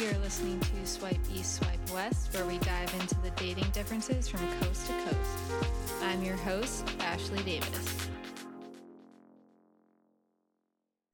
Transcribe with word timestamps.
You're 0.00 0.16
listening 0.20 0.58
to 0.60 0.86
Swipe 0.86 1.20
East, 1.34 1.56
Swipe 1.56 1.90
West, 1.92 2.32
where 2.32 2.46
we 2.46 2.56
dive 2.60 2.90
into 2.94 3.20
the 3.20 3.28
dating 3.36 3.68
differences 3.72 4.28
from 4.28 4.40
coast 4.58 4.86
to 4.86 4.94
coast. 4.94 5.70
I'm 6.02 6.22
your 6.22 6.38
host, 6.38 6.88
Ashley 7.00 7.42
Davis. 7.42 8.08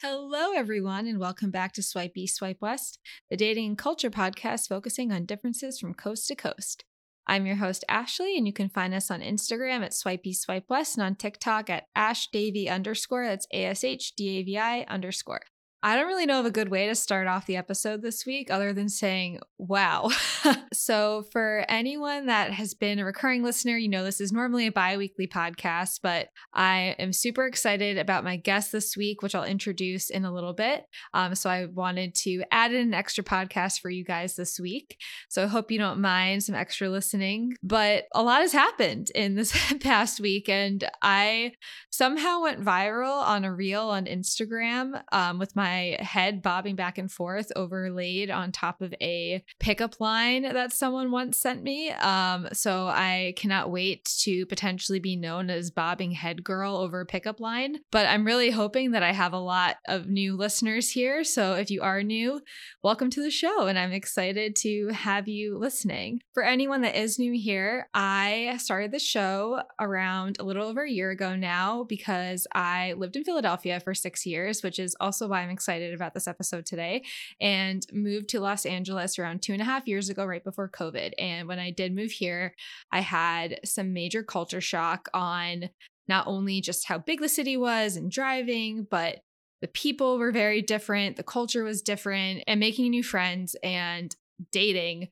Hello, 0.01 0.53
everyone, 0.53 1.09
and 1.09 1.19
welcome 1.19 1.51
back 1.51 1.73
to 1.73 1.83
Swipe 1.83 2.17
East, 2.17 2.37
Swipe 2.37 2.61
West, 2.61 3.01
the 3.29 3.37
dating 3.37 3.67
and 3.71 3.79
culture 3.79 4.11
podcast 4.11 4.69
focusing 4.69 5.11
on 5.11 5.27
differences 5.27 5.81
from 5.81 5.93
coast 5.93 6.29
to 6.29 6.37
coast. 6.37 6.85
I'm 7.27 7.45
your 7.45 7.57
host, 7.57 7.85
Ashley, 7.89 8.39
and 8.39 8.47
you 8.47 8.53
can 8.53 8.69
find 8.69 8.95
us 8.95 9.11
on 9.11 9.21
Instagram 9.21 9.85
at 9.85 9.95
Swipe 9.95 10.25
East, 10.25 10.43
Swipe 10.43 10.67
West 10.69 10.97
and 10.97 11.05
on 11.05 11.17
TikTok 11.17 11.69
at 11.71 11.87
AshDavi 11.99 12.71
underscore. 12.71 13.27
That's 13.27 13.49
A 13.53 13.65
S 13.65 13.83
H 13.83 14.15
D 14.15 14.39
A 14.39 14.43
V 14.45 14.59
I 14.59 14.83
underscore. 14.83 15.41
I 15.87 15.95
don't 15.95 16.09
really 16.09 16.27
know 16.27 16.41
of 16.41 16.47
a 16.47 16.51
good 16.51 16.69
way 16.69 16.89
to 16.89 16.97
start 16.97 17.29
off 17.29 17.47
the 17.47 17.55
episode 17.55 18.03
this 18.03 18.27
week 18.27 18.51
other 18.51 18.73
than 18.73 18.89
saying, 18.89 19.39
wow. 19.57 20.11
so, 20.73 21.27
for 21.31 21.65
anyone 21.69 22.27
that 22.27 22.51
has 22.51 22.75
been 22.75 22.99
a 22.99 23.05
recurring 23.05 23.45
listener, 23.45 23.77
you 23.77 23.89
know 23.89 24.03
this 24.03 24.21
is 24.21 24.33
normally 24.33 24.67
a 24.67 24.73
bi 24.73 24.97
weekly 24.97 25.29
podcast, 25.29 26.01
but 26.03 26.27
I 26.53 26.97
am 26.99 27.13
super 27.13 27.47
excited 27.47 27.99
about 27.99 28.25
my 28.25 28.37
guest 28.37 28.73
this 28.73 28.97
week, 28.97 29.23
which 29.23 29.37
I'll 29.37 29.45
introduce 29.45 30.11
in 30.11 30.25
a 30.25 30.35
little 30.35 30.55
bit. 30.55 30.87
Um, 31.15 31.37
so, 31.37 31.49
I 31.49 31.67
wanted 31.67 32.17
to 32.17 32.43
add 32.51 32.75
in 32.75 32.89
an 32.89 32.95
extra 32.95 33.23
podcast 33.23 33.79
for 33.79 33.89
you 33.89 34.05
guys 34.05 34.35
this 34.35 34.59
week. 34.59 34.97
So, 35.29 35.45
I 35.45 35.47
hope 35.47 35.71
you 35.71 35.79
don't 35.79 36.01
mind 36.01 36.43
some 36.43 36.57
extra 36.57 36.89
listening. 36.89 37.53
But 37.63 38.07
a 38.13 38.25
lot 38.25 38.41
has 38.41 38.51
happened 38.51 39.11
in 39.15 39.37
this 39.37 39.57
past 39.81 40.19
week, 40.19 40.49
and 40.49 40.83
I 41.01 41.53
somehow 41.91 42.43
went 42.43 42.65
viral 42.65 43.23
on 43.23 43.45
a 43.45 43.55
reel 43.55 43.83
on 43.83 44.07
Instagram 44.07 45.01
um, 45.13 45.39
with 45.39 45.55
my 45.55 45.76
my 45.77 45.97
head 46.01 46.43
bobbing 46.43 46.75
back 46.75 46.97
and 46.99 47.11
forth 47.11 47.53
overlaid 47.55 48.31
on 48.31 48.51
top 48.51 48.81
of 48.81 48.95
a 49.01 49.43
pickup 49.61 50.01
line 50.01 50.43
that 50.43 50.73
someone 50.73 51.11
once 51.11 51.39
sent 51.39 51.63
me. 51.63 51.91
Um, 51.91 52.49
so 52.53 52.87
I 52.87 53.35
cannot 53.37 53.71
wait 53.71 54.05
to 54.21 54.47
potentially 54.47 55.01
be 55.01 55.17
known 55.17 55.51
as 55.51 55.71
bobbing 55.71 56.13
head 56.13 56.43
girl 56.43 56.77
over 56.77 57.01
a 57.01 57.07
pickup 57.07 57.41
line. 57.41 57.77
But 57.93 58.07
I'm 58.07 58.25
really 58.25 58.51
hoping 58.51 58.93
that 58.93 59.03
I 59.03 59.13
have 59.13 59.33
a 59.33 59.39
lot 59.39 59.77
of 59.87 60.09
new 60.09 60.37
listeners 60.37 60.91
here. 60.91 61.25
So 61.25 61.55
if 61.55 61.71
you 61.71 61.83
are 61.83 62.03
new, 62.03 62.41
welcome 62.83 63.11
to 63.11 63.23
the 63.23 63.31
show. 63.31 63.67
And 63.67 63.79
I'm 63.79 63.93
excited 63.93 64.57
to 64.57 64.89
have 64.89 65.29
you 65.29 65.59
listening. 65.59 66.21
For 66.33 66.43
anyone 66.43 66.83
that 66.83 66.99
is 66.99 67.19
new 67.19 67.33
here, 67.33 67.89
I 67.93 68.57
started 68.59 68.93
the 68.93 68.99
show 68.99 69.61
around 69.81 70.37
a 70.39 70.45
little 70.45 70.67
over 70.67 70.85
a 70.85 70.91
year 70.91 71.11
ago 71.11 71.37
now 71.37 71.85
because 71.85 72.47
I 72.55 72.95
lived 72.97 73.17
in 73.17 73.25
Philadelphia 73.25 73.81
for 73.81 73.95
six 73.95 74.25
years, 74.25 74.63
which 74.63 74.79
is 74.79 74.97
also 75.01 75.29
why 75.29 75.41
I'm 75.43 75.51
excited 75.51 75.66
excited 75.67 75.93
about 75.93 76.15
this 76.15 76.29
episode 76.29 76.65
today 76.65 77.03
and 77.41 77.85
moved 77.93 78.29
to 78.29 78.39
Los 78.39 78.65
Angeles 78.65 79.19
around 79.19 79.43
two 79.43 79.53
and 79.53 79.61
a 79.61 79.65
half 79.65 79.89
years 79.89 80.09
ago, 80.09 80.25
right 80.25 80.45
before 80.45 80.69
COVID. 80.69 81.13
And 81.19 81.49
when 81.49 81.59
I 81.59 81.73
did 81.73 81.93
move 81.93 82.13
here, 82.13 82.55
I 82.93 83.01
had 83.01 83.59
some 83.65 83.93
major 83.93 84.23
culture 84.23 84.61
shock 84.61 85.09
on 85.13 85.71
not 86.07 86.29
only 86.29 86.61
just 86.61 86.87
how 86.87 86.99
big 86.99 87.21
the 87.21 87.29
city 87.29 87.57
was 87.57 87.97
and 87.97 88.13
driving, 88.13 88.87
but 88.89 89.23
the 89.61 89.67
people 89.67 90.19
were 90.19 90.31
very 90.31 90.63
different, 90.63 91.17
the 91.17 91.25
culture 91.25 91.65
was 91.65 91.83
different, 91.83 92.45
and 92.47 92.61
making 92.61 92.91
new 92.91 93.03
friends 93.03 93.57
and 93.65 94.15
dating 94.53 95.09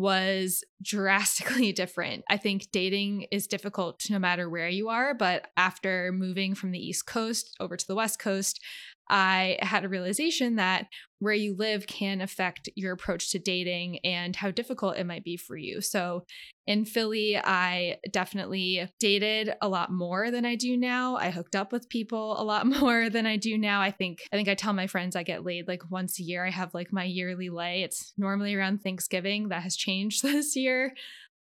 was 0.00 0.64
drastically 0.82 1.72
different. 1.82 2.24
I 2.28 2.38
think 2.38 2.68
dating 2.72 3.26
is 3.30 3.46
difficult 3.46 4.02
no 4.10 4.18
matter 4.18 4.48
where 4.48 4.68
you 4.68 4.88
are, 4.88 5.14
but 5.14 5.48
after 5.56 6.10
moving 6.12 6.54
from 6.54 6.72
the 6.72 6.78
East 6.78 7.06
Coast 7.06 7.54
over 7.60 7.76
to 7.76 7.86
the 7.86 7.94
West 7.94 8.18
Coast, 8.18 8.60
I 9.08 9.58
had 9.60 9.84
a 9.84 9.88
realization 9.88 10.56
that 10.56 10.86
where 11.20 11.34
you 11.34 11.54
live 11.54 11.86
can 11.86 12.20
affect 12.20 12.68
your 12.74 12.92
approach 12.92 13.30
to 13.30 13.38
dating 13.38 13.98
and 14.04 14.34
how 14.34 14.50
difficult 14.50 14.96
it 14.96 15.06
might 15.06 15.22
be 15.22 15.36
for 15.36 15.56
you. 15.56 15.80
So 15.80 16.24
in 16.66 16.84
Philly, 16.84 17.36
I 17.36 17.98
definitely 18.10 18.88
dated 18.98 19.54
a 19.60 19.68
lot 19.68 19.92
more 19.92 20.30
than 20.30 20.46
I 20.46 20.56
do 20.56 20.76
now. 20.76 21.16
I 21.16 21.30
hooked 21.30 21.54
up 21.54 21.72
with 21.72 21.88
people 21.90 22.40
a 22.40 22.44
lot 22.44 22.66
more 22.80 23.10
than 23.10 23.26
I 23.26 23.36
do 23.36 23.58
now. 23.58 23.82
I 23.82 23.90
think 23.90 24.20
I 24.32 24.36
think 24.36 24.48
I 24.48 24.54
tell 24.54 24.72
my 24.72 24.86
friends 24.86 25.14
I 25.14 25.22
get 25.22 25.44
laid 25.44 25.68
like 25.68 25.90
once 25.90 26.18
a 26.18 26.22
year. 26.22 26.44
I 26.44 26.50
have 26.50 26.74
like 26.74 26.92
my 26.92 27.04
yearly 27.04 27.50
lay. 27.50 27.82
It's 27.82 28.12
normally 28.16 28.54
around 28.54 28.82
Thanksgiving. 28.82 29.48
That 29.48 29.62
has 29.62 29.76
changed 29.76 30.22
this 30.22 30.56
year 30.56 30.94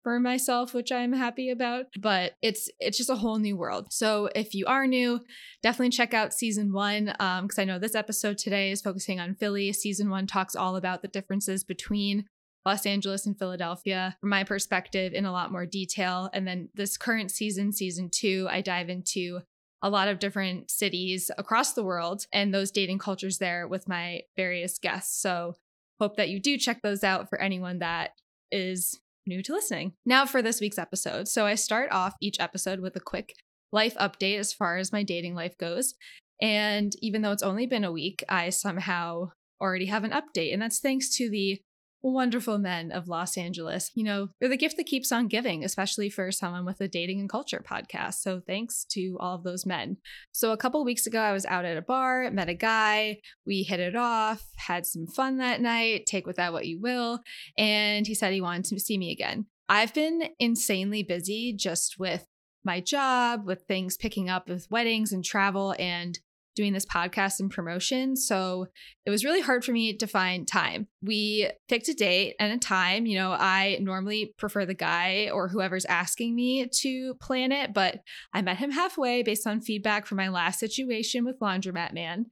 for 0.04 0.20
myself, 0.20 0.74
which 0.74 0.92
I'm 0.92 1.14
happy 1.14 1.50
about. 1.50 1.86
But 2.00 2.34
it's 2.42 2.70
it's 2.80 2.98
just 2.98 3.10
a 3.10 3.16
whole 3.16 3.40
new 3.40 3.58
world. 3.58 3.88
So 3.92 4.30
if 4.36 4.54
you 4.54 4.66
are 4.66 4.88
new, 4.88 5.20
definitely 5.62 5.90
check 5.90 6.14
out 6.14 6.34
season 6.34 6.74
one 6.74 7.06
because 7.06 7.58
um, 7.58 7.62
I 7.62 7.66
know 7.66 7.80
this 7.80 7.96
episode 7.96 8.38
today 8.38 8.72
is 8.72 8.82
focusing 8.82 9.20
on 9.20 9.36
Philly. 9.36 9.74
Season 9.74 10.10
one 10.10 10.28
talks 10.28 10.56
all 10.56 10.76
about 10.76 11.02
the 11.02 11.08
differences 11.08 11.64
between 11.64 12.26
Los 12.66 12.86
Angeles 12.86 13.26
and 13.26 13.38
Philadelphia 13.38 14.16
from 14.20 14.30
my 14.30 14.44
perspective 14.44 15.14
in 15.14 15.26
a 15.26 15.32
lot 15.32 15.52
more 15.52 15.66
detail. 15.66 16.30
And 16.34 16.48
then 16.48 16.70
this 16.76 16.98
current 16.98 17.32
season, 17.32 17.72
season 17.72 18.10
two, 18.12 18.48
I 18.50 18.62
dive 18.62 18.90
into 18.90 19.42
a 19.82 19.90
lot 19.90 20.10
of 20.10 20.20
different 20.20 20.70
cities 20.70 21.32
across 21.38 21.74
the 21.74 21.84
world 21.84 22.26
and 22.34 22.54
those 22.54 22.72
dating 22.72 23.00
cultures 23.00 23.38
there 23.38 23.68
with 23.68 23.88
my 23.88 24.22
various 24.36 24.78
guests. 24.78 25.22
So 25.22 25.56
hope 26.00 26.18
that 26.18 26.30
you 26.30 26.40
do 26.40 26.58
check 26.58 26.82
those 26.82 27.04
out 27.04 27.30
for 27.30 27.40
anyone 27.40 27.80
that 27.80 28.12
is 28.52 29.00
new 29.26 29.44
to 29.44 29.54
listening. 29.54 29.94
Now 30.06 30.26
for 30.26 30.42
this 30.42 30.60
week's 30.60 30.78
episode. 30.78 31.28
So 31.28 31.46
I 31.46 31.56
start 31.56 31.92
off 31.92 32.16
each 32.22 32.40
episode 32.40 32.80
with 32.80 32.96
a 32.96 33.02
quick 33.02 33.34
life 33.72 33.96
update 33.96 34.40
as 34.40 34.54
far 34.54 34.78
as 34.78 34.92
my 34.92 35.04
dating 35.04 35.36
life 35.36 35.58
goes. 35.58 35.94
And 36.42 36.94
even 37.02 37.22
though 37.22 37.32
it's 37.32 37.44
only 37.44 37.68
been 37.68 37.84
a 37.84 37.92
week, 37.92 38.24
I 38.30 38.50
somehow 38.50 39.32
already 39.62 39.88
have 39.88 40.04
an 40.04 40.12
update. 40.12 40.54
And 40.54 40.62
that's 40.62 40.80
thanks 40.80 41.16
to 41.18 41.30
the 41.30 41.62
wonderful 42.02 42.58
men 42.58 42.92
of 42.92 43.08
Los 43.08 43.38
Angeles. 43.38 43.92
You 43.96 44.04
know, 44.04 44.30
they're 44.40 44.50
the 44.50 44.58
gift 44.58 44.78
that 44.78 44.86
keeps 44.86 45.12
on 45.12 45.28
giving, 45.28 45.64
especially 45.64 46.10
for 46.10 46.32
someone 46.32 46.66
with 46.66 46.80
a 46.82 46.88
dating 46.88 47.20
and 47.20 47.30
culture 47.30 47.64
podcast. 47.68 48.16
So 48.16 48.42
thanks 48.46 48.86
to 48.92 49.18
all 49.20 49.36
of 49.36 49.44
those 49.44 49.66
men. 49.66 49.98
So 50.32 50.52
a 50.52 50.58
couple 50.58 50.84
weeks 50.86 51.06
ago, 51.06 51.20
I 51.20 51.34
was 51.34 51.46
out 51.46 51.66
at 51.66 51.78
a 51.78 51.82
bar, 51.82 52.30
met 52.32 52.50
a 52.50 52.54
guy. 52.54 53.20
We 53.46 53.64
hit 53.64 53.80
it 53.80 53.96
off, 53.96 54.44
had 54.56 54.86
some 54.86 55.08
fun 55.08 55.38
that 55.38 55.62
night, 55.62 56.06
take 56.06 56.26
with 56.26 56.38
that 56.38 56.54
what 56.54 56.68
you 56.68 56.80
will. 56.80 57.20
And 57.58 58.08
he 58.08 58.16
said 58.16 58.34
he 58.34 58.42
wanted 58.42 58.66
to 58.66 58.80
see 58.80 58.98
me 58.98 59.12
again. 59.12 59.48
I've 59.68 59.94
been 59.94 60.30
insanely 60.40 61.04
busy 61.04 61.54
just 61.54 62.00
with 62.00 62.26
my 62.64 62.82
job, 62.82 63.46
with 63.46 63.64
things 63.68 63.98
picking 63.98 64.30
up 64.30 64.50
with 64.50 64.68
weddings 64.70 65.12
and 65.12 65.24
travel 65.24 65.76
and 65.78 66.20
doing 66.60 66.74
this 66.74 66.86
podcast 66.86 67.40
and 67.40 67.50
promotion. 67.50 68.18
So 68.18 68.68
it 69.06 69.10
was 69.10 69.24
really 69.24 69.40
hard 69.40 69.64
for 69.64 69.72
me 69.72 69.96
to 69.96 70.08
find 70.08 70.46
time. 70.46 70.88
We 71.02 71.50
picked 71.70 71.88
a 71.88 71.94
date 71.94 72.36
and 72.38 72.52
a 72.52 72.58
time. 72.58 73.06
You 73.06 73.18
know, 73.18 73.32
I 73.32 73.78
normally 73.80 74.34
prefer 74.38 74.66
the 74.66 74.74
guy 74.74 75.30
or 75.32 75.48
whoever's 75.48 75.86
asking 75.86 76.36
me 76.36 76.68
to 76.82 77.14
plan 77.22 77.54
it, 77.54 77.74
but 77.74 78.02
I 78.34 78.42
met 78.42 78.58
him 78.58 78.72
halfway 78.72 79.24
based 79.24 79.48
on 79.48 79.62
feedback 79.62 80.06
from 80.06 80.18
my 80.18 80.28
last 80.28 80.60
situation 80.60 81.24
with 81.24 81.40
Laundromat 81.40 81.94
Man. 81.94 82.26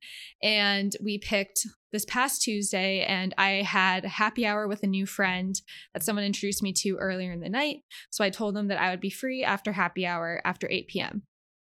And 0.44 0.94
we 1.02 1.20
picked 1.20 1.66
this 1.94 2.04
past 2.04 2.42
Tuesday, 2.42 3.06
and 3.06 3.34
I 3.38 3.62
had 3.62 4.04
a 4.04 4.10
happy 4.10 4.46
hour 4.46 4.68
with 4.68 4.84
a 4.84 4.88
new 4.88 5.06
friend 5.06 5.56
that 5.94 6.04
someone 6.04 6.26
introduced 6.26 6.62
me 6.62 6.74
to 6.80 6.98
earlier 6.98 7.32
in 7.32 7.40
the 7.40 7.48
night. 7.48 7.78
So 8.10 8.26
I 8.26 8.30
told 8.30 8.58
him 8.58 8.68
that 8.68 8.82
I 8.82 8.90
would 8.90 9.00
be 9.00 9.10
free 9.10 9.46
after 9.46 9.72
happy 9.72 10.06
hour 10.06 10.42
after 10.44 10.68
8 10.70 10.90
p.m. 10.90 11.24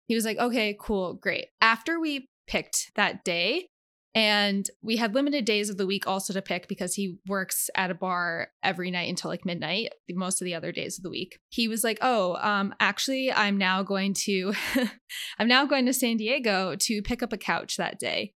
He 0.07 0.15
was 0.15 0.25
like, 0.25 0.37
okay, 0.37 0.75
cool, 0.77 1.13
great. 1.13 1.45
After 1.61 1.97
we 1.97 2.27
picked 2.47 2.91
that 2.95 3.23
day. 3.23 3.67
And 4.13 4.69
we 4.81 4.97
had 4.97 5.15
limited 5.15 5.45
days 5.45 5.69
of 5.69 5.77
the 5.77 5.87
week 5.87 6.05
also 6.05 6.33
to 6.33 6.41
pick 6.41 6.67
because 6.67 6.95
he 6.95 7.17
works 7.27 7.69
at 7.75 7.91
a 7.91 7.95
bar 7.95 8.49
every 8.61 8.91
night 8.91 9.07
until 9.07 9.31
like 9.31 9.45
midnight, 9.45 9.93
most 10.09 10.41
of 10.41 10.45
the 10.45 10.53
other 10.53 10.73
days 10.73 10.99
of 10.99 11.03
the 11.03 11.09
week. 11.09 11.39
He 11.49 11.69
was 11.69 11.81
like, 11.81 11.97
"Oh, 12.01 12.35
um, 12.41 12.75
actually, 12.81 13.31
I'm 13.31 13.57
now 13.57 13.83
going 13.83 14.13
to, 14.25 14.53
I'm 15.39 15.47
now 15.47 15.65
going 15.65 15.85
to 15.85 15.93
San 15.93 16.17
Diego 16.17 16.75
to 16.75 17.01
pick 17.01 17.23
up 17.23 17.31
a 17.31 17.37
couch 17.37 17.77
that 17.77 17.99
day, 17.99 18.33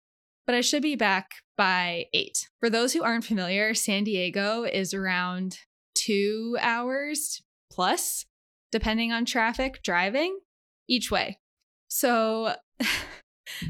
but 0.46 0.56
I 0.56 0.62
should 0.62 0.82
be 0.82 0.98
back 0.98 1.30
by 1.58 2.08
eight. 2.14 2.50
For 2.60 2.70
those 2.70 2.92
who 2.92 3.04
aren't 3.04 3.24
familiar, 3.24 3.74
San 3.74 4.04
Diego 4.04 4.64
is 4.64 4.94
around 4.94 5.60
two 5.96 6.58
hours 6.60 7.42
plus, 7.72 8.26
depending 8.72 9.12
on 9.14 9.24
traffic, 9.24 9.82
driving 9.84 10.40
each 10.90 11.12
way. 11.12 11.40
So 11.88 12.56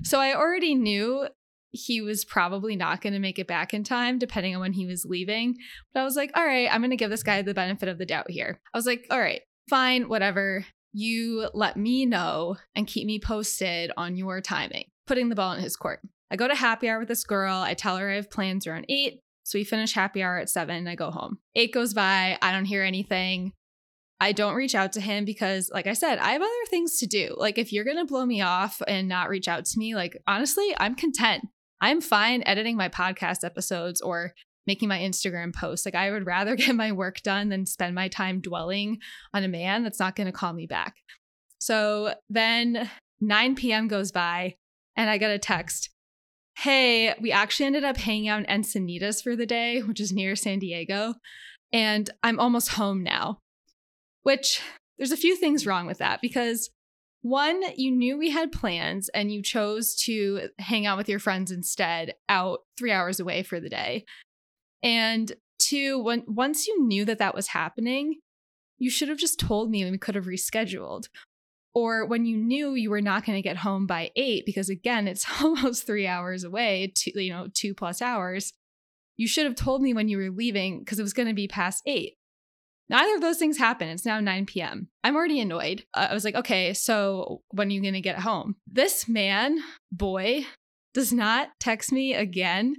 So 0.04 0.19
I 0.19 0.36
already 0.36 0.75
knew 0.75 1.28
he 1.72 2.01
was 2.01 2.25
probably 2.25 2.75
not 2.75 3.01
going 3.01 3.13
to 3.13 3.19
make 3.19 3.39
it 3.39 3.48
back 3.48 3.74
in 3.74 3.83
time, 3.83 4.19
depending 4.19 4.56
on 4.56 4.62
when 4.62 4.74
he 4.74 4.86
was 4.86 5.06
leaving. 5.06 5.56
But 5.94 6.01
I 6.01 6.04
was 6.04 6.16
like, 6.16 6.31
all 6.36 6.45
right, 6.45 6.68
I'm 6.72 6.81
going 6.81 6.92
to 6.92 6.98
give 6.98 7.10
this 7.10 7.24
guy 7.24 7.42
the 7.42 7.54
benefit 7.54 7.89
of 7.89 7.98
the 7.98 8.06
doubt 8.06 8.30
here. 8.30 8.60
I 8.74 8.78
was 8.78 8.86
like, 8.86 9.06
all 9.10 9.19
right, 9.19 9.42
fine, 9.69 10.10
whatever. 10.10 10.66
You 10.94 11.50
let 11.54 11.78
me 11.78 12.06
know 12.06 12.57
and 12.75 12.88
keep 12.88 13.07
me 13.07 13.19
posted 13.19 13.92
on 13.95 14.18
your 14.18 14.42
timing, 14.42 14.86
putting 15.07 15.30
the 15.30 15.36
ball 15.36 15.54
in 15.54 15.63
his 15.63 15.78
court. 15.78 16.01
I 16.30 16.36
go 16.36 16.48
to 16.48 16.56
happy 16.56 16.89
hour 16.89 17.00
with 17.00 17.07
this 17.07 17.24
girl. 17.24 17.56
I 17.56 17.74
tell 17.74 17.98
her 17.98 18.10
I 18.10 18.16
have 18.16 18.30
plans 18.30 18.68
around 18.68 18.86
eight. 18.89 19.22
So 19.44 19.57
we 19.57 19.63
finish 19.63 19.94
happy 19.94 20.22
hour 20.22 20.38
at 20.38 20.50
seven. 20.50 20.88
I 20.88 20.95
go 20.95 21.12
home. 21.12 21.39
Eight 21.56 21.74
goes 21.74 21.94
by. 21.94 22.38
I 22.42 22.51
don't 22.51 22.66
hear 22.66 22.83
anything. 22.83 23.54
I 24.21 24.31
don't 24.33 24.53
reach 24.53 24.75
out 24.75 24.94
to 24.94 25.01
him 25.01 25.25
because, 25.25 25.71
like 25.73 25.88
I 25.88 25.94
said, 25.94 26.19
I 26.19 26.33
have 26.33 26.41
other 26.41 26.51
things 26.69 27.00
to 27.00 27.07
do. 27.07 27.35
Like, 27.38 27.57
if 27.57 27.73
you're 27.73 27.83
going 27.83 27.97
to 27.97 28.06
blow 28.06 28.23
me 28.23 28.41
off 28.41 28.79
and 28.88 29.07
not 29.07 29.29
reach 29.29 29.47
out 29.47 29.65
to 29.65 29.79
me, 29.79 29.95
like, 29.95 30.15
honestly, 30.27 30.73
I'm 30.77 30.94
content. 30.95 31.45
I'm 31.81 32.00
fine 32.00 32.44
editing 32.45 32.77
my 32.77 32.88
podcast 32.88 33.44
episodes 33.44 34.00
or 34.00 34.33
making 34.68 34.88
my 34.88 35.00
Instagram 35.00 35.53
posts. 35.53 35.85
Like 35.85 35.95
I 35.95 36.12
would 36.12 36.25
rather 36.25 36.56
get 36.56 36.75
my 36.75 36.91
work 36.91 37.21
done 37.23 37.50
than 37.50 37.65
spend 37.65 37.95
my 37.95 38.07
time 38.07 38.39
dwelling 38.39 39.00
on 39.33 39.44
a 39.44 39.47
man 39.47 39.83
that's 39.83 40.00
not 40.00 40.15
going 40.15 40.27
to 40.27 40.31
call 40.31 40.53
me 40.53 40.68
back. 40.68 40.95
So 41.59 42.13
then 42.29 42.89
9 43.19 43.56
p.m. 43.56 43.88
goes 43.88 44.12
by 44.12 44.56
and 44.95 45.09
I 45.09 45.18
get 45.18 45.31
a 45.31 45.39
text. 45.39 45.89
Hey, 46.57 47.15
we 47.19 47.31
actually 47.31 47.65
ended 47.65 47.83
up 47.83 47.97
hanging 47.97 48.27
out 48.27 48.45
in 48.45 48.62
Encinitas 48.62 49.23
for 49.23 49.35
the 49.35 49.45
day, 49.45 49.81
which 49.81 50.00
is 50.00 50.12
near 50.12 50.35
San 50.35 50.59
Diego. 50.59 51.15
And 51.73 52.09
I'm 52.21 52.39
almost 52.39 52.69
home 52.69 53.03
now, 53.03 53.39
which 54.23 54.62
there's 54.97 55.12
a 55.12 55.18
few 55.18 55.35
things 55.35 55.65
wrong 55.65 55.88
with 55.88 55.97
that 55.97 56.21
because 56.21 56.69
one, 57.21 57.62
you 57.75 57.91
knew 57.91 58.18
we 58.18 58.31
had 58.31 58.51
plans 58.51 59.09
and 59.09 59.31
you 59.31 59.44
chose 59.44 59.95
to 60.06 60.50
hang 60.57 60.85
out 60.85 60.97
with 60.97 61.07
your 61.07 61.19
friends 61.19 61.51
instead 61.51 62.15
out 62.27 62.62
three 62.77 62.91
hours 62.91 63.19
away 63.19 63.44
for 63.44 63.59
the 63.59 63.69
day. 63.69 64.06
And 64.81 65.31
two, 65.59 66.00
when 66.00 66.23
once 66.27 66.68
you 66.68 66.83
knew 66.83 67.06
that 67.06 67.19
that 67.19 67.35
was 67.35 67.50
happening, 67.50 68.15
you 68.79 68.89
should 68.89 69.09
have 69.09 69.19
just 69.19 69.39
told 69.39 69.69
me 69.69 69.83
and 69.83 69.91
we 69.91 70.00
could 70.00 70.15
have 70.15 70.25
rescheduled. 70.25 71.06
Or 71.73 72.06
when 72.06 72.25
you 72.25 72.35
knew 72.35 72.73
you 72.73 72.89
were 72.89 73.01
not 73.01 73.23
going 73.23 73.38
to 73.38 73.47
get 73.47 73.57
home 73.57 73.85
by 73.85 74.09
eight, 74.15 74.45
because 74.45 74.69
again, 74.69 75.07
it's 75.07 75.25
almost 75.41 75.85
three 75.85 76.07
hours 76.07 76.44
away, 76.44 76.91
two, 76.95 77.12
you 77.15 77.31
know, 77.31 77.47
two 77.53 77.75
plus 77.75 78.01
hours, 78.01 78.53
you 79.15 79.27
should 79.27 79.45
have 79.45 79.56
told 79.56 79.83
me 79.83 79.94
when 79.94 80.09
you 80.09 80.18
were 80.18 80.31
leaving 80.31 80.79
because 80.79 80.97
it 80.97 81.03
was 81.03 81.13
going 81.13 81.27
to 81.27 81.35
be 81.35 81.47
past 81.47 81.83
eight. 81.85 82.15
Neither 82.91 83.15
of 83.15 83.21
those 83.21 83.38
things 83.38 83.57
happen. 83.57 83.88
It's 83.88 84.05
now 84.05 84.19
9 84.19 84.45
p.m. 84.47 84.89
I'm 85.01 85.15
already 85.15 85.39
annoyed. 85.39 85.85
I 85.93 86.13
was 86.13 86.25
like, 86.25 86.35
okay, 86.35 86.73
so 86.73 87.41
when 87.51 87.69
are 87.69 87.71
you 87.71 87.81
going 87.81 87.93
to 87.93 88.01
get 88.01 88.19
home? 88.19 88.57
This 88.67 89.07
man, 89.07 89.59
boy, 89.93 90.45
does 90.93 91.13
not 91.13 91.47
text 91.57 91.93
me 91.93 92.13
again 92.13 92.75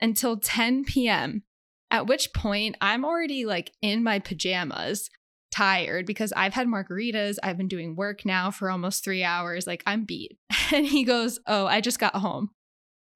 until 0.00 0.38
10 0.38 0.84
p.m., 0.84 1.42
at 1.90 2.06
which 2.06 2.32
point 2.32 2.76
I'm 2.80 3.04
already 3.04 3.44
like 3.44 3.72
in 3.82 4.02
my 4.02 4.18
pajamas, 4.18 5.10
tired 5.50 6.06
because 6.06 6.32
I've 6.34 6.54
had 6.54 6.66
margaritas. 6.66 7.36
I've 7.42 7.58
been 7.58 7.68
doing 7.68 7.96
work 7.96 8.24
now 8.24 8.50
for 8.50 8.70
almost 8.70 9.04
three 9.04 9.22
hours. 9.22 9.66
Like 9.66 9.82
I'm 9.86 10.04
beat. 10.04 10.38
And 10.72 10.86
he 10.86 11.02
goes, 11.02 11.40
Oh, 11.48 11.66
I 11.66 11.80
just 11.80 11.98
got 11.98 12.14
home. 12.14 12.50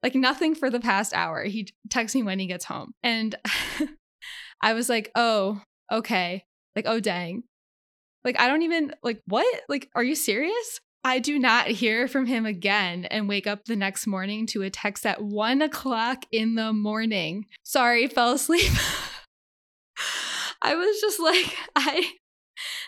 Like 0.03 0.13
nothing 0.13 0.55
for 0.55 0.69
the 0.69 0.81
past 0.81 1.13
hour. 1.13 1.45
He 1.45 1.69
texts 1.89 2.13
me 2.13 2.21
when 2.21 2.37
he 2.37 2.47
gets 2.47 2.65
home. 2.65 2.91
And 3.01 3.33
I 4.61 4.73
was 4.73 4.89
like, 4.89 5.09
Oh, 5.15 5.61
okay. 5.91 6.45
Like, 6.75 6.85
oh, 6.87 6.99
dang. 6.99 7.43
Like, 8.23 8.39
I 8.39 8.47
don't 8.47 8.63
even, 8.63 8.93
like, 9.03 9.21
what? 9.27 9.61
Like, 9.69 9.89
are 9.95 10.03
you 10.03 10.15
serious? 10.15 10.81
I 11.05 11.19
do 11.19 11.37
not 11.37 11.67
hear 11.67 12.07
from 12.07 12.25
him 12.25 12.47
again 12.47 13.05
and 13.05 13.29
wake 13.29 13.45
up 13.45 13.65
the 13.65 13.75
next 13.75 14.07
morning 14.07 14.47
to 14.47 14.63
a 14.63 14.71
text 14.71 15.05
at 15.05 15.21
one 15.21 15.61
o'clock 15.61 16.25
in 16.31 16.55
the 16.55 16.73
morning. 16.73 17.45
Sorry, 17.61 18.07
fell 18.07 18.33
asleep. 18.33 18.71
I 20.63 20.73
was 20.73 20.99
just 20.99 21.19
like, 21.19 21.55
I, 21.75 22.11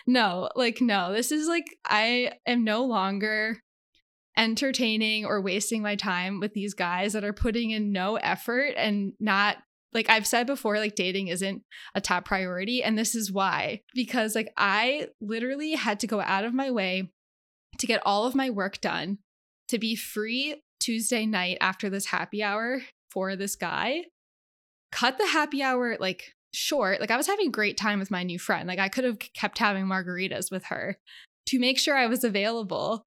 no, 0.04 0.48
like, 0.56 0.80
no, 0.80 1.12
this 1.12 1.30
is 1.30 1.46
like, 1.46 1.66
I 1.84 2.32
am 2.44 2.64
no 2.64 2.84
longer 2.84 3.58
entertaining 4.36 5.24
or 5.24 5.40
wasting 5.40 5.82
my 5.82 5.94
time 5.94 6.40
with 6.40 6.54
these 6.54 6.74
guys 6.74 7.12
that 7.12 7.24
are 7.24 7.32
putting 7.32 7.70
in 7.70 7.92
no 7.92 8.16
effort 8.16 8.74
and 8.76 9.12
not 9.20 9.58
like 9.92 10.10
I've 10.10 10.26
said 10.26 10.46
before, 10.46 10.78
like 10.78 10.94
dating 10.94 11.28
isn't 11.28 11.62
a 11.94 12.00
top 12.00 12.24
priority. 12.24 12.82
And 12.82 12.98
this 12.98 13.14
is 13.14 13.32
why, 13.32 13.82
because 13.94 14.34
like 14.34 14.52
I 14.56 15.08
literally 15.20 15.72
had 15.72 16.00
to 16.00 16.06
go 16.06 16.20
out 16.20 16.44
of 16.44 16.54
my 16.54 16.70
way 16.70 17.10
to 17.78 17.86
get 17.86 18.02
all 18.04 18.26
of 18.26 18.34
my 18.34 18.50
work 18.50 18.80
done 18.80 19.18
to 19.68 19.78
be 19.78 19.94
free 19.94 20.62
Tuesday 20.80 21.26
night 21.26 21.58
after 21.60 21.88
this 21.88 22.06
happy 22.06 22.42
hour 22.42 22.82
for 23.10 23.36
this 23.36 23.56
guy. 23.56 24.04
Cut 24.92 25.18
the 25.18 25.26
happy 25.26 25.62
hour 25.62 25.96
like 25.98 26.34
short. 26.52 27.00
Like 27.00 27.10
I 27.10 27.16
was 27.16 27.26
having 27.26 27.48
a 27.48 27.52
great 27.52 27.76
time 27.76 27.98
with 27.98 28.10
my 28.10 28.22
new 28.22 28.38
friend. 28.38 28.68
Like 28.68 28.78
I 28.78 28.88
could 28.88 29.04
have 29.04 29.18
kept 29.18 29.58
having 29.58 29.86
margaritas 29.86 30.50
with 30.50 30.64
her 30.66 30.98
to 31.46 31.58
make 31.58 31.78
sure 31.78 31.96
I 31.96 32.06
was 32.06 32.24
available. 32.24 33.04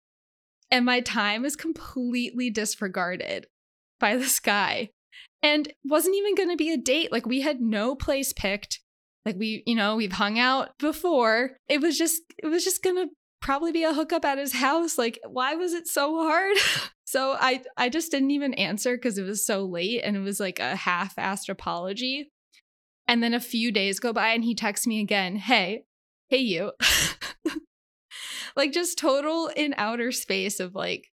And 0.71 0.85
my 0.85 1.01
time 1.01 1.45
is 1.45 1.55
completely 1.55 2.49
disregarded 2.49 3.45
by 3.99 4.15
this 4.15 4.39
guy 4.39 4.89
and 5.43 5.71
wasn't 5.83 6.15
even 6.15 6.35
going 6.35 6.49
to 6.49 6.57
be 6.57 6.71
a 6.71 6.77
date. 6.77 7.11
Like 7.11 7.25
we 7.25 7.41
had 7.41 7.61
no 7.61 7.95
place 7.95 8.33
picked. 8.33 8.79
Like 9.25 9.35
we, 9.37 9.63
you 9.65 9.75
know, 9.75 9.95
we've 9.95 10.13
hung 10.13 10.39
out 10.39 10.77
before. 10.79 11.57
It 11.67 11.81
was 11.81 11.97
just, 11.97 12.21
it 12.41 12.47
was 12.47 12.63
just 12.63 12.83
going 12.83 12.95
to 12.95 13.07
probably 13.41 13.71
be 13.71 13.83
a 13.83 13.93
hookup 13.93 14.25
at 14.25 14.37
his 14.37 14.53
house. 14.53 14.97
Like, 14.97 15.19
why 15.27 15.55
was 15.55 15.73
it 15.73 15.87
so 15.87 16.15
hard? 16.23 16.57
so 17.05 17.35
I, 17.39 17.61
I 17.77 17.89
just 17.89 18.11
didn't 18.11 18.31
even 18.31 18.53
answer 18.53 18.95
because 18.95 19.17
it 19.17 19.23
was 19.23 19.45
so 19.45 19.65
late 19.65 20.01
and 20.03 20.15
it 20.15 20.21
was 20.21 20.39
like 20.39 20.59
a 20.59 20.75
half-assed 20.75 21.49
apology. 21.49 22.31
And 23.07 23.21
then 23.21 23.33
a 23.33 23.39
few 23.39 23.71
days 23.71 23.99
go 23.99 24.13
by 24.13 24.29
and 24.29 24.43
he 24.43 24.55
texts 24.55 24.87
me 24.87 25.01
again, 25.01 25.35
Hey, 25.35 25.83
hey, 26.29 26.37
you. 26.37 26.71
like 28.55 28.71
just 28.71 28.97
total 28.97 29.47
in 29.55 29.73
outer 29.77 30.11
space 30.11 30.59
of 30.59 30.75
like, 30.75 31.10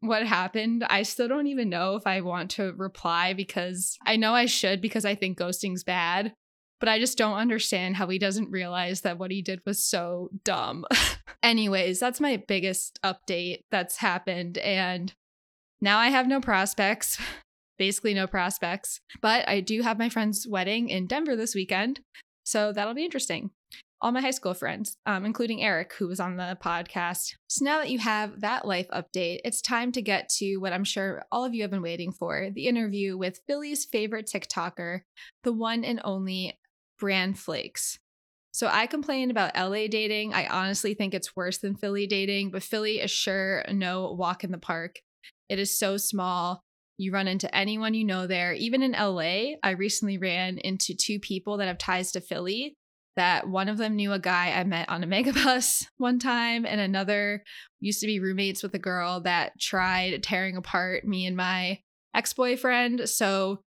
what 0.00 0.26
happened. 0.26 0.84
I 0.88 1.02
still 1.02 1.28
don't 1.28 1.46
even 1.46 1.68
know 1.68 1.94
if 1.96 2.06
I 2.06 2.20
want 2.22 2.50
to 2.52 2.72
reply 2.72 3.34
because 3.34 3.98
I 4.06 4.16
know 4.16 4.34
I 4.34 4.46
should 4.46 4.80
because 4.80 5.04
I 5.04 5.14
think 5.14 5.38
ghosting's 5.38 5.84
bad, 5.84 6.32
but 6.78 6.88
I 6.88 6.98
just 6.98 7.18
don't 7.18 7.36
understand 7.36 7.96
how 7.96 8.08
he 8.08 8.18
doesn't 8.18 8.50
realize 8.50 9.02
that 9.02 9.18
what 9.18 9.30
he 9.30 9.42
did 9.42 9.60
was 9.66 9.84
so 9.84 10.30
dumb. 10.44 10.84
Anyways, 11.42 12.00
that's 12.00 12.20
my 12.20 12.42
biggest 12.48 12.98
update 13.04 13.64
that's 13.70 13.98
happened. 13.98 14.58
And 14.58 15.12
now 15.80 15.98
I 15.98 16.08
have 16.08 16.26
no 16.26 16.40
prospects, 16.40 17.20
basically 17.78 18.14
no 18.14 18.26
prospects, 18.26 19.00
but 19.20 19.48
I 19.48 19.60
do 19.60 19.82
have 19.82 19.98
my 19.98 20.08
friend's 20.08 20.46
wedding 20.48 20.88
in 20.88 21.06
Denver 21.06 21.36
this 21.36 21.54
weekend. 21.54 22.00
So 22.44 22.72
that'll 22.72 22.94
be 22.94 23.04
interesting 23.04 23.50
all 24.02 24.12
my 24.12 24.20
high 24.20 24.30
school 24.30 24.54
friends, 24.54 24.96
um, 25.04 25.24
including 25.24 25.62
Eric, 25.62 25.92
who 25.98 26.08
was 26.08 26.20
on 26.20 26.36
the 26.36 26.56
podcast. 26.62 27.34
So 27.48 27.64
now 27.64 27.78
that 27.78 27.90
you 27.90 27.98
have 27.98 28.40
that 28.40 28.66
life 28.66 28.88
update, 28.88 29.40
it's 29.44 29.60
time 29.60 29.92
to 29.92 30.02
get 30.02 30.28
to 30.38 30.56
what 30.56 30.72
I'm 30.72 30.84
sure 30.84 31.24
all 31.30 31.44
of 31.44 31.54
you 31.54 31.62
have 31.62 31.70
been 31.70 31.82
waiting 31.82 32.12
for 32.12 32.50
the 32.50 32.66
interview 32.66 33.18
with 33.18 33.40
Philly's 33.46 33.84
favorite 33.84 34.26
TikToker, 34.26 35.00
the 35.44 35.52
one 35.52 35.84
and 35.84 36.00
only 36.02 36.58
Bran 36.98 37.34
Flakes. 37.34 37.98
So 38.52 38.68
I 38.68 38.86
complain 38.86 39.30
about 39.30 39.56
LA 39.56 39.86
dating. 39.86 40.34
I 40.34 40.46
honestly 40.46 40.94
think 40.94 41.14
it's 41.14 41.36
worse 41.36 41.58
than 41.58 41.76
Philly 41.76 42.06
dating, 42.06 42.50
but 42.50 42.62
Philly 42.62 43.00
is 43.00 43.10
sure 43.10 43.64
no 43.70 44.12
walk 44.12 44.44
in 44.44 44.50
the 44.50 44.58
park. 44.58 44.96
It 45.48 45.58
is 45.58 45.78
so 45.78 45.96
small. 45.96 46.62
You 46.98 47.12
run 47.12 47.28
into 47.28 47.54
anyone 47.54 47.94
you 47.94 48.04
know 48.04 48.26
there. 48.26 48.52
Even 48.52 48.82
in 48.82 48.92
LA, 48.92 49.56
I 49.62 49.70
recently 49.70 50.18
ran 50.18 50.58
into 50.58 50.94
two 50.94 51.20
people 51.20 51.58
that 51.58 51.68
have 51.68 51.78
ties 51.78 52.12
to 52.12 52.20
Philly 52.20 52.76
that 53.16 53.48
one 53.48 53.68
of 53.68 53.78
them 53.78 53.96
knew 53.96 54.12
a 54.12 54.18
guy 54.18 54.52
I 54.52 54.64
met 54.64 54.88
on 54.88 55.02
a 55.02 55.06
megabus 55.08 55.86
one 55.98 56.18
time, 56.18 56.64
and 56.66 56.80
another 56.80 57.42
used 57.80 58.00
to 58.00 58.06
be 58.06 58.20
roommates 58.20 58.62
with 58.62 58.74
a 58.74 58.78
girl 58.78 59.20
that 59.20 59.58
tried 59.58 60.22
tearing 60.22 60.56
apart 60.56 61.04
me 61.04 61.26
and 61.26 61.36
my 61.36 61.80
ex 62.14 62.32
boyfriend. 62.32 63.08
So, 63.08 63.62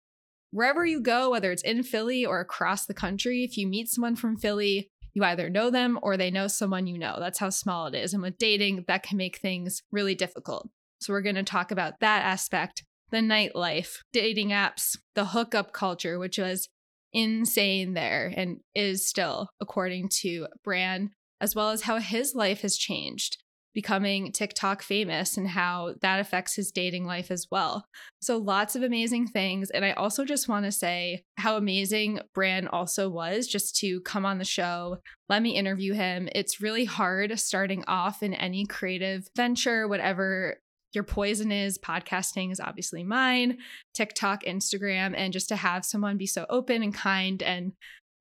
wherever 0.50 0.86
you 0.86 1.00
go, 1.00 1.30
whether 1.30 1.50
it's 1.50 1.62
in 1.62 1.82
Philly 1.82 2.24
or 2.24 2.40
across 2.40 2.86
the 2.86 2.94
country, 2.94 3.44
if 3.44 3.56
you 3.56 3.66
meet 3.66 3.88
someone 3.88 4.16
from 4.16 4.36
Philly, 4.36 4.88
you 5.12 5.24
either 5.24 5.48
know 5.48 5.70
them 5.70 5.98
or 6.02 6.16
they 6.16 6.30
know 6.30 6.46
someone 6.48 6.86
you 6.86 6.98
know. 6.98 7.16
That's 7.18 7.38
how 7.38 7.50
small 7.50 7.86
it 7.86 7.94
is. 7.94 8.14
And 8.14 8.22
with 8.22 8.38
dating, 8.38 8.84
that 8.88 9.02
can 9.02 9.16
make 9.16 9.38
things 9.38 9.82
really 9.92 10.14
difficult. 10.14 10.68
So, 11.00 11.12
we're 11.12 11.22
going 11.22 11.34
to 11.36 11.42
talk 11.42 11.70
about 11.70 12.00
that 12.00 12.24
aspect 12.24 12.84
the 13.10 13.20
nightlife, 13.20 13.98
dating 14.12 14.48
apps, 14.48 14.98
the 15.14 15.26
hookup 15.26 15.72
culture, 15.72 16.18
which 16.18 16.36
was 16.36 16.68
insane 17.14 17.94
there 17.94 18.32
and 18.36 18.58
is 18.74 19.08
still, 19.08 19.48
according 19.60 20.10
to 20.20 20.48
Bran, 20.62 21.10
as 21.40 21.54
well 21.54 21.70
as 21.70 21.82
how 21.82 21.98
his 21.98 22.34
life 22.34 22.60
has 22.62 22.76
changed, 22.76 23.38
becoming 23.72 24.32
TikTok 24.32 24.82
famous 24.82 25.36
and 25.36 25.48
how 25.48 25.94
that 26.02 26.20
affects 26.20 26.54
his 26.54 26.70
dating 26.70 27.06
life 27.06 27.30
as 27.30 27.46
well. 27.50 27.86
So, 28.20 28.36
lots 28.36 28.76
of 28.76 28.82
amazing 28.82 29.28
things. 29.28 29.70
And 29.70 29.84
I 29.84 29.92
also 29.92 30.24
just 30.24 30.48
want 30.48 30.64
to 30.64 30.72
say 30.72 31.22
how 31.36 31.56
amazing 31.56 32.20
Bran 32.34 32.68
also 32.68 33.08
was 33.08 33.46
just 33.46 33.76
to 33.76 34.00
come 34.00 34.26
on 34.26 34.38
the 34.38 34.44
show, 34.44 34.98
let 35.28 35.42
me 35.42 35.56
interview 35.56 35.94
him. 35.94 36.28
It's 36.34 36.60
really 36.60 36.84
hard 36.84 37.38
starting 37.38 37.84
off 37.86 38.22
in 38.22 38.34
any 38.34 38.66
creative 38.66 39.26
venture, 39.36 39.88
whatever 39.88 40.58
your 40.94 41.04
poison 41.04 41.52
is 41.52 41.78
podcasting 41.78 42.52
is 42.52 42.60
obviously 42.60 43.04
mine, 43.04 43.58
TikTok, 43.94 44.44
Instagram, 44.44 45.14
and 45.16 45.32
just 45.32 45.48
to 45.48 45.56
have 45.56 45.84
someone 45.84 46.16
be 46.16 46.26
so 46.26 46.46
open 46.48 46.82
and 46.82 46.94
kind 46.94 47.42
and 47.42 47.72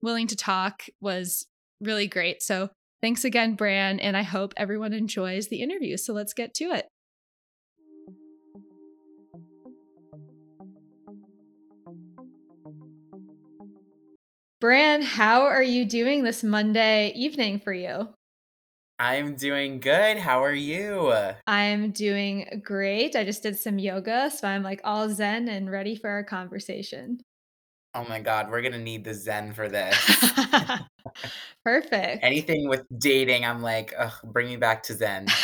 willing 0.01 0.27
to 0.27 0.35
talk 0.35 0.83
was 1.01 1.45
really 1.81 2.07
great. 2.07 2.41
So 2.41 2.69
thanks 3.01 3.23
again, 3.23 3.55
Bran, 3.55 3.99
and 3.99 4.17
I 4.17 4.23
hope 4.23 4.53
everyone 4.57 4.93
enjoys 4.93 5.47
the 5.47 5.61
interview. 5.61 5.97
So 5.97 6.13
let's 6.13 6.33
get 6.33 6.53
to 6.55 6.65
it. 6.65 6.87
Bran, 14.59 15.01
how 15.01 15.41
are 15.41 15.61
you 15.61 15.83
doing 15.83 16.23
this 16.23 16.41
Monday 16.41 17.11
evening 17.15 17.59
for 17.59 17.73
you? 17.73 18.13
I'm 19.03 19.35
doing 19.35 19.81
good. 19.81 20.17
How 20.17 20.41
are 20.45 20.53
you? 20.53 21.13
I'm 21.45 21.91
doing 21.91 22.61
great. 22.63 23.17
I 23.17 23.25
just 23.25 23.43
did 23.43 23.59
some 23.59 23.77
yoga, 23.77 24.31
so 24.31 24.47
I'm 24.47 24.63
like 24.63 24.79
all 24.85 25.09
zen 25.09 25.49
and 25.49 25.69
ready 25.69 25.97
for 25.97 26.09
our 26.09 26.23
conversation. 26.23 27.19
Oh 27.93 28.05
my 28.07 28.21
god, 28.21 28.49
we're 28.49 28.61
gonna 28.61 28.79
need 28.79 29.03
the 29.03 29.13
zen 29.13 29.53
for 29.53 29.67
this. 29.67 29.97
Perfect. 31.65 32.23
Anything 32.23 32.69
with 32.69 32.85
dating, 32.97 33.43
I'm 33.43 33.61
like, 33.61 33.93
"Ugh, 33.97 34.13
bring 34.23 34.47
me 34.47 34.55
back 34.55 34.83
to 34.83 34.93
zen." 34.93 35.27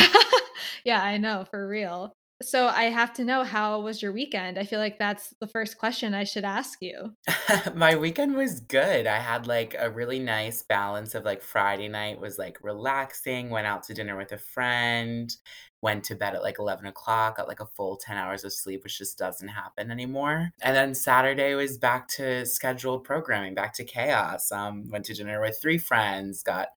Yeah, 0.85 1.03
I 1.03 1.17
know, 1.17 1.45
for 1.51 1.67
real. 1.67 2.15
So 2.41 2.67
I 2.67 2.83
have 2.85 3.13
to 3.13 3.25
know 3.25 3.43
how 3.43 3.81
was 3.81 4.01
your 4.01 4.11
weekend? 4.13 4.57
I 4.57 4.63
feel 4.65 4.79
like 4.79 4.97
that's 4.97 5.33
the 5.41 5.47
first 5.47 5.77
question 5.77 6.13
I 6.13 6.23
should 6.23 6.45
ask 6.45 6.81
you. 6.81 7.15
My 7.75 7.95
weekend 7.95 8.35
was 8.35 8.59
good. 8.59 9.05
I 9.05 9.19
had, 9.19 9.45
like, 9.45 9.75
a 9.77 9.89
really 9.89 10.19
nice 10.19 10.63
balance 10.63 11.13
of, 11.15 11.25
like, 11.25 11.41
Friday 11.41 11.87
night 11.87 12.19
was, 12.19 12.37
like, 12.39 12.57
relaxing, 12.63 13.49
went 13.49 13.67
out 13.67 13.83
to 13.83 13.93
dinner 13.93 14.17
with 14.17 14.31
a 14.31 14.37
friend, 14.37 15.35
went 15.81 16.03
to 16.05 16.15
bed 16.15 16.33
at, 16.35 16.41
like, 16.41 16.57
11 16.59 16.85
o'clock, 16.85 17.37
got, 17.37 17.47
like, 17.47 17.59
a 17.59 17.65
full 17.65 17.97
10 17.97 18.17
hours 18.17 18.43
of 18.43 18.53
sleep, 18.53 18.83
which 18.83 18.97
just 18.97 19.17
doesn't 19.17 19.49
happen 19.49 19.91
anymore, 19.91 20.51
and 20.61 20.75
then 20.75 20.95
Saturday 20.95 21.53
was 21.55 21.77
back 21.77 22.07
to 22.09 22.45
scheduled 22.45 23.03
programming, 23.03 23.53
back 23.53 23.73
to 23.73 23.83
chaos, 23.83 24.51
um, 24.51 24.89
went 24.89 25.05
to 25.05 25.13
dinner 25.13 25.39
with 25.41 25.59
3 25.61 25.77
friends, 25.77 26.41
got 26.43 26.69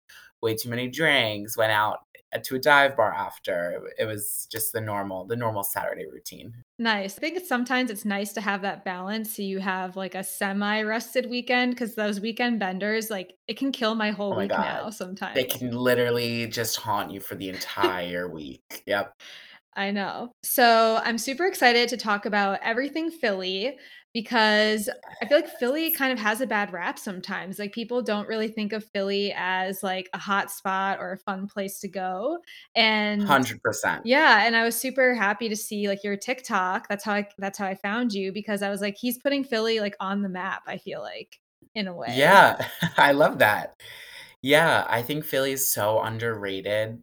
way 0.42 0.54
too 0.56 0.68
many 0.70 0.88
drinks, 0.88 1.56
went 1.56 1.72
out, 1.72 2.00
uh, 2.34 2.38
to 2.44 2.56
a 2.56 2.58
dive 2.58 2.96
bar 2.96 3.12
after. 3.12 3.82
It 3.98 4.06
was 4.06 4.46
just 4.50 4.72
the 4.72 4.80
normal 4.80 5.26
the 5.26 5.36
normal 5.36 5.62
Saturday 5.62 6.06
routine. 6.06 6.64
Nice. 6.78 7.16
I 7.16 7.20
think 7.20 7.44
sometimes 7.46 7.90
it's 7.90 8.04
nice 8.04 8.32
to 8.32 8.40
have 8.40 8.62
that 8.62 8.84
balance 8.84 9.36
so 9.36 9.42
you 9.42 9.58
have, 9.60 9.96
like, 9.96 10.14
a 10.14 10.24
semi-rested 10.24 11.28
weekend 11.30 11.72
because 11.74 11.94
those 11.94 12.18
weekend 12.20 12.58
benders, 12.58 13.10
like, 13.10 13.34
it 13.46 13.56
can 13.58 13.70
kill 13.72 13.94
my 13.94 14.10
whole 14.10 14.32
Oh 14.32 14.36
my 14.36 14.42
week 14.42 14.50
god. 14.50 14.82
now 14.84 14.90
sometimes. 14.90 15.34
They 15.36 15.44
can 15.44 15.70
literally 15.76 16.46
just 16.48 16.76
haunt 16.76 17.12
you 17.12 17.20
for 17.20 17.34
the 17.36 17.48
entire 17.50 18.28
week. 18.28 18.82
Yep. 18.86 19.12
I 19.74 19.90
know. 19.90 20.32
So, 20.42 21.00
I'm 21.04 21.18
super 21.18 21.46
excited 21.46 21.88
to 21.90 21.96
talk 21.96 22.26
about 22.26 22.58
everything 22.62 23.10
Philly 23.10 23.78
because 24.12 24.88
I 25.22 25.26
feel 25.26 25.38
like 25.38 25.48
Philly 25.58 25.90
kind 25.92 26.12
of 26.12 26.18
has 26.18 26.40
a 26.40 26.46
bad 26.46 26.72
rap 26.72 26.98
sometimes, 26.98 27.58
like, 27.58 27.72
people 27.72 28.02
don't 28.02 28.28
really 28.28 28.48
think 28.48 28.72
of 28.72 28.84
Philly 28.84 29.32
as, 29.36 29.82
like, 29.82 30.08
a 30.12 30.18
hot 30.18 30.50
spot 30.50 30.98
or 31.00 31.12
a 31.12 31.18
fun 31.18 31.46
place 31.46 31.78
to 31.80 31.88
go, 31.88 32.38
and 32.74 33.22
100%. 33.22 34.04
Yeah, 34.04 34.44
and 34.46 34.56
I 34.56 34.64
was 34.64 34.76
super 34.76 35.14
happy 35.14 35.48
to 35.48 35.56
see, 35.56 35.88
like, 35.88 36.02
your 36.04 36.16
TikTok, 36.16 36.88
that's 36.88 37.04
how 37.04 37.12
I 37.14 37.28
that's 37.38 37.58
how 37.58 37.66
I 37.66 37.74
found 37.74 38.12
you 38.12 38.32
because 38.32 38.62
I 38.62 38.70
was 38.70 38.80
like, 38.80 38.96
"He's 38.98 39.18
putting 39.18 39.44
Philly, 39.44 39.80
like, 39.80 39.96
on 40.00 40.22
the 40.22 40.28
map," 40.28 40.62
I 40.66 40.78
feel 40.78 41.00
like, 41.00 41.40
in 41.74 41.86
a 41.88 41.94
way. 41.94 42.08
Yeah, 42.16 42.68
I 42.98 43.12
love 43.12 43.38
that. 43.38 43.80
Yeah, 44.42 44.86
I 44.88 45.02
think 45.02 45.24
Philly 45.24 45.52
is 45.52 45.68
so 45.68 46.00
underrated. 46.02 47.00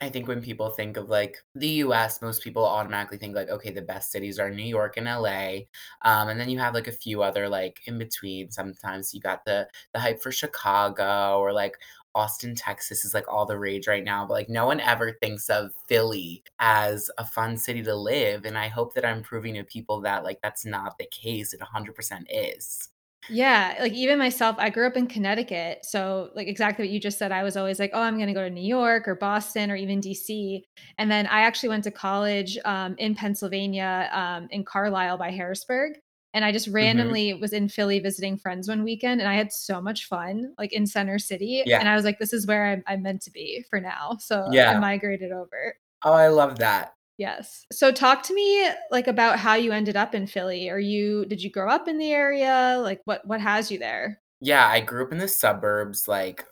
I 0.00 0.08
think 0.10 0.26
when 0.28 0.42
people 0.42 0.70
think 0.70 0.96
of, 0.96 1.08
like, 1.08 1.38
the 1.54 1.68
US, 1.84 2.20
most 2.20 2.42
people 2.42 2.64
automatically 2.64 3.16
think, 3.16 3.34
like, 3.34 3.48
okay, 3.48 3.70
the 3.70 3.80
best 3.82 4.10
cities 4.10 4.38
are 4.38 4.50
New 4.50 4.64
York 4.64 4.96
and 4.96 5.06
LA, 5.06 5.68
um, 6.02 6.28
and 6.28 6.38
then 6.38 6.50
you 6.50 6.58
have, 6.58 6.74
like, 6.74 6.88
a 6.88 6.92
few 6.92 7.22
other, 7.22 7.48
like, 7.48 7.80
in 7.86 7.98
between, 7.98 8.50
sometimes 8.50 9.14
you 9.14 9.20
got 9.20 9.44
the 9.44 9.68
the 9.92 10.00
hype 10.00 10.20
for 10.20 10.32
Chicago 10.32 11.38
or, 11.38 11.52
like, 11.52 11.76
Austin, 12.14 12.54
Texas 12.56 13.04
is, 13.04 13.14
like, 13.14 13.26
all 13.28 13.46
the 13.46 13.58
rage 13.58 13.86
right 13.86 14.04
now, 14.04 14.26
but, 14.26 14.34
like, 14.34 14.48
no 14.48 14.66
one 14.66 14.80
ever 14.80 15.12
thinks 15.22 15.48
of 15.48 15.72
Philly 15.88 16.42
as 16.58 17.10
a 17.18 17.24
fun 17.26 17.56
city 17.56 17.82
to 17.84 17.94
live, 17.94 18.44
and 18.44 18.58
I 18.58 18.68
hope 18.68 18.94
that 18.94 19.04
I'm 19.04 19.22
proving 19.22 19.54
to 19.54 19.64
people 19.64 20.00
that, 20.02 20.24
like, 20.24 20.40
that's 20.42 20.64
not 20.66 20.98
the 20.98 21.06
case, 21.06 21.52
it 21.54 21.60
100% 21.60 22.26
is. 22.30 22.88
Yeah, 23.28 23.76
like, 23.80 23.92
even 23.94 24.18
myself, 24.18 24.56
I 24.58 24.68
grew 24.68 24.86
up 24.86 24.96
in 24.98 25.06
Connecticut, 25.06 25.86
so, 25.86 26.30
like, 26.34 26.46
exactly 26.46 26.84
what 26.84 26.90
you 26.90 27.00
just 27.00 27.18
said, 27.18 27.32
I 27.32 27.42
was 27.42 27.56
always 27.56 27.78
like, 27.78 27.90
"Oh, 27.94 28.02
I'm 28.02 28.18
gonna 28.18 28.34
go 28.34 28.42
to 28.42 28.50
New 28.50 28.60
York 28.66 29.08
or 29.08 29.14
Boston 29.14 29.70
or 29.70 29.76
even 29.76 29.98
DC," 30.00 30.66
and 30.98 31.10
then 31.10 31.26
I 31.28 31.40
actually 31.40 31.70
went 31.70 31.84
to 31.84 31.90
college, 31.90 32.58
um, 32.66 32.94
in 32.98 33.14
Pennsylvania, 33.14 34.10
um, 34.12 34.46
in 34.50 34.62
Carlisle 34.62 35.16
by 35.16 35.30
Harrisburg, 35.30 35.94
and 36.34 36.44
I 36.44 36.52
just 36.52 36.68
Mhm. 36.80 37.14
randomly 37.14 37.32
was 37.32 37.54
in 37.54 37.68
Philly 37.70 37.98
visiting 37.98 38.36
friends 38.36 38.68
one 38.68 38.84
weekend, 38.84 39.22
and 39.22 39.30
I 39.30 39.34
had 39.36 39.52
so 39.52 39.80
much 39.80 40.04
fun, 40.06 40.52
like, 40.58 40.74
in 40.74 40.86
Center 40.86 41.18
City, 41.18 41.64
Yeah. 41.64 41.78
and 41.78 41.88
I 41.88 41.94
was 41.96 42.04
like, 42.04 42.18
"This 42.18 42.34
is 42.34 42.46
where 42.46 42.66
I'm 42.66 42.82
I'm 42.86 43.00
meant 43.02 43.22
to 43.22 43.30
be 43.30 43.64
for 43.70 43.80
now," 43.80 44.18
so 44.20 44.44
yeah. 44.44 44.64
I 44.66 44.74
migrated 44.74 45.32
over. 45.32 45.76
Oh, 46.02 46.12
I 46.12 46.28
love 46.28 46.58
that. 46.58 46.93
Yes. 47.18 47.64
So 47.72 47.92
talk 47.92 48.22
to 48.24 48.34
me, 48.34 48.68
like, 48.90 49.06
about 49.06 49.38
how 49.38 49.54
you 49.54 49.70
ended 49.72 49.96
up 49.96 50.14
in 50.14 50.26
Philly. 50.26 50.68
Are 50.68 50.80
you 50.80 51.24
did 51.26 51.42
you 51.42 51.50
grow 51.50 51.70
up 51.70 51.86
in 51.86 51.98
the 51.98 52.12
area? 52.12 52.78
Like, 52.82 53.00
what 53.04 53.24
what 53.26 53.40
has 53.40 53.70
you 53.70 53.78
there? 53.78 54.20
Yeah, 54.40 54.66
I 54.68 54.80
grew 54.80 55.04
up 55.04 55.12
in 55.12 55.18
the 55.18 55.28
suburbs, 55.28 56.08
like, 56.08 56.44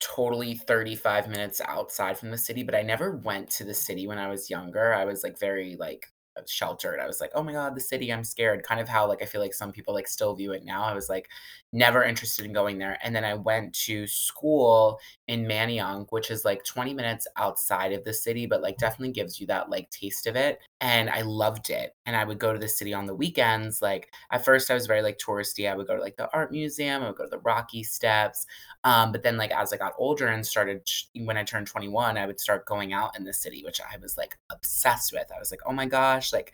totally 0.00 0.54
35 0.54 1.28
minutes 1.28 1.60
outside 1.62 2.18
from 2.18 2.30
the 2.30 2.38
city, 2.38 2.62
but 2.62 2.74
I 2.74 2.82
never 2.82 3.16
went 3.16 3.50
to 3.52 3.64
the 3.64 3.74
city 3.74 4.06
when 4.06 4.18
I 4.18 4.28
was 4.28 4.50
younger, 4.50 4.92
I 4.94 5.04
was, 5.04 5.22
like, 5.24 5.38
very, 5.38 5.76
like, 5.76 6.06
sheltered, 6.46 7.00
I 7.00 7.06
was 7.06 7.20
like, 7.20 7.30
"Oh 7.34 7.42
my 7.42 7.52
god, 7.52 7.74
the 7.76 7.80
city, 7.80 8.12
I'm 8.12 8.24
scared," 8.24 8.62
kind 8.64 8.80
of 8.80 8.88
how, 8.88 9.06
like, 9.08 9.22
I 9.22 9.26
feel 9.26 9.40
like 9.40 9.54
some 9.54 9.72
people, 9.72 9.94
like, 9.94 10.08
still 10.08 10.34
view 10.34 10.52
it 10.52 10.64
now, 10.64 10.82
I 10.84 10.94
was, 10.94 11.08
like, 11.08 11.28
never 11.72 12.02
interested 12.04 12.44
in 12.46 12.52
going 12.52 12.78
there, 12.78 12.98
and 13.02 13.14
then 13.14 13.24
I 13.24 13.34
went 13.34 13.74
to 13.86 14.06
school 14.06 14.98
in 15.28 15.44
Manayunk, 15.46 16.08
which 16.10 16.30
is, 16.30 16.44
like, 16.44 16.64
20 16.64 16.94
minutes 16.94 17.26
outside 17.36 17.92
of 17.92 18.04
the 18.04 18.14
city, 18.14 18.46
but, 18.46 18.62
like, 18.62 18.78
definitely 18.78 19.12
gives 19.12 19.40
you 19.40 19.46
that, 19.48 19.70
like, 19.70 19.90
taste 19.90 20.26
of 20.26 20.36
it, 20.36 20.60
and 20.80 21.10
I 21.10 21.22
loved 21.22 21.70
it, 21.70 21.94
and 22.06 22.16
I 22.16 22.24
would 22.24 22.38
go 22.38 22.52
to 22.52 22.58
the 22.58 22.68
city 22.68 22.94
on 22.94 23.06
the 23.06 23.14
weekends, 23.14 23.82
like, 23.82 24.12
at 24.30 24.44
first 24.44 24.70
I 24.70 24.74
was 24.74 24.86
very, 24.86 25.02
like, 25.02 25.18
touristy, 25.18 25.70
I 25.70 25.76
would 25.76 25.86
go 25.86 25.96
to, 25.96 26.02
like, 26.02 26.16
the 26.16 26.30
art 26.32 26.52
museum, 26.52 27.02
I 27.02 27.08
would 27.08 27.16
go 27.16 27.24
to 27.24 27.30
the 27.30 27.38
Rocky 27.40 27.82
Steps, 27.84 28.46
um, 28.84 29.12
but 29.12 29.22
then, 29.22 29.36
like, 29.36 29.50
as 29.52 29.72
I 29.72 29.76
got 29.76 29.94
older 29.98 30.28
and 30.28 30.46
started 30.46 30.88
when 31.24 31.36
I 31.36 31.44
turned 31.44 31.66
21, 31.66 32.16
I 32.18 32.26
would 32.26 32.40
start 32.40 32.66
going 32.66 32.92
out 32.92 33.16
in 33.18 33.24
the 33.24 33.32
city, 33.32 33.62
which 33.64 33.80
I 33.80 33.96
was, 33.98 34.16
like, 34.16 34.38
obsessed 34.50 35.12
with, 35.12 35.30
I 35.34 35.38
was 35.38 35.50
like, 35.50 35.60
"Oh 35.66 35.72
my 35.72 35.86
gosh," 35.86 36.32
like, 36.32 36.52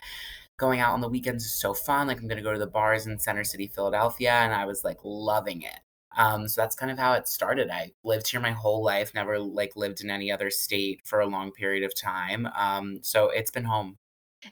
"going 0.59 0.81
out 0.81 0.95
on 0.95 1.01
the 1.01 1.09
weekends 1.09 1.45
is 1.45 1.53
so 1.55 1.75
fun," 1.75 2.09
like, 2.09 2.21
"I'm 2.21 2.29
gonna 2.29 2.43
go 2.43 2.53
to 2.53 2.59
the 2.59 2.67
bars 2.67 3.07
in 3.07 3.19
Center 3.19 3.45
City, 3.45 3.69
Philadelphia," 3.69 4.33
and 4.33 4.55
I 4.55 4.67
was, 4.67 4.85
like, 4.85 4.99
loving 5.05 5.63
it. 5.63 5.81
Um, 6.17 6.49
so 6.49 6.61
that's 6.63 6.77
kind 6.77 6.91
of 6.93 6.99
how 6.99 7.13
it 7.15 7.29
started, 7.29 7.71
I 7.71 7.93
lived 8.05 8.29
here 8.31 8.41
my 8.41 8.53
whole 8.53 8.83
life, 8.85 9.15
never, 9.15 9.39
like, 9.39 9.77
lived 9.77 10.01
in 10.03 10.11
any 10.11 10.33
other 10.33 10.51
state 10.51 11.03
for 11.07 11.21
a 11.21 11.27
long 11.27 11.53
period 11.53 11.85
of 11.85 11.95
time, 11.95 12.47
um, 12.57 13.01
so 13.03 13.31
it's 13.31 13.51
been 13.51 13.65
home. 13.65 13.99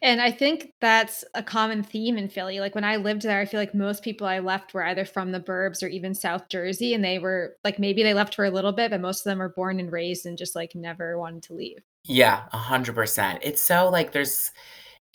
And 0.02 0.20
I 0.20 0.30
think 0.30 0.72
that's 0.80 1.24
a 1.34 1.42
common 1.42 1.82
theme 1.82 2.16
in 2.18 2.28
Philly, 2.28 2.58
like, 2.60 2.74
when 2.74 2.84
I 2.84 2.96
lived 2.96 3.22
there, 3.22 3.40
I 3.40 3.44
feel 3.44 3.60
like 3.60 3.74
most 3.74 4.02
people 4.02 4.26
I 4.26 4.38
left 4.38 4.74
were 4.74 4.84
either 4.84 5.04
from 5.04 5.32
the 5.32 5.40
burbs 5.40 5.82
or 5.82 5.86
even 5.88 6.14
South 6.14 6.48
Jersey, 6.48 6.94
and 6.94 7.04
they 7.04 7.18
were 7.18 7.56
like, 7.64 7.78
maybe 7.78 8.02
they 8.02 8.14
left 8.14 8.34
for 8.34 8.44
a 8.44 8.50
little 8.50 8.72
bit, 8.72 8.90
but 8.90 9.00
most 9.00 9.20
of 9.20 9.24
them 9.30 9.38
were 9.38 9.48
born 9.50 9.78
and 9.80 9.92
raised 9.92 10.26
and 10.26 10.38
just, 10.38 10.54
like, 10.56 10.74
never 10.74 11.18
wanted 11.18 11.42
to 11.44 11.54
leave. 11.54 11.84
Yeah, 12.06 12.46
100%. 12.50 13.40
It's 13.42 13.62
so, 13.62 13.88
like, 13.88 14.12
there's 14.12 14.50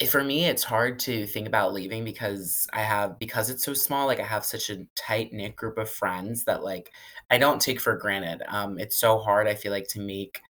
eh, 0.02 0.08
for 0.08 0.24
me, 0.24 0.46
it's 0.46 0.64
hard 0.64 1.00
to 1.02 1.28
think 1.28 1.48
about 1.48 1.74
leaving 1.74 2.04
because 2.06 2.68
I 2.74 2.82
have 2.84 3.20
because 3.20 3.50
it's 3.50 3.64
so 3.64 3.74
small, 3.76 4.08
like, 4.08 4.20
I 4.20 4.26
have 4.26 4.46
such 4.46 4.70
a 4.72 4.86
tight-knit 4.96 5.56
group 5.56 5.78
of 5.78 5.90
friends 5.90 6.46
that, 6.46 6.64
like, 6.64 6.92
I 7.32 7.38
don't 7.40 7.62
take 7.62 7.82
for 7.82 7.98
granted, 7.98 8.44
um, 8.50 8.80
it's 8.80 8.98
so 8.98 9.20
hard, 9.20 9.48
I 9.48 9.56
feel 9.56 9.72
like, 9.74 9.88
to 9.90 10.02
make 10.02 10.42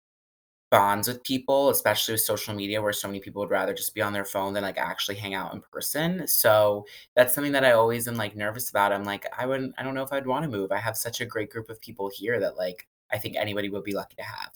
bonds 0.70 1.08
with 1.08 1.22
people, 1.24 1.70
especially 1.70 2.12
with 2.14 2.20
social 2.22 2.54
media 2.54 2.82
where 2.82 2.92
so 2.92 3.08
many 3.08 3.20
people 3.20 3.40
would 3.40 3.50
rather 3.50 3.74
just 3.74 3.94
be 3.94 4.02
on 4.02 4.12
their 4.12 4.24
phone 4.24 4.52
than, 4.54 4.62
like, 4.62 4.78
actually 4.78 5.16
hang 5.16 5.34
out 5.34 5.54
in 5.54 5.62
person, 5.72 6.26
so 6.26 6.84
that's 7.16 7.34
something 7.34 7.52
that 7.52 7.64
I 7.64 7.72
always 7.72 8.06
am, 8.08 8.16
like, 8.16 8.36
nervous 8.36 8.70
about, 8.70 8.92
I'm 8.92 9.04
like, 9.04 9.26
I 9.38 9.46
wouldn't 9.46 9.74
I 9.78 9.82
don't 9.82 9.94
know 9.94 10.02
if 10.02 10.12
I'd 10.12 10.26
wanna 10.26 10.48
move, 10.48 10.72
I 10.72 10.78
have 10.78 10.96
such 10.96 11.20
a 11.20 11.26
great 11.26 11.50
group 11.50 11.70
of 11.70 11.80
people 11.80 12.10
here 12.14 12.38
that, 12.40 12.56
like, 12.56 12.86
I 13.12 13.18
think 13.18 13.36
anybody 13.36 13.68
would 13.70 13.84
be 13.84 13.94
lucky 13.94 14.16
to 14.16 14.22
have. 14.24 14.52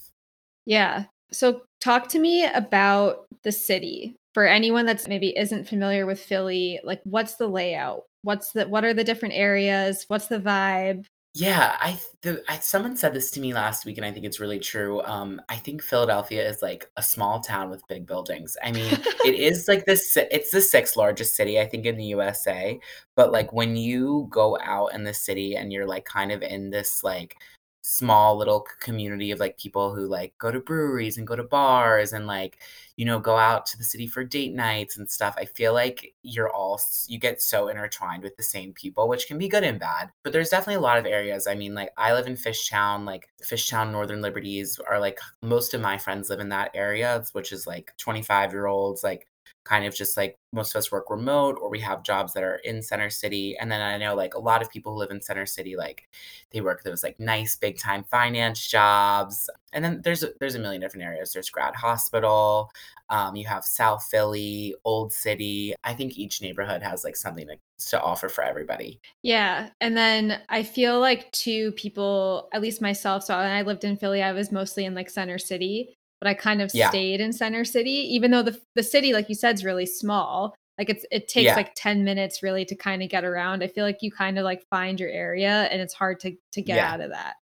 Yeah. 0.67 1.05
So 1.33 1.63
talk 1.81 2.09
to 2.11 2.19
me 2.19 2.45
about 2.47 3.27
the 3.43 3.53
city. 3.53 4.17
For 4.35 4.47
anyone 4.47 4.87
that's 4.87 5.09
maybe 5.09 5.37
isn't 5.37 5.69
familiar 5.69 6.07
with 6.07 6.19
Philly, 6.21 6.81
like, 6.85 7.01
what's 7.05 7.35
the 7.37 7.49
layout? 7.49 8.05
What's 8.23 8.53
the 8.53 8.67
what 8.69 8.85
are 8.85 8.95
the 8.95 9.05
different 9.05 9.35
areas? 9.35 10.05
What's 10.09 10.29
the 10.29 10.39
vibe? 10.41 11.05
Yeah, 11.35 11.77
I 11.81 11.93
th 11.93 12.03
the 12.21 12.43
I 12.47 12.59
someone 12.59 12.95
said 12.97 13.15
this 13.15 13.31
to 13.33 13.41
me 13.41 13.55
last 13.55 13.87
week, 13.87 13.97
and 13.97 14.05
I 14.05 14.13
think 14.13 14.27
it's 14.27 14.39
really 14.39 14.59
true, 14.59 15.01
um, 15.05 15.41
I 15.49 15.57
think 15.57 15.81
Philadelphia 15.83 16.47
is, 16.47 16.61
like, 16.61 16.91
a 16.99 17.03
small 17.03 17.41
town 17.41 17.71
with 17.71 17.87
big 17.89 18.07
buildings, 18.07 18.55
I 18.63 18.71
mean, 18.71 18.93
it 19.25 19.35
is, 19.51 19.67
like, 19.67 19.87
the 19.87 19.97
si 19.97 20.21
it's 20.31 20.51
the 20.51 20.61
6th 20.61 20.95
largest 20.95 21.35
city, 21.35 21.59
I 21.59 21.67
think, 21.67 21.87
in 21.87 21.97
the 21.97 22.05
USA, 22.17 22.79
but, 23.17 23.33
like, 23.33 23.51
when 23.51 23.77
you 23.77 24.27
go 24.31 24.59
out 24.61 24.93
in 24.95 25.05
the 25.05 25.15
city 25.15 25.57
and 25.57 25.73
you're, 25.73 25.87
like, 25.87 26.05
kind 26.05 26.33
of 26.33 26.43
in 26.43 26.69
this, 26.69 27.03
like, 27.03 27.37
small 27.83 28.37
little 28.37 28.67
community 28.81 29.31
of, 29.33 29.41
like, 29.41 29.59
people 29.59 29.95
who, 29.95 30.07
like, 30.07 30.33
go 30.39 30.51
to 30.53 30.61
breweries 30.61 31.19
and 31.19 31.27
go 31.27 31.35
to 31.37 31.43
bars 31.43 32.13
and, 32.13 32.27
like, 32.27 32.59
you 32.97 33.05
know, 33.05 33.19
go 33.19 33.37
out 33.37 33.67
to 33.67 33.77
the 33.79 33.85
city 33.85 34.07
for 34.07 34.23
date 34.25 34.55
nights 34.55 34.97
and 34.97 35.11
stuff, 35.11 35.35
I 35.39 35.45
feel 35.47 35.73
like 35.75 36.15
you're 36.23 36.51
all 36.51 36.81
you 37.09 37.19
get 37.19 37.43
so 37.43 37.69
intertwined 37.69 38.23
with 38.23 38.37
the 38.37 38.43
same 38.45 38.73
people, 38.73 39.09
which 39.09 39.27
can 39.27 39.37
be 39.39 39.49
good 39.49 39.65
and 39.65 39.81
bad, 39.81 40.11
but 40.23 40.33
there's 40.33 40.51
definitely 40.51 40.77
a 40.77 40.81
lot 40.81 40.99
of 40.99 41.07
areas, 41.07 41.47
I 41.49 41.55
mean, 41.57 41.75
like, 41.75 41.91
I 41.97 42.13
live 42.15 42.27
in 42.29 42.35
Fishtown, 42.35 43.05
like, 43.05 43.29
Fishtown, 43.43 43.91
Northern 43.93 44.21
Liberties 44.23 44.79
are, 44.89 45.01
like 45.01 45.19
most 45.43 45.75
of 45.75 45.81
my 45.81 45.99
friends 45.99 46.31
live 46.31 46.41
in 46.41 46.51
that 46.51 46.71
area, 46.75 47.25
which 47.33 47.53
is, 47.53 47.67
like, 47.67 47.93
twenty-five-year-olds, 47.99 49.03
like, 49.03 49.27
kind 49.65 49.85
of 49.85 49.95
just 49.95 50.17
like 50.17 50.37
most 50.53 50.75
of 50.75 50.79
us 50.79 50.91
work 50.91 51.09
remote 51.09 51.57
or 51.61 51.71
we 51.71 51.81
have 51.81 52.03
jobs 52.03 52.33
that 52.33 52.43
are 52.43 52.57
in 52.57 52.83
center 52.83 53.09
city 53.09 53.57
and 53.59 53.71
then 53.71 53.81
i 53.81 53.97
know 53.97 54.15
like 54.15 54.35
a 54.35 54.39
lot 54.39 54.61
of 54.61 54.71
people 54.71 54.93
who 54.93 54.99
live 54.99 55.11
in 55.11 55.21
center 55.21 55.47
city 55.47 55.77
like 55.77 56.09
they 56.51 56.61
work 56.61 56.83
those 56.83 57.03
like 57.03 57.19
nice 57.21 57.57
big 57.57 57.79
time 57.79 58.05
finance 58.05 58.67
jobs 58.67 59.49
and 59.73 59.85
then 59.85 60.03
there's 60.05 60.23
a, 60.23 60.29
there's 60.39 60.55
a 60.55 60.59
million 60.59 60.83
different 60.83 61.07
areas. 61.07 61.33
There's 61.33 61.49
grad 61.49 61.75
hospital 61.75 62.71
um, 63.13 63.37
you 63.37 63.47
have 63.47 63.65
south 63.65 64.05
philly 64.05 64.75
old 64.85 65.13
city. 65.13 65.75
I 65.85 65.93
think 65.93 66.17
each 66.17 66.41
neighborhood 66.41 66.83
has 66.83 67.05
like 67.05 67.15
something 67.15 67.47
to, 67.47 67.57
to 67.91 68.01
offer 68.01 68.29
for 68.31 68.43
everybody. 68.43 69.01
Yeah 69.23 69.69
and 69.81 69.97
then 69.97 70.41
i 70.49 70.63
feel 70.63 70.99
like 70.99 71.31
two 71.33 71.73
people 71.73 72.49
at 72.53 72.63
least 72.63 72.81
myself 72.81 73.25
so 73.25 73.37
when 73.37 73.51
i 73.51 73.63
lived 73.63 73.85
in 73.85 73.97
philly 73.97 74.23
i 74.23 74.33
was 74.33 74.51
mostly 74.51 74.85
in 74.85 74.95
like 74.95 75.11
center 75.11 75.39
city 75.39 75.97
but 76.23 76.29
I 76.29 76.35
kind 76.35 76.63
of 76.63 76.71
Yeah. 76.73 76.89
stayed 76.89 77.21
in 77.21 77.33
Center 77.33 77.65
City, 77.65 77.91
even 78.15 78.31
though 78.31 78.43
the 78.45 78.57
the 78.77 78.83
city, 78.85 79.13
like 79.13 79.29
you 79.29 79.35
said, 79.35 79.57
is 79.57 79.65
really 79.65 79.87
small. 79.87 80.55
Like 80.79 80.89
it's 80.89 81.05
it 81.11 81.27
takes 81.27 81.47
Yeah. 81.47 81.57
like 81.57 81.73
10 81.75 82.05
minutes 82.05 82.45
really 82.45 82.65
to 82.67 82.77
kind 82.77 83.03
of 83.03 83.09
get 83.09 83.25
around. 83.25 83.65
I 83.65 83.67
feel 83.67 83.85
like 83.85 83.99
you 84.03 84.13
kind 84.13 84.39
of 84.39 84.45
like 84.45 84.63
find 84.71 85.01
your 85.01 85.11
area 85.11 85.65
and 85.65 85.83
it's 85.83 85.95
hard 85.95 86.21
to 86.21 86.37
to 86.53 86.63
get 86.63 86.77
Yeah. 86.77 86.93
out 86.93 87.01
of 87.01 87.11
that. 87.11 87.35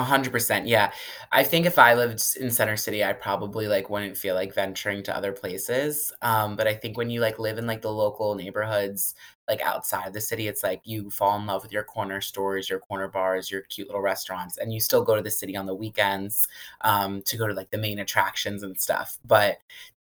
100%, 0.00 0.66
yeah. 0.66 0.92
I 1.32 1.44
think 1.44 1.66
if 1.66 1.78
I 1.78 1.94
lived 1.94 2.22
in 2.40 2.50
Center 2.50 2.76
City, 2.76 3.04
I 3.04 3.12
probably, 3.12 3.68
like, 3.68 3.88
wouldn't 3.90 4.16
feel 4.16 4.34
like 4.34 4.54
venturing 4.54 5.02
to 5.04 5.16
other 5.16 5.32
places, 5.32 6.12
um, 6.22 6.56
but 6.56 6.66
I 6.66 6.74
think 6.74 6.96
when 6.98 7.10
you, 7.10 7.20
like, 7.20 7.38
live 7.38 7.58
in, 7.58 7.66
like, 7.66 7.82
the 7.82 7.92
local 7.92 8.34
neighborhoods, 8.34 9.14
like, 9.48 9.60
outside 9.62 10.12
the 10.12 10.20
city, 10.20 10.48
it's 10.48 10.62
like 10.62 10.80
you 10.84 11.10
fall 11.10 11.38
in 11.38 11.46
love 11.46 11.62
with 11.62 11.72
your 11.72 11.84
corner 11.84 12.20
stores, 12.20 12.68
your 12.70 12.80
corner 12.80 13.08
bars, 13.08 13.50
your 13.50 13.62
cute 13.62 13.88
little 13.88 14.02
restaurants, 14.02 14.58
and 14.58 14.72
you 14.72 14.80
still 14.80 15.04
go 15.04 15.16
to 15.16 15.22
the 15.22 15.30
city 15.30 15.56
on 15.56 15.66
the 15.66 15.74
weekends, 15.74 16.46
um, 16.82 17.22
to 17.22 17.36
go 17.36 17.46
to, 17.46 17.54
like, 17.54 17.70
the 17.70 17.78
main 17.78 17.98
attractions 18.00 18.62
and 18.62 18.80
stuff, 18.80 19.18
but 19.24 19.58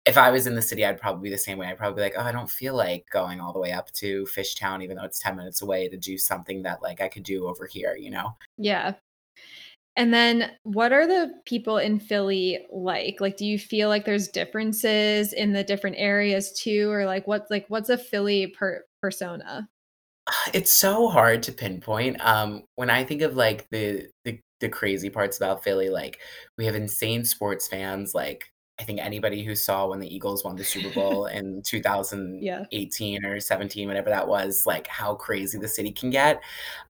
if 0.06 0.18
I 0.20 0.30
was 0.30 0.46
in 0.46 0.54
the 0.56 0.62
city, 0.62 0.86
I'd 0.86 1.02
probably 1.02 1.30
be 1.30 1.34
the 1.34 1.38
same 1.40 1.58
way. 1.58 1.66
I'd 1.68 1.80
probably 1.80 1.96
be 1.98 2.02
like, 2.04 2.14
"Oh, 2.16 2.22
I 2.22 2.32
don't 2.32 2.50
feel 2.50 2.76
like 2.76 3.08
going 3.10 3.40
all 3.42 3.54
the 3.54 3.60
way 3.60 3.72
up 3.72 3.92
to 3.94 4.26
Fishtown 4.26 4.84
even 4.84 4.98
though 4.98 5.04
it's 5.04 5.20
10 5.20 5.36
minutes 5.36 5.64
away 5.64 5.88
to 5.90 5.98
do 5.98 6.16
something 6.18 6.62
that, 6.64 6.82
like, 6.84 7.02
I 7.02 7.08
could 7.10 7.24
do 7.24 7.48
over 7.48 7.66
here," 7.66 7.96
you 7.98 8.12
know? 8.12 8.36
Yeah. 8.58 8.96
And 9.98 10.14
then 10.14 10.52
what 10.64 10.92
are 10.92 11.08
the 11.08 11.32
people 11.46 11.78
in 11.78 12.00
Philly 12.00 12.66
like? 12.72 13.22
Like, 13.22 13.38
do 13.38 13.46
you 13.46 13.58
feel 13.58 13.88
like 13.88 14.06
there's 14.06 14.28
differences 14.28 15.32
in 15.32 15.54
the 15.54 15.64
different 15.64 15.96
areas 16.00 16.52
too? 16.52 16.90
Or 16.92 17.06
like 17.06 17.28
what's 17.28 17.50
like 17.50 17.66
what's 17.70 17.90
a 17.90 17.98
Philly 17.98 18.48
per 18.48 18.84
persona? 19.02 19.70
It's 20.54 20.74
so 20.74 21.08
hard 21.10 21.44
to 21.44 21.52
pinpoint. 21.52 22.18
Um, 22.26 22.64
when 22.76 22.90
I 22.90 23.04
think 23.04 23.22
of 23.22 23.36
like 23.36 23.70
the 23.70 24.08
the 24.26 24.40
the 24.60 24.70
crazy 24.70 25.10
parts 25.10 25.38
about 25.38 25.64
Philly, 25.64 25.90
like 25.90 26.20
we 26.58 26.66
have 26.66 26.76
insane 26.76 27.26
sports 27.26 27.68
fans. 27.68 28.14
Like 28.16 28.52
I 28.80 28.84
think 28.84 29.00
anybody 29.00 29.44
who 29.44 29.56
saw 29.56 29.88
when 29.88 30.00
the 30.00 30.14
Eagles 30.14 30.44
won 30.44 30.58
the 30.58 30.64
Super 30.64 30.90
Bowl 30.94 31.26
in 31.28 31.58
Yeah. 31.58 31.62
2018 32.72 33.26
or 33.26 33.40
17, 33.40 33.88
whatever 33.88 34.10
that 34.10 34.28
was, 34.28 34.66
like 34.66 34.88
how 34.88 35.16
crazy 35.16 35.58
the 35.58 35.68
city 35.68 35.92
can 35.92 36.10
get. 36.10 36.42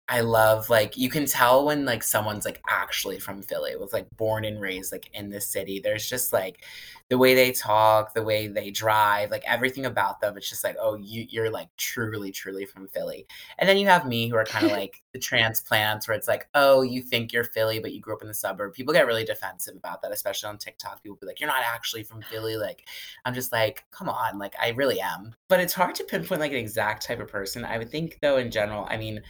I 0.07 0.21
love 0.21 0.69
like 0.69 0.97
you 0.97 1.09
can 1.09 1.25
tell 1.25 1.65
when 1.65 1.85
like 1.85 2.03
someone's 2.03 2.45
like 2.45 2.61
actually 2.69 3.19
from 3.19 3.41
Philly, 3.41 3.75
was 3.75 3.93
like 3.93 4.07
born 4.17 4.45
and 4.45 4.61
raised 4.61 4.91
like 4.91 5.09
in 5.13 5.29
the 5.29 5.41
city. 5.41 5.79
There's 5.79 6.07
just 6.07 6.31
like 6.33 6.63
the 7.09 7.17
way 7.17 7.35
they 7.35 7.51
talk, 7.51 8.13
the 8.13 8.23
way 8.23 8.47
they 8.47 8.71
drive, 8.71 9.29
like 9.29 9.43
everything 9.45 9.85
about 9.85 10.21
them. 10.21 10.35
It's 10.37 10.49
just 10.49 10.63
like, 10.63 10.75
oh, 10.79 10.95
you 10.95 11.27
you're 11.29 11.51
like 11.51 11.69
truly, 11.77 12.31
truly 12.31 12.65
from 12.65 12.87
Philly. 12.87 13.27
And 13.59 13.69
then 13.69 13.77
you 13.77 13.85
have 13.87 14.07
me 14.07 14.27
who 14.27 14.35
are 14.35 14.45
kind 14.45 14.65
of 14.65 14.71
like 14.77 15.03
the 15.13 15.19
transplants 15.19 16.07
where 16.07 16.17
it's 16.17 16.27
like, 16.27 16.47
oh, 16.55 16.81
you 16.81 17.01
think 17.03 17.31
you're 17.31 17.43
Philly, 17.43 17.79
but 17.79 17.93
you 17.93 18.01
grew 18.01 18.15
up 18.15 18.23
in 18.23 18.27
the 18.27 18.33
suburb. 18.33 18.73
People 18.73 18.93
get 18.93 19.05
really 19.05 19.23
defensive 19.23 19.75
about 19.75 20.01
that, 20.01 20.11
especially 20.11 20.49
on 20.49 20.57
TikTok. 20.57 21.03
People 21.03 21.17
be 21.21 21.27
like, 21.27 21.39
you're 21.39 21.47
not 21.47 21.63
actually 21.63 22.03
from 22.03 22.23
Philly. 22.23 22.57
Like, 22.57 22.87
I'm 23.23 23.35
just 23.35 23.51
like, 23.51 23.85
come 23.91 24.09
on, 24.09 24.39
like 24.39 24.55
I 24.59 24.69
really 24.69 24.99
am. 24.99 25.35
But 25.47 25.59
it's 25.59 25.73
hard 25.73 25.93
to 25.95 26.03
pinpoint 26.03 26.41
like 26.41 26.51
an 26.51 26.57
exact 26.57 27.05
type 27.05 27.19
of 27.19 27.27
person. 27.27 27.65
I 27.65 27.77
would 27.77 27.91
think 27.91 28.17
though, 28.21 28.37
in 28.37 28.49
general, 28.49 28.87
I 28.89 28.97
mean, 28.97 29.21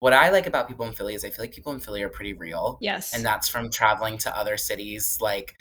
what 0.00 0.12
I 0.12 0.28
like 0.28 0.46
about 0.46 0.68
people 0.68 0.84
in 0.84 0.92
Philly 0.92 1.14
is 1.14 1.24
I 1.24 1.30
feel 1.30 1.42
like 1.42 1.54
people 1.54 1.72
in 1.72 1.80
Philly 1.80 2.02
are 2.02 2.10
pretty 2.10 2.34
real. 2.34 2.76
Yes. 2.82 3.14
And 3.14 3.24
that's 3.24 3.48
from 3.48 3.70
traveling 3.70 4.18
to 4.18 4.36
other 4.36 4.58
cities, 4.58 5.16
like 5.18 5.56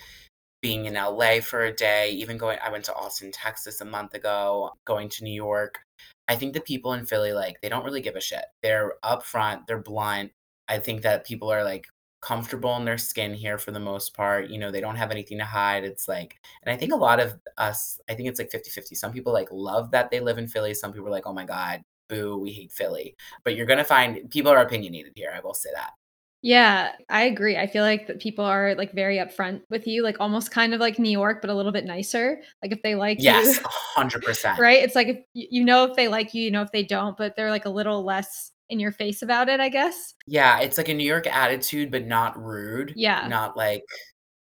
being 0.63 0.85
in 0.85 0.93
LA 0.95 1.41
for 1.41 1.65
a 1.65 1.75
day, 1.75 2.09
even 2.11 2.37
going 2.37 2.57
I 2.63 2.71
went 2.71 2.85
to 2.85 2.95
Austin, 2.95 3.31
Texas 3.31 3.81
a 3.81 3.85
month 3.85 4.15
ago, 4.15 4.71
going 4.85 5.09
to 5.09 5.23
New 5.23 5.33
York. 5.33 5.77
I 6.29 6.35
think 6.37 6.53
the 6.53 6.61
people 6.61 6.93
in 6.93 7.05
Philly, 7.05 7.33
like, 7.33 7.59
they 7.61 7.67
don't 7.67 7.83
really 7.83 8.01
give 8.01 8.15
a 8.15 8.21
shit. 8.21 8.45
They're 8.63 8.93
upfront, 9.03 9.67
they're 9.67 9.81
blunt. 9.81 10.31
I 10.69 10.79
think 10.79 11.01
that 11.01 11.25
people 11.25 11.51
are 11.51 11.65
like 11.65 11.85
comfortable 12.21 12.77
in 12.77 12.85
their 12.85 12.97
skin 12.97 13.33
here 13.33 13.57
for 13.57 13.71
the 13.71 13.79
most 13.81 14.15
part. 14.15 14.49
You 14.49 14.57
know, 14.57 14.71
they 14.71 14.79
don't 14.79 14.95
have 14.95 15.11
anything 15.11 15.37
to 15.39 15.43
hide. 15.43 15.83
It's 15.83 16.07
like, 16.07 16.39
and 16.63 16.73
I 16.73 16.77
think 16.77 16.93
a 16.93 16.95
lot 16.95 17.19
of 17.19 17.37
us, 17.57 17.99
I 18.09 18.13
think 18.13 18.29
it's 18.29 18.39
like 18.39 18.49
fifty-fifty. 18.49 18.95
Some 18.95 19.11
people 19.11 19.33
like 19.33 19.49
love 19.51 19.91
that 19.91 20.09
they 20.09 20.21
live 20.21 20.37
in 20.37 20.47
Philly. 20.47 20.73
Some 20.73 20.93
people 20.93 21.09
are 21.09 21.11
like, 21.11 21.27
oh 21.27 21.33
my 21.33 21.45
God, 21.45 21.81
boo, 22.07 22.37
we 22.37 22.53
hate 22.53 22.71
Philly. 22.71 23.17
But 23.43 23.57
you're 23.57 23.65
going 23.65 23.79
to 23.79 23.83
find 23.83 24.29
people 24.29 24.51
are 24.51 24.61
opinionated 24.61 25.11
here. 25.15 25.33
I 25.35 25.41
will 25.41 25.53
say 25.53 25.71
that. 25.75 25.91
Yeah, 26.43 26.91
I 27.09 27.23
agree. 27.23 27.55
I 27.57 27.67
feel 27.67 27.83
like 27.83 28.07
that 28.07 28.19
people 28.19 28.43
are 28.43 28.75
like 28.75 28.91
very 28.93 29.15
upfront 29.17 29.61
with 29.69 29.87
you, 29.87 30.03
like 30.03 30.17
almost 30.19 30.51
kind 30.51 30.73
of 30.73 30.81
like 30.81 30.99
New 30.99 31.09
York, 31.09 31.39
but 31.41 31.49
a 31.49 31.53
little 31.55 31.71
bit 31.71 31.85
nicer. 31.85 32.41
Like 32.61 32.73
if 32.73 32.81
they 32.83 32.95
like 32.95 33.19
you, 33.19 33.23
Yes, 33.23 33.59
100%. 33.63 34.59
right? 34.59 34.83
It's 34.83 34.93
like 34.95 35.07
if 35.07 35.17
you 35.33 35.63
know 35.63 35.85
if 35.85 35.95
they 35.95 36.09
like 36.09 36.33
you, 36.33 36.43
you 36.43 36.51
know 36.51 36.61
if 36.61 36.71
they 36.73 36.83
don't, 36.83 37.15
but 37.17 37.35
they're 37.37 37.49
like 37.49 37.65
a 37.65 37.69
little 37.69 38.03
less 38.03 38.51
in 38.69 38.79
your 38.79 38.91
face 38.91 39.21
about 39.21 39.47
it, 39.47 39.61
I 39.61 39.69
guess. 39.69 40.13
Yeah, 40.27 40.59
it's 40.59 40.77
like 40.77 40.89
a 40.89 40.93
New 40.93 41.07
York 41.07 41.27
attitude, 41.27 41.91
but 41.91 42.05
not 42.05 42.41
rude. 42.41 42.93
Yeah. 42.95 43.27
Not 43.27 43.55
like 43.57 43.83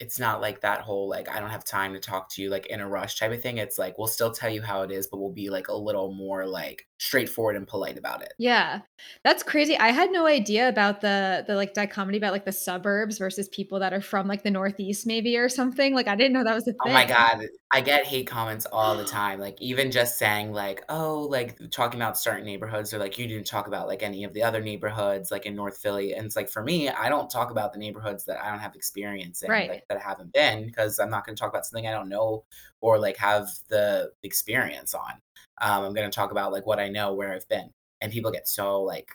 it's 0.01 0.19
not 0.19 0.41
like 0.41 0.63
that 0.63 0.81
whole, 0.81 1.09
like, 1.11 1.29
"I 1.29 1.41
don't 1.41 1.51
have 1.51 1.65
time 1.65 1.93
to 1.95 2.01
talk 2.01 2.31
to 2.31 2.43
you," 2.43 2.49
like, 2.51 2.67
in 2.67 2.81
a 2.81 2.89
rush 2.89 3.19
type 3.19 3.33
of 3.33 3.43
thing. 3.43 3.59
It's 3.59 3.79
like, 3.79 3.99
we'll 3.99 4.07
still 4.09 4.33
tell 4.33 4.51
you 4.51 4.63
how 4.63 4.83
it 4.83 4.91
is, 4.91 5.07
but 5.09 5.19
we'll 5.21 5.33
be, 5.33 5.51
like, 5.51 5.69
a 5.69 5.75
little 5.77 6.15
more, 6.15 6.47
like, 6.47 6.87
straightforward 7.01 7.57
and 7.57 7.67
polite 7.69 7.99
about 7.99 8.23
it. 8.23 8.35
Yeah. 8.39 8.81
That's 9.23 9.43
crazy. 9.43 9.77
I 9.77 9.89
had 9.91 10.11
no 10.11 10.27
idea 10.27 10.69
about 10.69 11.01
the 11.03 11.45
the 11.47 11.57
like 11.57 11.75
dichotomy 11.75 12.17
about 12.19 12.33
like 12.33 12.45
the 12.47 12.53
suburbs 12.53 13.19
versus 13.19 13.49
people 13.51 13.79
that 13.81 13.93
are 13.93 14.01
from 14.01 14.27
like 14.29 14.43
the 14.45 14.51
Northeast 14.51 15.07
maybe 15.07 15.37
or 15.37 15.49
something. 15.49 15.95
Like 15.95 16.09
I 16.09 16.17
didn't 16.17 16.33
know 16.33 16.45
that 16.45 16.55
was 16.55 16.67
a 16.69 16.73
thing. 16.73 16.79
Oh 16.83 16.89
my 16.89 17.05
god, 17.05 17.47
I 17.71 17.83
get 17.83 18.07
hate 18.07 18.27
comments 18.27 18.67
all 18.73 18.97
the 18.97 19.05
time, 19.05 19.39
like, 19.39 19.61
even 19.61 19.91
just 19.91 20.19
saying, 20.19 20.53
like, 20.53 20.83
"Oh," 20.89 21.21
like, 21.31 21.59
talking 21.71 22.01
about 22.01 22.17
certain 22.19 22.45
neighborhoods, 22.47 22.95
or 22.95 22.99
like, 22.99 23.19
"You 23.19 23.27
didn't 23.29 23.47
talk 23.47 23.67
about, 23.67 23.87
like, 23.87 24.03
any 24.03 24.25
of 24.25 24.33
the 24.33 24.43
other 24.43 24.63
neighborhoods, 24.63 25.31
like, 25.31 25.45
in 25.45 25.55
North 25.55 25.77
Philly," 25.77 26.15
and 26.15 26.25
it's 26.25 26.37
like, 26.37 26.49
for 26.49 26.63
me, 26.63 26.89
I 26.89 27.11
don't 27.11 27.29
talk 27.31 27.51
about 27.51 27.75
the 27.75 27.79
neighborhoods 27.79 28.25
that 28.25 28.43
I 28.43 28.49
don't 28.51 28.61
have 28.61 28.75
experience 28.75 29.43
in, 29.43 29.51
Right. 29.51 29.69
like, 29.69 29.85
that 29.89 29.99
I 29.99 30.01
haven't 30.01 30.33
been, 30.33 30.65
because 30.67 30.99
I'm 30.99 31.11
not 31.11 31.27
gonna 31.27 31.37
talk 31.37 31.51
about 31.51 31.67
something 31.67 31.87
I 31.87 31.93
don't 31.93 32.09
know 32.09 32.45
or, 32.81 32.99
like, 32.99 33.19
have 33.19 33.49
the 33.69 34.13
experience 34.23 34.95
on. 34.95 35.21
Um, 35.61 35.85
I'm 35.85 35.95
gonna 35.95 36.11
talk 36.11 36.31
about, 36.31 36.53
like, 36.53 36.67
what 36.67 36.79
I 36.81 36.89
know, 36.89 37.15
where 37.15 37.33
I've 37.33 37.49
been, 37.49 37.73
and 38.01 38.13
people 38.13 38.31
get 38.31 38.49
so, 38.49 38.83
like, 38.83 39.11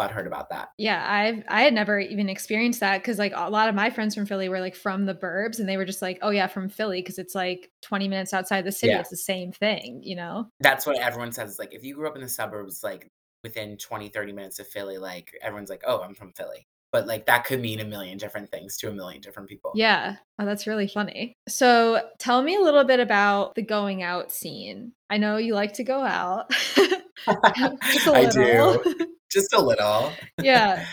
butthurt 0.00 0.26
about 0.26 0.48
that. 0.50 0.70
Yeah, 0.78 1.04
I've 1.06 1.44
I 1.48 1.62
had 1.62 1.74
never 1.74 1.98
even 2.00 2.28
experienced 2.30 2.80
that 2.80 2.98
because 2.98 3.18
like 3.18 3.32
a 3.34 3.50
lot 3.50 3.68
of 3.68 3.74
my 3.74 3.90
friends 3.90 4.14
from 4.14 4.24
Philly 4.26 4.48
were 4.48 4.60
like 4.60 4.74
from 4.74 5.04
the 5.04 5.14
burbs 5.14 5.58
and 5.60 5.68
they 5.68 5.76
were 5.76 5.84
just 5.84 6.00
like, 6.00 6.18
"Oh 6.22 6.30
yeah, 6.30 6.46
from 6.46 6.70
Philly," 6.70 7.02
because 7.02 7.18
it's 7.18 7.34
like 7.34 7.70
20 7.82 8.08
minutes 8.08 8.32
outside 8.32 8.64
the 8.64 8.72
city. 8.72 8.96
Yeah. 8.96 9.00
It's 9.00 9.10
the 9.10 9.16
same 9.18 9.52
thing, 9.52 10.02
you 10.02 10.16
know? 10.16 10.50
That's 10.60 10.86
what 10.86 10.98
everyone 10.98 11.32
says, 11.32 11.58
like, 11.58 11.72
if 11.72 11.84
you 11.84 11.94
grew 11.94 12.08
up 12.08 12.16
in 12.16 12.22
the 12.22 12.28
suburbs, 12.28 12.82
like, 12.84 13.10
within 13.42 13.76
20, 13.78 14.08
30 14.10 14.32
minutes 14.32 14.58
of 14.58 14.68
Philly, 14.68 14.98
like, 14.98 15.32
everyone's 15.42 15.70
like, 15.70 15.82
"Oh, 15.86 16.02
I'm 16.02 16.14
from 16.14 16.32
Philly." 16.32 16.66
But, 16.92 17.06
like, 17.06 17.26
that 17.26 17.44
could 17.44 17.60
mean 17.60 17.78
a 17.80 17.84
million 17.84 18.18
different 18.18 18.50
things 18.50 18.76
to 18.78 18.88
a 18.88 18.92
million 18.92 19.20
different 19.20 19.48
people. 19.48 19.72
Yeah. 19.74 20.16
Oh, 20.38 20.44
that's 20.44 20.66
really 20.66 20.88
funny. 20.88 21.34
So 21.48 22.00
tell 22.18 22.42
me 22.42 22.56
a 22.56 22.60
little 22.60 22.84
bit 22.84 22.98
about 23.00 23.54
the 23.54 23.62
going 23.62 24.02
out 24.02 24.32
scene. 24.32 24.92
I 25.08 25.18
know 25.18 25.36
you 25.36 25.54
like 25.54 25.74
to 25.74 25.84
go 25.84 26.00
out. 26.02 26.50
Just 26.80 28.06
a 28.06 28.12
I 28.14 28.22
little. 28.22 28.82
do, 28.82 29.06
just 29.30 29.52
a 29.52 29.60
little. 29.60 30.12
Yeah. 30.42 30.86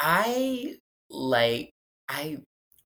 I 0.00 0.76
like 1.10 1.70
I 2.08 2.38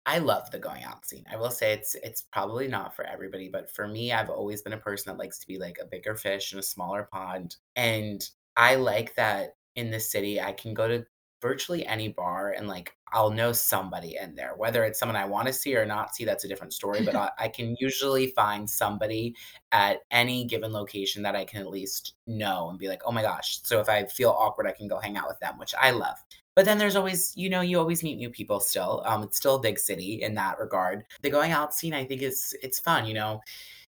I 0.06 0.18
love 0.20 0.50
the 0.52 0.60
going 0.60 0.84
out 0.84 1.06
scene. 1.06 1.26
I 1.32 1.38
will 1.38 1.52
say 1.52 1.74
it's 1.74 1.96
it's 2.04 2.24
probably 2.32 2.68
not 2.68 2.96
for 2.96 3.06
everybody, 3.06 3.50
but 3.50 3.72
for 3.72 3.88
me, 3.88 4.12
I've 4.12 4.30
always 4.30 4.62
been 4.62 4.74
a 4.74 4.78
person 4.78 5.12
that 5.12 5.20
likes 5.20 5.40
to 5.40 5.48
be 5.48 5.58
like 5.58 5.78
a 5.82 5.86
bigger 5.86 6.16
fish 6.16 6.54
in 6.54 6.60
a 6.60 6.64
smaller 6.64 7.08
pond. 7.12 7.56
And 7.76 8.28
I 8.58 8.76
like 8.76 9.16
that 9.16 9.56
in 9.76 9.92
the 9.92 10.00
city, 10.00 10.42
I 10.42 10.52
can 10.54 10.74
go 10.74 10.88
to 10.88 11.06
virtually 11.42 11.86
any 11.86 12.10
bar 12.10 12.52
and 12.52 12.68
like 12.68 12.96
I'll 13.14 13.32
know 13.32 13.52
somebody 13.52 14.18
in 14.22 14.36
there. 14.36 14.54
Whether 14.56 14.86
it's 14.86 14.98
someone 14.98 15.18
I 15.18 15.26
want 15.26 15.48
to 15.48 15.54
see 15.54 15.76
or 15.76 15.86
not 15.86 16.16
see, 16.16 16.24
that's 16.24 16.46
a 16.46 16.48
different 16.48 16.74
story. 16.74 17.04
But 17.04 17.16
I, 17.18 17.32
I 17.38 17.48
can 17.50 17.76
usually 17.80 18.28
find 18.28 18.70
somebody 18.70 19.36
at 19.72 20.00
any 20.12 20.46
given 20.46 20.72
location 20.72 21.24
that 21.24 21.36
I 21.36 21.44
can 21.44 21.62
at 21.62 21.70
least 21.70 22.14
know 22.26 22.70
and 22.70 22.80
be 22.80 22.88
like, 22.88 23.02
oh 23.06 23.12
my 23.12 23.22
gosh. 23.22 23.60
So 23.64 23.80
if 23.80 23.90
I 23.90 24.06
feel 24.06 24.30
awkward, 24.30 24.68
I 24.68 24.72
can 24.72 24.88
go 24.88 25.00
hang 25.00 25.18
out 25.18 25.28
with 25.28 25.40
them, 25.40 25.58
which 25.58 25.74
I 25.80 25.92
love. 25.92 26.18
But 26.56 26.66
then 26.66 26.78
there's 26.78 26.98
always, 26.98 27.34
you 27.36 27.50
know, 27.50 27.62
you 27.62 27.80
always 27.80 28.04
meet 28.04 28.18
new 28.18 28.30
people 28.30 28.60
still. 28.60 29.04
Um, 29.06 29.24
it's 29.24 29.38
still 29.38 29.56
a 29.56 29.62
big 29.62 29.80
city 29.80 30.22
in 30.22 30.36
that 30.36 30.60
regard. 30.60 31.06
The 31.22 31.30
going 31.30 31.52
out 31.52 31.74
scene, 31.74 31.94
I 31.94 32.04
think, 32.06 32.22
is 32.22 32.56
it's 32.62 32.80
fun. 32.80 33.06
You 33.06 33.14
know, 33.14 33.42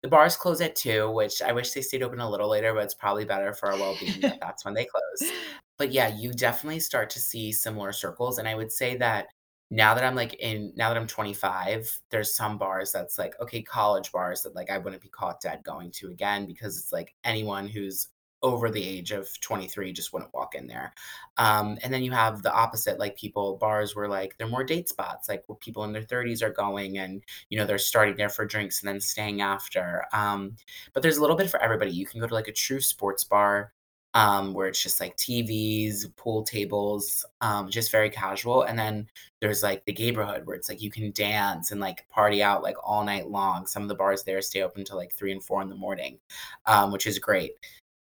the 0.03 0.07
bars 0.07 0.35
close 0.35 0.61
at 0.61 0.75
two, 0.75 1.11
which 1.11 1.41
I 1.41 1.51
wish 1.51 1.71
they 1.71 1.81
stayed 1.81 2.03
open 2.03 2.19
a 2.19 2.29
little 2.29 2.49
later, 2.49 2.73
but 2.73 2.83
it's 2.83 2.93
probably 2.93 3.25
better 3.25 3.53
for 3.53 3.71
our 3.71 3.79
well-being 3.79 4.21
that 4.21 4.39
that's 4.41 4.65
when 4.65 4.73
they 4.73 4.85
close. 4.85 5.31
But 5.77 5.91
yeah, 5.91 6.07
you 6.15 6.31
definitely 6.33 6.79
start 6.79 7.09
to 7.11 7.19
see 7.19 7.51
similar 7.51 7.91
circles, 7.91 8.37
and 8.37 8.47
I 8.47 8.55
would 8.55 8.71
say 8.71 8.97
that 8.97 9.27
now 9.69 9.93
that 9.95 10.03
I'm, 10.03 10.15
like, 10.15 10.35
in 10.35 10.71
now 10.75 10.89
that 10.89 10.97
I'm 10.97 11.07
25, 11.07 11.89
there's 12.09 12.35
some 12.35 12.57
bars 12.57 12.91
that's, 12.91 13.17
like 13.17 13.33
okay, 13.41 13.61
college 13.61 14.11
bars 14.11 14.41
that, 14.43 14.55
like, 14.55 14.69
I 14.71 14.77
wouldn't 14.77 15.01
be 15.01 15.09
caught 15.09 15.41
dead 15.41 15.61
going 15.63 15.91
to 15.93 16.07
again 16.09 16.45
because 16.45 16.77
it's, 16.77 16.93
like, 16.93 17.15
anyone 17.23 17.67
who's 17.67 18.07
over 18.43 18.69
the 18.69 18.83
age 18.83 19.11
of 19.11 19.27
23 19.41 19.91
just 19.93 20.13
wouldn't 20.13 20.33
walk 20.33 20.55
in 20.55 20.67
there. 20.67 20.93
Um, 21.37 21.77
and 21.83 21.93
then 21.93 22.03
you 22.03 22.11
have 22.11 22.43
the 22.43 22.53
opposite, 22.53 22.99
like, 22.99 23.15
people 23.17 23.57
bars 23.57 23.95
where, 23.95 24.07
like, 24.07 24.37
they're 24.37 24.47
more 24.47 24.63
date 24.63 24.89
spots, 24.89 25.29
like, 25.29 25.43
where 25.47 25.55
people 25.57 25.83
in 25.83 25.91
their 25.93 26.03
30s 26.03 26.41
are 26.43 26.51
going 26.51 26.97
and, 26.99 27.23
you 27.49 27.57
know, 27.57 27.65
they're 27.65 27.77
starting 27.79 28.15
there 28.15 28.29
for 28.29 28.45
drinks 28.45 28.81
and 28.81 28.87
then 28.89 28.99
staying 29.01 29.41
after. 29.41 30.05
Um, 30.13 30.55
but 30.93 31.03
there's 31.03 31.17
a 31.17 31.21
little 31.21 31.35
bit 31.37 31.49
for 31.49 31.61
everybody. 31.61 31.91
You 31.91 32.05
can 32.05 32.19
go 32.19 32.27
to, 32.27 32.33
like, 32.33 32.47
a 32.47 32.51
true 32.53 32.81
sports 32.81 33.23
bar, 33.23 33.73
um, 34.13 34.53
where 34.53 34.67
it's 34.67 34.81
just, 34.81 34.99
like, 34.99 35.15
TVs, 35.17 36.05
pool 36.15 36.43
tables, 36.43 37.25
um, 37.41 37.69
just 37.69 37.91
very 37.91 38.09
casual, 38.09 38.63
and 38.63 38.77
then 38.79 39.07
there's, 39.41 39.61
like, 39.61 39.85
the 39.85 39.93
neighborhood 39.93 40.45
where 40.47 40.55
it's, 40.55 40.69
like, 40.69 40.81
you 40.81 40.89
can 40.89 41.11
dance 41.11 41.71
and, 41.71 41.79
like, 41.81 42.07
party 42.09 42.41
out, 42.41 42.63
like, 42.63 42.77
all 42.83 43.03
night 43.03 43.29
long. 43.29 43.67
Some 43.67 43.83
of 43.83 43.89
the 43.89 43.95
bars 43.95 44.23
there 44.23 44.41
stay 44.41 44.63
open 44.63 44.83
till, 44.85 44.97
like, 44.97 45.11
3 45.13 45.31
and 45.33 45.43
4 45.43 45.61
in 45.61 45.69
the 45.69 45.75
morning, 45.75 46.19
um, 46.65 46.91
which 46.91 47.05
is 47.05 47.19
great. 47.19 47.51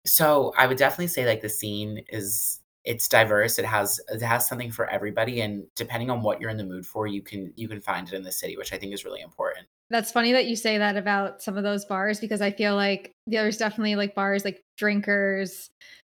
So, 0.09 0.53
I 0.57 0.67
would 0.67 0.77
definitely 0.77 1.07
say, 1.07 1.25
like, 1.25 1.41
the 1.41 1.49
scene 1.49 2.03
is 2.09 2.61
it's 2.85 3.07
diverse, 3.09 3.59
it 3.59 3.65
has 3.65 3.99
it 4.09 4.21
has 4.21 4.47
something 4.47 4.71
for 4.71 4.89
everybody, 4.89 5.41
and 5.41 5.65
depending 5.75 6.09
on 6.09 6.21
what 6.21 6.39
you're 6.41 6.49
in 6.49 6.57
the 6.57 6.63
mood 6.63 6.85
for, 6.85 7.07
you 7.07 7.21
can 7.21 7.53
you 7.55 7.67
can 7.67 7.81
find 7.81 8.07
it 8.07 8.13
in 8.15 8.23
the 8.23 8.31
city, 8.31 8.57
which 8.57 8.73
I 8.73 8.77
think 8.77 8.93
is 8.93 9.05
really 9.05 9.21
important. 9.21 9.67
That's 9.91 10.11
funny 10.11 10.31
that 10.33 10.45
you 10.45 10.55
say 10.55 10.77
that 10.77 10.97
about 10.97 11.41
some 11.41 11.57
of 11.57 11.63
those 11.63 11.83
bars 11.85 12.19
because 12.19 12.41
I 12.41 12.51
feel 12.51 12.75
like 12.75 13.11
there's 13.25 13.57
definitely, 13.57 13.95
like, 13.95 14.13
bars, 14.13 14.45
like, 14.45 14.63
drinkers, 14.77 15.69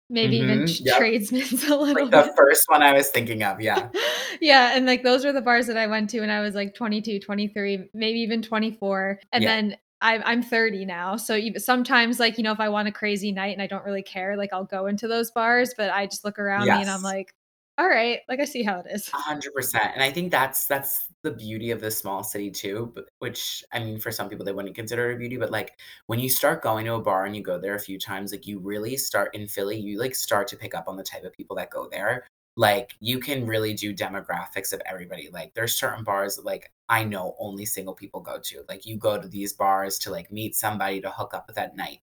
maybe 0.10 0.38
even 0.38 0.64
Mhm, 0.64 0.66
t 0.66 0.84
yep. 0.84 0.98
tradesmen's 0.98 1.64
a 1.70 1.76
little 1.78 2.08
Like, 2.08 2.12
the 2.12 2.24
bit. 2.26 2.34
first 2.38 2.66
one 2.70 2.84
I 2.84 2.94
was 2.94 3.10
thinking 3.10 3.44
of, 3.44 3.62
yeah. 3.62 3.90
Yeah, 4.42 4.76
and, 4.76 4.86
like, 4.86 5.04
those 5.04 5.26
are 5.26 5.34
the 5.34 5.42
bars 5.42 5.68
that 5.68 5.78
I 5.78 5.88
went 5.88 6.10
to 6.12 6.20
when 6.22 6.30
I 6.30 6.42
was, 6.42 6.54
like, 6.56 6.76
22, 6.76 7.20
23, 7.20 7.90
maybe 7.94 8.20
even 8.20 8.42
24, 8.42 9.20
and 9.34 9.44
Yeah. 9.44 9.48
then 9.48 9.78
I'm 10.02 10.22
I'm 10.26 10.44
30 10.44 10.86
now, 10.86 11.16
so 11.18 11.36
eve 11.36 11.56
sometimes, 11.58 12.20
like, 12.20 12.38
you 12.38 12.44
know, 12.44 12.52
if 12.52 12.60
I 12.60 12.70
want 12.70 12.88
a 12.88 12.92
crazy 12.92 13.32
night 13.32 13.54
and 13.54 13.62
I 13.62 13.68
don't 13.68 13.84
really 13.86 14.04
care, 14.04 14.38
like, 14.38 14.54
I'll 14.54 14.64
go 14.66 14.86
into 14.86 15.08
those 15.08 15.32
bars, 15.32 15.74
but 15.76 15.90
I 15.90 16.06
just 16.06 16.24
look 16.24 16.38
around 16.38 16.70
me 16.70 16.82
and 16.82 16.90
I'm 16.92 17.02
like, 17.02 17.34
"Alright, 17.82 18.22
like, 18.30 18.40
I 18.40 18.46
see 18.46 18.62
how 18.64 18.80
it 18.80 18.86
is." 18.92 19.12
100%, 19.14 19.92
and 19.94 20.04
I 20.04 20.12
think 20.12 20.32
that's 20.32 20.68
that's 20.68 21.08
the 21.24 21.32
beauty 21.32 21.72
of 21.72 21.80
the 21.82 21.90
small 21.92 22.24
city 22.24 22.52
too, 22.52 22.92
but 22.94 23.06
which, 23.20 23.64
I 23.72 23.80
mean, 23.80 24.00
for 24.00 24.12
some 24.12 24.30
people, 24.30 24.46
they 24.46 24.52
wouldn't 24.54 24.76
consider 24.76 25.10
it 25.12 25.16
a 25.16 25.18
beauty, 25.18 25.38
but, 25.38 25.52
like, 25.52 25.80
when 26.08 26.20
you 26.20 26.30
start 26.30 26.62
going 26.62 26.86
to 26.86 26.94
a 26.96 27.02
bar 27.02 27.26
and 27.26 27.36
you 27.36 27.42
go 27.42 27.58
there 27.60 27.76
a 27.76 27.80
few 27.80 27.98
times, 28.00 28.32
like, 28.32 28.46
you 28.48 28.60
really 28.60 28.98
start 28.98 29.34
in 29.36 29.48
Philly, 29.48 29.78
you, 29.80 30.00
like, 30.00 30.14
start 30.16 30.48
to 30.50 30.58
pick 30.58 30.76
up 30.76 30.88
on 30.88 30.98
the 30.98 31.04
type 31.04 31.24
of 31.24 31.34
people 31.34 31.56
that 31.56 31.70
go 31.70 31.88
there. 31.90 32.28
Like, 32.58 32.96
you 33.00 33.20
can 33.20 33.46
really 33.48 33.74
do 33.76 33.94
demographics 33.96 34.74
of 34.74 34.82
everybody, 34.88 35.30
like, 35.32 35.54
there's 35.54 35.76
certain 35.78 36.04
bars 36.04 36.40
like, 36.44 36.72
I 36.90 37.04
know 37.04 37.36
only 37.40 37.66
single 37.66 37.94
people 37.96 38.20
go 38.22 38.40
to, 38.40 38.64
like, 38.68 38.86
you 38.86 38.98
go 38.98 39.22
to 39.22 39.28
these 39.28 39.54
bars 39.54 40.00
to, 40.00 40.12
like, 40.12 40.32
meet 40.32 40.56
somebody 40.56 41.00
to 41.02 41.12
hook 41.12 41.34
up 41.36 41.48
with 41.48 41.58
at 41.60 41.78
night, 41.78 42.00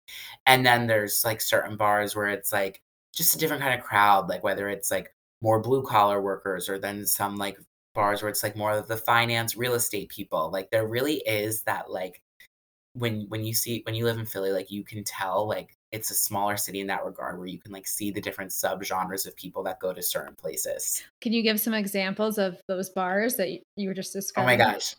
and 0.46 0.66
then 0.66 0.86
there's, 0.88 1.24
like, 1.24 1.40
certain 1.40 1.76
bars 1.76 2.16
where 2.16 2.28
it's, 2.28 2.52
like, 2.52 2.82
just 3.14 3.34
a 3.36 3.38
different 3.38 3.62
kinda 3.62 3.80
crowd, 3.82 4.28
like, 4.28 4.42
whether 4.42 4.68
it's, 4.68 4.90
like, 4.90 5.14
more 5.42 5.60
blue 5.62 5.82
collar 5.84 6.20
workers 6.20 6.68
or 6.68 6.78
then 6.80 7.06
some, 7.06 7.36
like, 7.36 7.58
bars 7.94 8.22
where 8.22 8.28
it's, 8.30 8.42
like, 8.42 8.56
more 8.56 8.72
of 8.72 8.88
the 8.88 8.96
finance, 8.96 9.56
real 9.56 9.74
estate 9.74 10.08
people, 10.10 10.50
like, 10.52 10.70
there 10.72 10.86
really 10.86 11.18
is 11.26 11.62
that, 11.64 11.90
like 11.90 12.20
when 12.94 13.26
when 13.28 13.44
you 13.44 13.54
see 13.54 13.82
when 13.86 13.94
you 13.94 14.04
live 14.04 14.18
in 14.18 14.26
Philly, 14.26 14.52
like, 14.52 14.70
you 14.70 14.84
can 14.84 15.04
tell, 15.04 15.46
like, 15.48 15.76
it's 15.92 16.10
a 16.10 16.14
smaller 16.14 16.56
city 16.56 16.80
in 16.80 16.86
that 16.86 17.04
regard 17.04 17.38
where 17.38 17.46
you 17.46 17.58
can, 17.58 17.72
like, 17.72 17.86
see 17.86 18.10
the 18.10 18.20
different 18.20 18.50
subgenres 18.50 19.26
of 19.26 19.34
people 19.36 19.62
that 19.64 19.80
go 19.80 19.92
to 19.92 20.02
certain 20.02 20.34
places. 20.34 21.02
Can 21.20 21.32
you 21.32 21.42
give 21.42 21.60
some 21.60 21.74
examples 21.74 22.38
of 22.38 22.60
those 22.68 22.90
bars 22.90 23.36
that 23.36 23.48
you 23.76 23.88
were 23.88 23.94
just 23.94 24.12
describing? 24.12 24.60
Oh 24.60 24.64
my 24.64 24.72
gosh. 24.72 24.94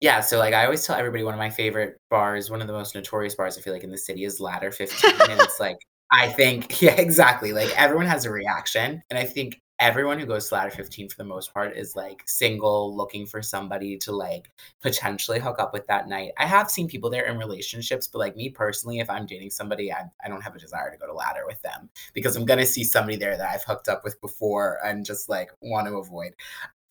Yeah, 0.00 0.20
so, 0.20 0.38
like, 0.38 0.54
I 0.54 0.64
always 0.64 0.86
tell 0.86 0.96
everybody 0.96 1.24
one 1.24 1.34
of 1.34 1.38
my 1.38 1.50
favorite 1.50 1.98
bars, 2.08 2.50
one 2.50 2.60
of 2.60 2.68
the 2.68 2.72
most 2.72 2.94
notorious 2.94 3.34
bars 3.34 3.58
I 3.58 3.62
feel 3.62 3.72
like 3.72 3.82
in 3.82 3.90
the 3.90 3.98
city 3.98 4.24
is 4.24 4.38
Ladder 4.38 4.70
15, 4.70 5.12
and 5.28 5.40
it's, 5.40 5.58
like, 5.58 5.78
I 6.12 6.28
think 6.28 6.80
yeah, 6.80 6.94
exactly, 6.94 7.52
like, 7.52 7.76
everyone 7.76 8.06
has 8.06 8.24
a 8.24 8.30
reaction, 8.30 9.02
and 9.10 9.18
I 9.18 9.24
think 9.24 9.60
everyone 9.80 10.18
who 10.18 10.26
goes 10.26 10.48
to 10.48 10.54
Ladder 10.54 10.70
15 10.70 11.08
for 11.08 11.16
the 11.16 11.24
most 11.24 11.52
part 11.54 11.76
is, 11.76 11.94
like, 11.96 12.22
single, 12.26 12.96
looking 12.96 13.26
for 13.26 13.42
somebody 13.42 13.96
to, 13.98 14.12
like, 14.12 14.50
potentially 14.82 15.38
hook 15.38 15.58
up 15.58 15.72
with 15.72 15.86
that 15.86 16.08
night. 16.08 16.32
I 16.38 16.46
have 16.46 16.70
seen 16.70 16.88
people 16.88 17.10
there 17.10 17.26
in 17.26 17.38
relationships, 17.38 18.06
but, 18.08 18.18
like, 18.18 18.36
me 18.36 18.48
personally, 18.50 18.98
if 19.00 19.08
I'm 19.10 19.26
dating 19.26 19.50
somebody, 19.50 19.92
I 19.92 20.04
I 20.24 20.28
don't 20.28 20.42
have 20.42 20.56
a 20.56 20.58
desire 20.58 20.90
to 20.90 20.98
go 20.98 21.06
to 21.06 21.12
Ladder 21.12 21.44
with 21.46 21.60
them 21.62 21.88
because 22.12 22.36
I'm 22.36 22.44
gonna 22.44 22.66
see 22.66 22.84
somebody 22.84 23.16
there 23.16 23.36
that 23.36 23.50
I've 23.54 23.64
hooked 23.64 23.88
up 23.88 24.02
with 24.04 24.20
before 24.20 24.78
and 24.84 25.04
just, 25.06 25.28
like, 25.28 25.50
want 25.62 25.86
to 25.88 25.96
avoid. 25.96 26.34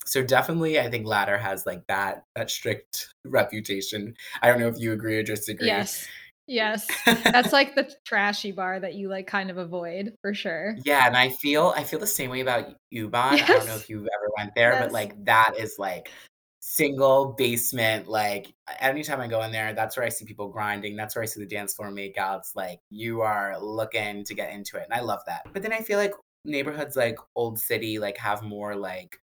So, 0.06 0.24
definitely, 0.24 0.80
I 0.80 0.90
think 0.90 1.06
Ladder 1.06 1.38
has, 1.38 1.66
like, 1.66 1.86
that 1.88 2.26
that 2.36 2.50
strict 2.50 3.14
reputation. 3.26 4.16
I 4.42 4.48
don't 4.48 4.60
know 4.60 4.68
if 4.70 4.80
you 4.80 4.94
agree 4.94 5.18
or 5.18 5.24
disagree. 5.24 5.68
Yes. 5.68 6.08
Yes. 6.48 6.88
That's, 7.06 7.52
like, 7.52 7.76
the 7.76 7.92
trashy 8.06 8.52
bar 8.52 8.80
that 8.80 8.96
you, 8.96 9.10
like, 9.10 9.28
kind 9.28 9.50
of 9.50 9.58
avoid, 9.58 10.14
for 10.22 10.34
sure. 10.34 10.76
Yeah, 10.86 11.06
and 11.06 11.16
I 11.18 11.30
feel 11.30 11.74
I 11.76 11.84
feel 11.84 12.00
the 12.00 12.08
same 12.08 12.30
way 12.30 12.40
about 12.42 12.76
U-Bahn. 12.90 13.36
I 13.42 13.46
don't 13.46 13.68
know 13.68 13.76
if 13.76 13.90
you've 13.90 14.08
ever 14.08 14.32
went 14.38 14.56
there, 14.56 14.80
but, 14.80 14.92
like, 14.92 15.24
that 15.26 15.56
is, 15.58 15.76
like, 15.78 16.10
single 16.60 17.34
basement, 17.38 18.08
like, 18.08 18.54
anytime 18.80 19.22
I 19.22 19.28
go 19.28 19.42
in 19.44 19.52
there, 19.52 19.74
that's 19.74 19.96
where 19.98 20.06
I 20.06 20.10
see 20.10 20.26
people 20.26 20.50
grinding, 20.50 20.96
that's 20.98 21.16
where 21.16 21.24
I 21.24 21.26
see 21.26 21.40
the 21.40 21.46
dance 21.46 21.74
floor 21.74 21.90
makeouts, 21.92 22.56
like, 22.56 22.80
you 22.90 23.22
are 23.22 23.58
looking 23.62 24.24
to 24.26 24.34
get 24.34 24.52
into 24.52 24.78
it, 24.78 24.84
and 24.84 24.94
I 24.94 25.02
love 25.02 25.22
that. 25.28 25.48
But 25.54 25.62
then 25.62 25.72
I 25.74 25.80
feel 25.82 25.98
like 25.98 26.14
neighborhoods 26.46 26.96
like 26.98 27.18
Old 27.36 27.58
City, 27.60 28.00
like, 28.00 28.18
have 28.18 28.42
more, 28.44 28.76
like, 28.76 29.18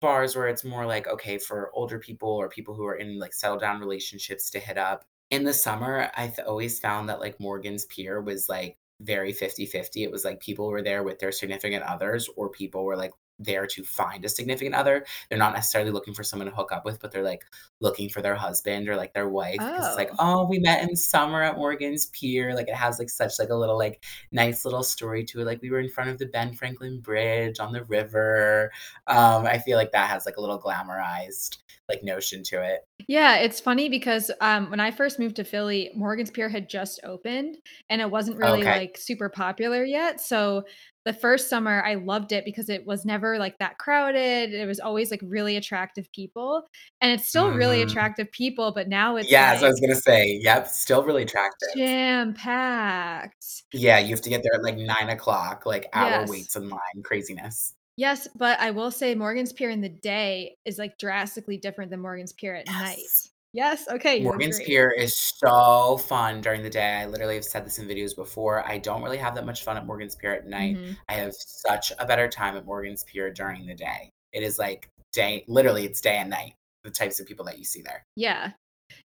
bars 0.00 0.36
where 0.36 0.48
it's 0.48 0.64
more 0.64 0.86
like, 0.86 1.08
okay, 1.08 1.38
for 1.38 1.70
older 1.74 1.98
people 1.98 2.30
or 2.30 2.48
people 2.48 2.74
who 2.74 2.86
are 2.86 2.96
in, 2.96 3.18
like, 3.18 3.34
settled 3.34 3.60
down 3.60 3.80
relationships 3.80 4.50
to 4.50 4.60
hit 4.60 4.78
up. 4.78 5.04
In 5.30 5.44
the 5.44 5.52
summer, 5.54 6.10
I've 6.16 6.38
always 6.46 6.78
found 6.80 7.08
that, 7.08 7.20
like, 7.20 7.40
Morgan's 7.40 7.84
Pier 7.86 8.20
was, 8.20 8.48
like, 8.48 8.78
very 9.00 9.32
fifty-fifty. 9.32 10.04
It 10.04 10.10
was, 10.10 10.24
like, 10.24 10.40
people 10.40 10.68
were 10.68 10.82
there 10.82 11.02
with 11.02 11.18
their 11.18 11.32
significant 11.32 11.82
others 11.84 12.28
or 12.36 12.48
people 12.48 12.84
were, 12.84 12.96
like, 12.96 13.12
there 13.38 13.66
to 13.66 13.84
find 13.84 14.24
a 14.24 14.28
significant 14.28 14.74
other. 14.74 15.04
They're 15.28 15.38
not 15.38 15.54
necessarily 15.54 15.90
looking 15.90 16.14
for 16.14 16.24
someone 16.24 16.48
to 16.48 16.54
hook 16.54 16.72
up 16.72 16.84
with, 16.84 17.00
but 17.00 17.12
they're, 17.12 17.22
like, 17.22 17.44
looking 17.80 18.08
for 18.08 18.22
their 18.22 18.34
husband 18.36 18.88
or, 18.88 18.96
like, 18.96 19.12
their 19.14 19.28
wife 19.28 19.70
'cause 19.74 19.86
it's 19.88 19.96
like, 19.96 20.10
Oh. 20.10 20.18
"Oh, 20.18 20.46
we 20.48 20.58
met 20.60 20.82
in 20.88 20.96
summer 20.96 21.42
at 21.42 21.56
Morgan's 21.56 22.06
Pier." 22.06 22.54
Like, 22.54 22.68
it 22.68 22.74
has, 22.74 22.98
like, 22.98 23.10
such, 23.10 23.38
like, 23.38 23.50
a 23.50 23.54
little, 23.54 23.78
like, 23.78 24.04
nice 24.32 24.64
little 24.64 24.82
story 24.82 25.24
to 25.26 25.40
it, 25.40 25.44
like, 25.44 25.62
"We 25.62 25.70
were 25.70 25.80
in 25.80 25.88
front 25.90 26.10
of 26.10 26.18
the 26.18 26.26
Ben 26.26 26.54
Franklin 26.54 27.00
Bridge 27.00 27.60
on 27.60 27.72
the 27.72 27.84
river." 27.84 28.72
Um, 29.06 29.46
I 29.46 29.58
feel 29.58 29.76
like 29.78 29.92
that 29.92 30.10
has, 30.10 30.26
like, 30.26 30.36
a 30.36 30.40
little 30.40 30.60
glamorized, 30.60 31.58
like, 31.88 32.02
notion 32.02 32.42
to 32.44 32.62
it. 32.62 32.86
Yeah, 33.08 33.36
it's 33.36 33.60
funny 33.60 33.88
because, 33.88 34.30
um, 34.40 34.70
when 34.70 34.80
I 34.80 34.90
first 34.90 35.18
moved 35.18 35.36
to 35.36 35.44
Philly, 35.44 35.90
Morgan's 35.94 36.30
Pier 36.30 36.48
had 36.48 36.68
just 36.68 36.98
opened, 37.04 37.58
and 37.88 38.00
it 38.00 38.10
wasn't 38.10 38.38
really, 38.38 38.64
Okay. 38.64 38.78
like, 38.78 38.96
super 38.96 39.28
popular 39.28 39.84
yet, 39.84 40.20
so 40.20 40.64
the 41.06 41.14
first 41.14 41.48
summer, 41.48 41.82
I 41.86 41.94
loved 41.94 42.32
it 42.32 42.44
because 42.44 42.68
it 42.68 42.86
was 42.86 43.06
never, 43.06 43.38
like, 43.38 43.58
that 43.60 43.78
crowded, 43.78 44.52
it 44.52 44.66
was 44.66 44.80
always, 44.80 45.10
like, 45.10 45.20
really 45.24 45.56
attractive 45.56 46.12
people, 46.12 46.68
and 47.00 47.12
it's 47.12 47.28
still 47.28 47.52
really 47.52 47.78
Mhm. 47.78 47.86
attractive 47.90 48.30
people, 48.32 48.72
but 48.72 48.88
now 48.88 49.16
it's, 49.16 49.30
Yes, 49.30 49.62
I 49.62 49.68
was 49.68 49.80
gonna 49.80 49.94
say, 49.96 50.38
yep, 50.42 50.68
still 50.68 51.02
really 51.04 51.22
attractive. 51.22 51.68
jam-packed. 51.76 53.64
Yeah, 53.72 53.98
you 53.98 54.10
have 54.10 54.20
to 54.22 54.30
get 54.30 54.42
there 54.42 54.54
at, 54.54 54.62
like, 54.62 54.76
nine 54.76 55.08
o'clock, 55.10 55.66
like, 55.66 55.88
hour 55.92 56.10
Yes. 56.10 56.30
waits 56.30 56.56
in 56.56 56.68
line, 56.68 57.02
craziness. 57.04 57.74
Yes, 57.96 58.28
but 58.36 58.60
I 58.60 58.70
will 58.72 58.90
say 58.90 59.14
Morgan's 59.14 59.52
Pier 59.52 59.70
in 59.70 59.80
the 59.80 59.88
day 59.88 60.58
is, 60.64 60.78
like, 60.78 60.98
drastically 60.98 61.56
different 61.56 61.90
than 61.90 62.00
Morgan's 62.00 62.32
Pier 62.32 62.54
at 62.54 62.68
night. 62.68 63.30
Yes. 63.56 63.88
Okay, 63.88 64.20
Morgan's. 64.20 64.60
Pier 64.60 64.90
is 64.90 65.16
so 65.16 65.96
fun 65.96 66.42
during 66.42 66.62
the 66.62 66.68
day, 66.68 66.98
I 67.00 67.06
literally 67.06 67.36
have 67.36 67.44
said 67.44 67.64
this 67.64 67.78
in 67.78 67.88
videos 67.88 68.14
before, 68.14 68.62
I 68.68 68.76
don't 68.76 69.02
really 69.02 69.16
have 69.16 69.34
that 69.34 69.46
much 69.46 69.64
fun 69.64 69.78
at 69.78 69.86
Morgan's 69.86 70.14
Pier 70.14 70.34
at 70.34 70.46
night. 70.46 70.76
Mhm. 70.76 70.96
I 71.08 71.14
have 71.14 71.32
such 71.34 71.90
a 71.98 72.04
better 72.04 72.28
time 72.28 72.54
at 72.56 72.66
Morgan's 72.66 73.02
Pier 73.04 73.32
during 73.32 73.66
the 73.66 73.74
day. 73.74 74.10
It 74.34 74.42
is, 74.42 74.58
like, 74.58 74.90
day 75.12 75.42
literally, 75.48 75.86
it's 75.86 76.02
day 76.02 76.18
and 76.18 76.28
night, 76.28 76.52
the 76.84 76.90
types 76.90 77.18
of 77.18 77.26
people 77.26 77.46
that 77.46 77.56
you 77.56 77.64
see 77.64 77.80
there. 77.80 78.02
Yeah. 78.14 78.50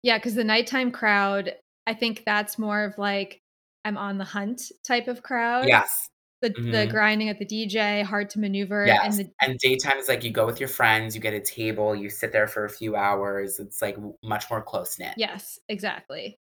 Yeah. 0.03 0.19
Cause 0.19 0.35
the 0.35 0.45
nighttime 0.45 0.93
crowd, 0.93 1.55
I 1.87 1.93
think 1.93 2.23
that's 2.25 2.59
more 2.59 2.85
of, 2.85 2.97
like, 2.97 3.41
I'm 3.85 3.99
on 3.99 4.17
the 4.17 4.25
hunt 4.25 4.63
type 4.87 5.09
of 5.09 5.23
crowd. 5.23 5.69
Yes. 5.69 6.09
The 6.43 6.57
the 6.71 6.87
Mhm. 6.87 6.89
grinding 6.89 7.29
at 7.29 7.39
the 7.41 7.45
DJ, 7.45 8.03
hard 8.03 8.31
to 8.31 8.39
maneuver, 8.39 8.97
and 9.03 9.19
the 9.19 9.33
and 9.43 9.59
daytime 9.59 9.99
is, 9.99 10.09
like, 10.09 10.25
you 10.25 10.31
go 10.31 10.47
with 10.47 10.61
your 10.61 10.69
friends, 10.69 11.15
you 11.15 11.21
get 11.21 11.35
a 11.35 11.41
table, 11.41 11.95
you 11.95 12.11
sit 12.11 12.33
there 12.33 12.47
for 12.47 12.65
a 12.65 12.71
few 12.71 12.97
hours, 12.97 13.59
it's, 13.61 13.81
like, 13.83 13.97
much 14.23 14.51
more 14.51 14.63
close-knit. 14.63 15.15
Yes, 15.17 15.59
exactly. 15.69 16.39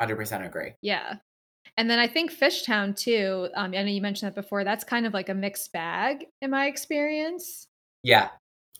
100% 0.00 0.44
agree. 0.44 0.74
Yeah. 0.82 1.16
And 1.78 1.90
then 1.90 1.98
I 2.00 2.08
think 2.08 2.32
Fishtown 2.32 2.96
too, 2.96 3.50
um, 3.54 3.72
I 3.74 3.82
know 3.82 3.90
you 3.90 4.02
mentioned 4.02 4.32
that 4.32 4.40
before, 4.40 4.64
that's 4.64 4.84
kind 4.84 5.06
of 5.06 5.14
like 5.14 5.28
a 5.30 5.34
mixed 5.34 5.72
bag 5.72 6.26
in 6.42 6.50
my 6.50 6.66
experience. 6.66 7.68
Yeah, 8.04 8.30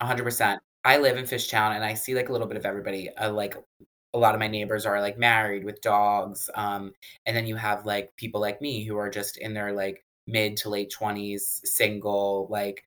100%. 0.02 0.60
I 0.84 0.98
live 0.98 1.16
in 1.16 1.24
Fishtown, 1.24 1.74
and 1.74 1.82
I 1.82 1.94
see, 1.94 2.14
like, 2.14 2.28
a 2.28 2.32
little 2.32 2.46
bit 2.46 2.58
of 2.58 2.66
everybody. 2.66 3.14
I, 3.16 3.28
like 3.28 3.56
a 4.12 4.18
lot 4.18 4.34
of 4.34 4.38
my 4.38 4.46
neighbors 4.48 4.84
are, 4.86 5.00
like, 5.00 5.16
married 5.18 5.64
with 5.64 5.80
dogs, 5.80 6.50
um, 6.54 6.92
and 7.26 7.34
then 7.36 7.46
you 7.46 7.56
have, 7.56 7.86
like, 7.86 8.14
people 8.16 8.40
like 8.40 8.60
me 8.60 8.84
who 8.84 8.96
are 8.98 9.08
just 9.10 9.38
in 9.38 9.54
their, 9.54 9.72
like, 9.72 10.03
mid 10.26 10.56
to 10.58 10.68
late 10.70 10.90
20s, 10.90 11.60
single, 11.64 12.46
like 12.50 12.84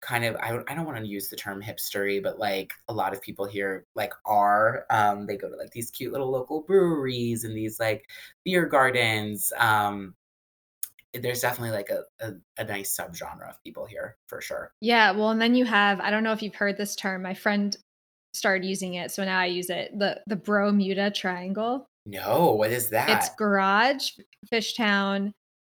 kind 0.00 0.24
of 0.24 0.36
I 0.36 0.50
don't 0.50 0.68
I 0.70 0.74
don't 0.74 0.86
wanna 0.86 1.04
use 1.04 1.28
the 1.28 1.36
term 1.36 1.62
hipstery, 1.62 2.22
but, 2.22 2.38
like, 2.38 2.72
a 2.88 2.92
lot 2.92 3.12
of 3.12 3.22
people 3.22 3.46
here, 3.46 3.86
like, 3.94 4.12
are, 4.26 4.84
um, 4.90 5.26
they 5.26 5.36
go 5.36 5.48
to, 5.48 5.56
like, 5.56 5.70
these 5.70 5.90
cute 5.92 6.12
little 6.12 6.30
local 6.30 6.62
breweries 6.62 7.44
and 7.44 7.56
these, 7.56 7.78
like, 7.80 8.10
beer 8.44 8.66
gardens, 8.66 9.52
um, 9.58 10.14
there's 11.14 11.40
definitely, 11.42 11.70
like, 11.76 11.90
a 11.90 12.04
a 12.20 12.32
a 12.58 12.64
nice 12.64 12.96
subgenre 12.96 13.48
of 13.48 13.62
people 13.62 13.86
here, 13.86 14.16
for 14.28 14.40
sure. 14.40 14.72
Yeah, 14.80 15.12
well, 15.12 15.30
and 15.30 15.40
then 15.40 15.54
you 15.54 15.64
have 15.66 16.00
I 16.00 16.10
don't 16.10 16.24
know 16.24 16.32
if 16.32 16.42
you've 16.42 16.54
heard 16.54 16.76
this 16.78 16.96
term, 16.96 17.22
my 17.22 17.34
friend 17.34 17.76
started 18.34 18.66
using 18.66 18.94
it, 18.94 19.10
so 19.10 19.24
now 19.24 19.38
I 19.38 19.46
use 19.46 19.70
it, 19.70 19.96
the 19.98 20.20
the 20.26 20.36
Bromuda 20.36 21.14
Triangle. 21.14 21.86
No, 22.06 22.52
what 22.54 22.70
is 22.72 22.88
that? 22.90 23.10
It's? 23.10 23.34
Garage, 23.36 24.12
Fishtown, 24.52 25.32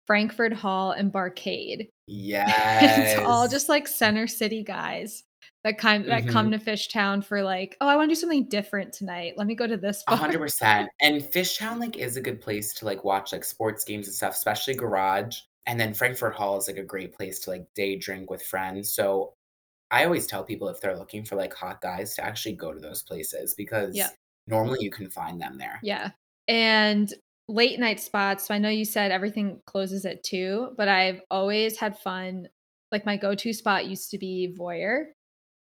Frankford 0.07 0.53
Hall, 0.53 0.91
and 0.91 1.11
Barcade. 1.13 1.89
Yeah. 2.07 3.03
it's 3.03 3.19
all 3.25 3.47
just, 3.47 3.69
like, 3.69 3.87
Center 3.87 4.27
City 4.27 4.63
guys 4.63 5.23
that 5.63 5.77
kind 5.77 6.05
that 6.09 6.27
come 6.27 6.49
Mhm. 6.49 6.51
to 6.51 6.57
Fishtown 6.59 7.23
for, 7.23 7.43
like, 7.43 7.75
"Oh, 7.81 7.87
I 7.87 7.95
wanna 7.97 8.09
do 8.09 8.15
something 8.15 8.47
different 8.49 8.93
tonight. 8.93 9.33
Let 9.37 9.47
me 9.47 9.55
go 9.55 9.67
to 9.67 9.77
this 9.77 10.03
bar." 10.09 10.17
100%, 10.17 10.89
and 11.01 11.21
Fishtown, 11.21 11.79
like, 11.79 11.97
is 11.97 12.17
a 12.17 12.21
good 12.21 12.39
place 12.41 12.73
to, 12.75 12.85
like, 12.85 13.03
watch, 13.03 13.31
like, 13.33 13.43
sports 13.43 13.83
games 13.83 14.07
and 14.07 14.15
stuff, 14.15 14.33
especially 14.35 14.73
Garage, 14.75 15.39
and 15.65 15.79
then 15.79 15.93
Frankford 15.93 16.33
Hall 16.33 16.57
is, 16.57 16.67
like, 16.67 16.77
a 16.77 16.83
great 16.83 17.13
place 17.13 17.39
to, 17.41 17.49
like, 17.51 17.65
day 17.73 17.95
drink 17.97 18.29
with 18.29 18.41
friends, 18.43 18.93
so 18.93 19.33
I 19.91 20.05
always 20.05 20.27
tell 20.27 20.43
people 20.45 20.69
if 20.69 20.81
they're 20.81 20.97
looking 20.97 21.25
for, 21.25 21.35
like, 21.37 21.53
hot 21.53 21.81
guys 21.81 22.15
to 22.15 22.23
actually 22.25 22.55
go 22.55 22.73
to 22.73 22.79
those 22.79 23.03
places 23.03 23.55
because 23.55 23.95
Yeah. 23.95 24.09
because 24.09 24.17
normally 24.47 24.79
you 24.83 24.91
can 24.91 25.09
find 25.09 25.41
them 25.41 25.57
there. 25.57 25.79
Yeah, 25.81 26.11
and 26.47 27.13
late 27.49 27.79
night 27.79 27.99
spots, 27.99 28.47
so 28.47 28.53
I 28.53 28.57
know 28.59 28.69
you 28.69 28.85
said 28.85 29.11
everything 29.11 29.61
closes 29.67 30.05
at 30.05 30.23
2, 30.23 30.73
but 30.77 30.87
I've 30.89 31.21
always 31.31 31.77
had 31.79 31.97
fun 31.99 32.47
like, 32.91 33.05
my 33.05 33.17
go-to 33.17 33.53
spot 33.53 33.85
used 33.87 34.11
to 34.11 34.17
be 34.17 34.55
Voyeur 34.57 35.07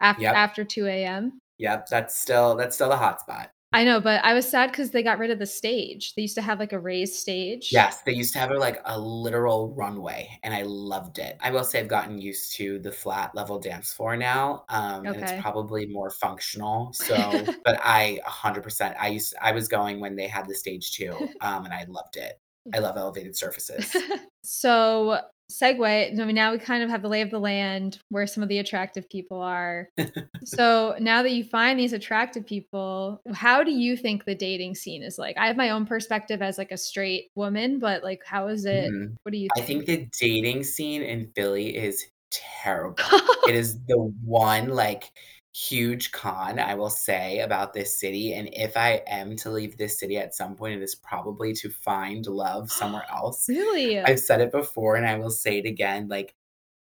after 0.01 0.23
Yep, 0.23 0.35
after 0.35 0.65
2 0.65 0.87
AM. 0.89 1.41
yep, 1.59 1.87
that's 1.89 2.17
still 2.17 2.57
that's 2.57 2.75
still 2.77 2.89
the 2.89 2.97
hot 2.97 3.21
spot. 3.21 3.51
I 3.75 3.85
know, 3.85 4.01
but 4.01 4.25
I 4.25 4.33
was 4.35 4.49
sad 4.49 4.71
because 4.71 4.91
they 4.93 5.03
got 5.03 5.19
rid 5.19 5.31
of 5.31 5.39
the 5.39 5.47
stage. 5.47 6.15
They 6.15 6.23
used 6.23 6.37
to 6.37 6.43
have, 6.43 6.61
like, 6.61 6.73
a 6.73 6.79
raised 6.79 7.15
stage. 7.15 7.71
Yes, 7.71 8.03
they 8.03 8.13
used 8.13 8.33
to 8.35 8.39
have 8.39 8.51
like 8.53 8.81
a 8.85 8.99
literal 9.01 9.75
runway, 9.75 10.39
and 10.45 10.55
I 10.55 10.63
loved 10.63 11.19
it. 11.19 11.37
I 11.41 11.51
will 11.51 11.65
say 11.65 11.81
I've 11.81 11.89
gotten 11.89 12.19
used 12.21 12.55
to 12.57 12.79
the 12.79 12.93
flat 12.93 13.35
level 13.35 13.59
dance 13.59 13.93
floor 13.93 14.17
now, 14.17 14.65
um, 14.69 15.07
and 15.09 15.17
it's 15.17 15.33
Okay. 15.33 15.41
probably 15.41 15.87
more 15.87 16.11
functional. 16.11 16.93
So, 16.93 17.53
but 17.65 17.81
I 17.83 18.21
100%, 18.25 18.95
I 19.01 19.09
used 19.09 19.35
I 19.41 19.53
was 19.53 19.67
going 19.67 19.99
when 19.99 20.15
they 20.15 20.29
had 20.29 20.47
the 20.47 20.55
stage 20.55 20.93
too, 20.93 21.33
um, 21.41 21.65
and 21.65 21.75
I 21.75 21.85
loved 21.89 22.17
it. 22.17 22.41
I 22.73 22.79
love 22.81 22.97
elevated 22.97 23.37
surfaces. 23.37 24.05
So, 24.43 25.21
segue, 25.51 26.19
I 26.21 26.25
mean, 26.25 26.35
now 26.35 26.53
we 26.53 26.59
kind 26.59 26.83
of 26.83 26.91
have 26.91 27.03
the 27.03 27.09
lay 27.09 27.21
of 27.23 27.31
the 27.31 27.39
land, 27.41 27.99
where 28.11 28.27
some 28.27 28.43
of 28.43 28.49
the 28.49 28.59
attractive 28.59 29.09
people 29.09 29.41
are. 29.41 29.89
So, 30.45 30.97
now 31.01 31.23
that 31.23 31.33
you 31.33 31.45
find 31.45 31.79
these 31.81 31.93
attractive 31.95 32.47
people, 32.47 33.23
how 33.35 33.65
do 33.65 33.73
you 33.73 33.97
think 33.97 34.25
the 34.27 34.35
dating 34.35 34.75
scene 34.77 35.03
is 35.03 35.19
like? 35.19 35.37
I 35.39 35.47
have 35.47 35.57
my 35.57 35.71
own 35.71 35.87
perspective 35.87 36.43
as, 36.43 36.59
like, 36.59 36.71
a 36.73 36.77
straight 36.77 37.31
woman, 37.37 37.79
but, 37.79 38.03
like, 38.05 38.23
how 38.27 38.49
is 38.49 38.65
it 38.67 38.93
Mhm. 38.93 39.17
what 39.23 39.33
do 39.33 39.39
you 39.39 39.51
Think? 39.51 39.65
I 39.65 39.67
think 39.67 39.87
the 39.87 40.09
dating 40.21 40.65
scene 40.65 41.03
in 41.03 41.33
Philly 41.35 41.77
is 41.77 42.05
terrible. 42.31 42.97
It 43.45 43.55
is 43.57 43.79
the 43.87 43.99
one, 43.99 44.69
like, 44.71 45.13
huge 45.55 46.11
con 46.11 46.59
I 46.59 46.75
will 46.75 46.91
say 46.91 47.39
about 47.41 47.73
this 47.73 47.99
city, 47.99 48.35
and 48.35 48.49
if 48.53 48.77
I 48.77 49.03
am 49.07 49.37
to 49.37 49.51
leave 49.51 49.77
this 49.79 49.99
city 49.99 50.19
at 50.19 50.35
some 50.35 50.57
point, 50.57 50.75
it 50.75 50.83
is 50.83 50.95
probably 50.97 51.53
to 51.55 51.71
find 51.71 52.27
love 52.27 52.71
somewhere 52.73 53.05
else. 53.11 53.49
Really? 53.49 54.01
I've 54.01 54.21
said 54.21 54.41
it 54.41 54.53
before 54.53 54.97
and 54.97 55.07
I 55.07 55.17
will 55.19 55.31
say 55.31 55.59
it 55.59 55.67
again, 55.67 56.09
like, 56.09 56.35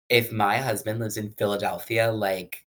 if 0.10 0.32
my 0.32 0.58
husband 0.58 1.00
lives 1.00 1.18
in 1.18 1.32
Philadelphia, 1.34 2.12
like, 2.12 2.66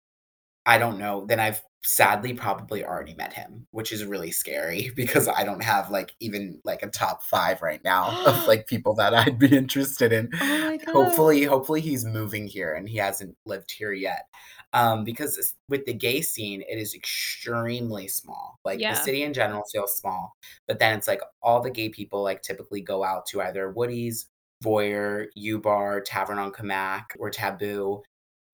I 0.66 0.78
don't 0.78 0.98
know, 0.98 1.26
then 1.26 1.40
I've 1.40 1.62
sadly 1.84 2.32
probably 2.34 2.84
already 2.84 3.14
met 3.14 3.32
him, 3.32 3.66
which 3.72 3.92
is 3.92 4.04
really 4.04 4.30
scary 4.30 4.92
because 4.96 5.28
I 5.28 5.44
don't 5.44 5.62
have, 5.62 5.90
like, 5.90 6.14
even, 6.20 6.60
like, 6.64 6.82
a 6.82 6.88
top 6.88 7.24
5 7.24 7.62
right 7.62 7.82
now 7.84 8.24
of, 8.26 8.46
like, 8.48 8.66
people 8.66 8.94
that 8.96 9.14
I'd 9.14 9.38
be 9.38 9.56
interested 9.56 10.12
in. 10.12 10.30
Oh 10.40 10.58
my 10.70 10.76
god. 10.78 10.92
Hopefully 10.94 11.44
hopefully 11.44 11.80
he's 11.80 12.04
moving 12.04 12.46
here 12.46 12.74
and 12.74 12.88
he 12.88 12.98
hasn't 12.98 13.36
lived 13.46 13.72
here 13.72 13.92
yet. 13.92 14.26
Um, 14.74 15.04
because 15.04 15.54
with 15.68 15.84
the 15.86 15.92
gay 15.94 16.22
scene, 16.22 16.62
it 16.62 16.78
is 16.78 16.94
extremely 16.94 18.08
small. 18.08 18.58
Like, 18.64 18.86
the 18.88 18.94
city 18.94 19.22
in 19.22 19.34
general 19.34 19.64
feels 19.72 19.96
small, 19.96 20.36
but 20.66 20.78
then 20.78 20.96
it's 20.96 21.08
like 21.08 21.20
all 21.42 21.60
the 21.60 21.70
gay 21.70 21.90
people, 21.90 22.22
like, 22.22 22.42
typically 22.42 22.80
go 22.80 23.04
out 23.04 23.26
to 23.26 23.42
either 23.42 23.70
Woody's, 23.70 24.28
Voyeur, 24.64 25.26
U 25.34 25.58
Bar, 25.60 26.00
Tavern 26.00 26.38
on 26.38 26.52
Camac, 26.52 27.04
or 27.18 27.30
Taboo, 27.30 28.02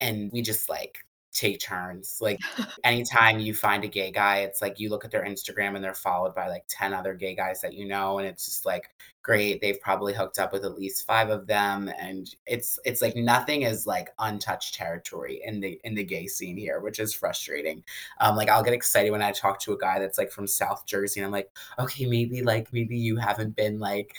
and 0.01 0.31
we 0.33 0.43
just, 0.43 0.69
like, 0.69 0.99
take 1.33 1.61
turns. 1.61 2.19
Like, 2.21 2.39
anytime 2.85 3.39
you 3.41 3.55
find 3.55 3.85
a 3.85 3.89
gay 3.89 4.11
guy, 4.11 4.39
it's 4.39 4.63
like 4.63 4.79
you 4.81 4.91
look 4.91 5.05
at 5.05 5.11
their 5.11 5.25
Instagram 5.25 5.75
and 5.75 5.85
they're 5.85 5.95
followed 5.95 6.35
by, 6.35 6.49
like, 6.49 6.65
10 6.69 6.93
other 6.95 7.15
gay 7.15 7.35
guys 7.35 7.61
that 7.63 7.75
you 7.75 7.87
know, 7.87 8.19
and 8.19 8.27
it's 8.27 8.45
just 8.47 8.67
like, 8.67 8.91
great, 9.23 9.61
they've 9.61 9.81
probably 9.81 10.15
hooked 10.15 10.39
up 10.39 10.53
with 10.53 10.65
at 10.65 10.75
least 10.79 11.07
5 11.07 11.29
of 11.31 11.47
them, 11.47 11.91
and 12.01 12.35
it's 12.47 12.79
it's 12.85 13.03
like 13.03 13.15
nothing 13.17 13.63
is, 13.63 13.87
like, 13.87 14.09
untouched 14.19 14.75
territory 14.75 15.41
in 15.45 15.61
the 15.61 15.81
in 15.85 15.95
the 15.95 16.05
gay 16.05 16.27
scene 16.27 16.57
here, 16.57 16.81
which 16.81 16.99
is 16.99 17.13
frustrating. 17.15 17.85
Um, 18.21 18.37
like, 18.37 18.49
I'll 18.49 18.63
get 18.63 18.73
excited 18.75 19.11
when 19.11 19.23
I 19.23 19.33
talk 19.33 19.61
to 19.61 19.73
a 19.73 19.79
guy 19.79 19.99
that's, 19.99 20.19
like, 20.19 20.31
from 20.31 20.47
South 20.47 20.87
Jersey, 20.87 21.21
and 21.21 21.27
I'm 21.27 21.33
like, 21.33 21.51
"Okay, 21.79 22.07
maybe, 22.07 22.43
like, 22.43 22.73
maybe 22.73 22.97
you 22.97 23.17
haven't 23.17 23.55
been, 23.57 23.79
like, 23.79 24.15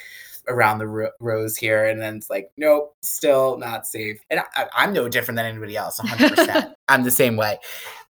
around 0.50 0.80
the 0.80 0.88
ro 0.88 1.10
rose 1.22 1.58
here," 1.58 1.86
and 1.86 2.02
then 2.02 2.18
it's 2.18 2.30
like, 2.30 2.52
"Nope, 2.58 2.96
still 3.02 3.58
not 3.58 3.88
safe." 3.88 4.20
And 4.30 4.42
I 4.56 4.68
I'm 4.76 4.94
no 4.94 5.08
different 5.10 5.38
than 5.38 5.46
anybody 5.46 5.78
else, 5.78 6.00
100%. 6.00 6.74
I'm 6.90 7.04
the 7.04 7.12
same 7.12 7.36
way. 7.38 7.60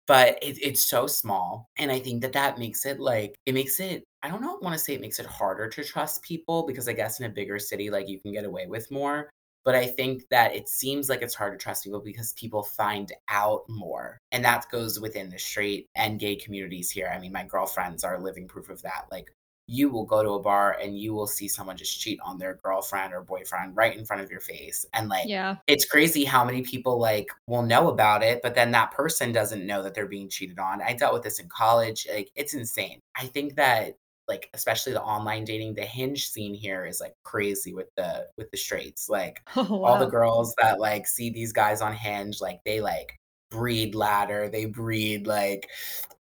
But 0.08 0.39
it 0.41 0.58
it's 0.62 0.82
so 0.84 1.08
small, 1.08 1.69
and 1.78 1.91
I 1.91 2.00
think 2.00 2.21
that 2.21 2.34
that 2.34 2.58
makes 2.60 2.86
it, 2.86 3.00
like 3.00 3.36
it 3.45 3.54
makes 3.54 3.80
it 3.80 4.04
I 4.23 4.30
don't 4.30 4.41
know 4.41 4.58
wanna 4.62 4.78
say 4.80 4.93
it 4.93 5.02
makes 5.02 5.19
it 5.19 5.26
harder 5.26 5.67
to 5.69 5.84
trust 5.84 6.23
people 6.23 6.65
because 6.65 6.88
I 6.88 6.93
guess 6.93 7.19
in 7.19 7.26
a 7.26 7.30
bigger 7.30 7.60
city, 7.60 7.89
like, 7.89 8.08
you 8.10 8.19
can 8.19 8.32
get 8.34 8.45
away 8.45 8.67
with 8.67 8.89
more, 8.91 9.30
but 9.65 9.76
I 9.76 9.86
think 9.88 10.23
that 10.32 10.56
it 10.56 10.69
seems 10.69 11.10
like 11.10 11.21
it's 11.21 11.36
hard 11.36 11.60
to 11.60 11.63
trust 11.63 11.84
people 11.84 12.00
because 12.02 12.34
people 12.34 12.63
find 12.63 13.12
out 13.30 13.63
more, 13.69 14.17
and 14.32 14.43
that 14.45 14.65
goes 14.71 15.00
within 15.00 15.30
the 15.30 15.38
straight 15.39 15.88
and 15.95 16.19
gay 16.19 16.36
communities 16.38 16.89
here. 16.91 17.12
I 17.13 17.19
mean, 17.19 17.32
my 17.34 17.43
girlfriends 17.43 18.04
are 18.06 18.19
living 18.21 18.47
proof 18.47 18.69
of 18.69 18.82
that, 18.84 19.06
like, 19.12 19.30
you 19.67 19.89
will 19.89 20.06
go 20.06 20.23
to 20.23 20.32
a 20.32 20.39
bar 20.41 20.77
and 20.82 20.97
you 20.97 21.13
will 21.13 21.27
see 21.27 21.47
someone 21.47 21.77
just 21.77 21.99
cheat 21.99 22.19
on 22.23 22.38
their 22.38 22.56
girlfriend 22.56 23.13
or 23.13 23.21
boyfriend 23.21 23.75
right 23.75 23.95
in 23.97 24.06
front 24.06 24.21
of 24.21 24.32
your 24.32 24.39
face, 24.39 24.86
and, 24.93 25.10
like, 25.10 25.27
Yeah. 25.27 25.58
it's 25.67 25.86
crazy 25.86 26.23
how 26.25 26.45
many 26.45 26.62
people, 26.63 26.99
like, 26.99 27.27
will 27.47 27.63
know 27.63 27.89
about 27.89 28.23
it, 28.23 28.39
but 28.41 28.56
then 28.56 28.71
that 28.71 28.91
person 28.91 29.32
doesn't 29.34 29.65
know 29.65 29.84
that 29.84 29.93
they're 29.93 30.08
being 30.08 30.30
cheated 30.30 30.60
on. 30.60 30.82
I 30.82 30.93
dealt 30.93 31.13
with 31.13 31.23
this 31.23 31.39
in 31.39 31.49
college, 31.49 32.08
like, 32.12 32.32
it's 32.36 32.53
insane. 32.53 33.01
I 33.15 33.25
think 33.27 33.56
that, 33.56 33.95
like, 34.27 34.49
especially 34.53 34.93
the 34.93 35.01
online 35.03 35.43
dating, 35.45 35.75
the 35.75 35.84
Hinge 35.86 36.27
scene 36.30 36.53
here 36.53 36.86
is, 36.86 36.99
like, 37.01 37.13
crazy 37.23 37.73
with 37.73 37.88
the 37.95 38.27
with 38.38 38.49
the 38.51 38.58
straights, 38.58 39.10
like, 39.10 39.41
Oh, 39.56 39.84
all 39.84 39.97
the 39.97 40.06
girls 40.08 40.53
that, 40.62 40.80
like, 40.80 41.08
see 41.08 41.30
these 41.30 41.53
guys 41.53 41.82
on 41.82 41.93
Hinge, 41.93 42.41
like, 42.41 42.60
they, 42.65 42.82
like, 42.82 43.17
breed 43.51 43.95
ladder, 43.95 44.49
they 44.49 44.65
breed, 44.65 45.27
like, 45.27 45.69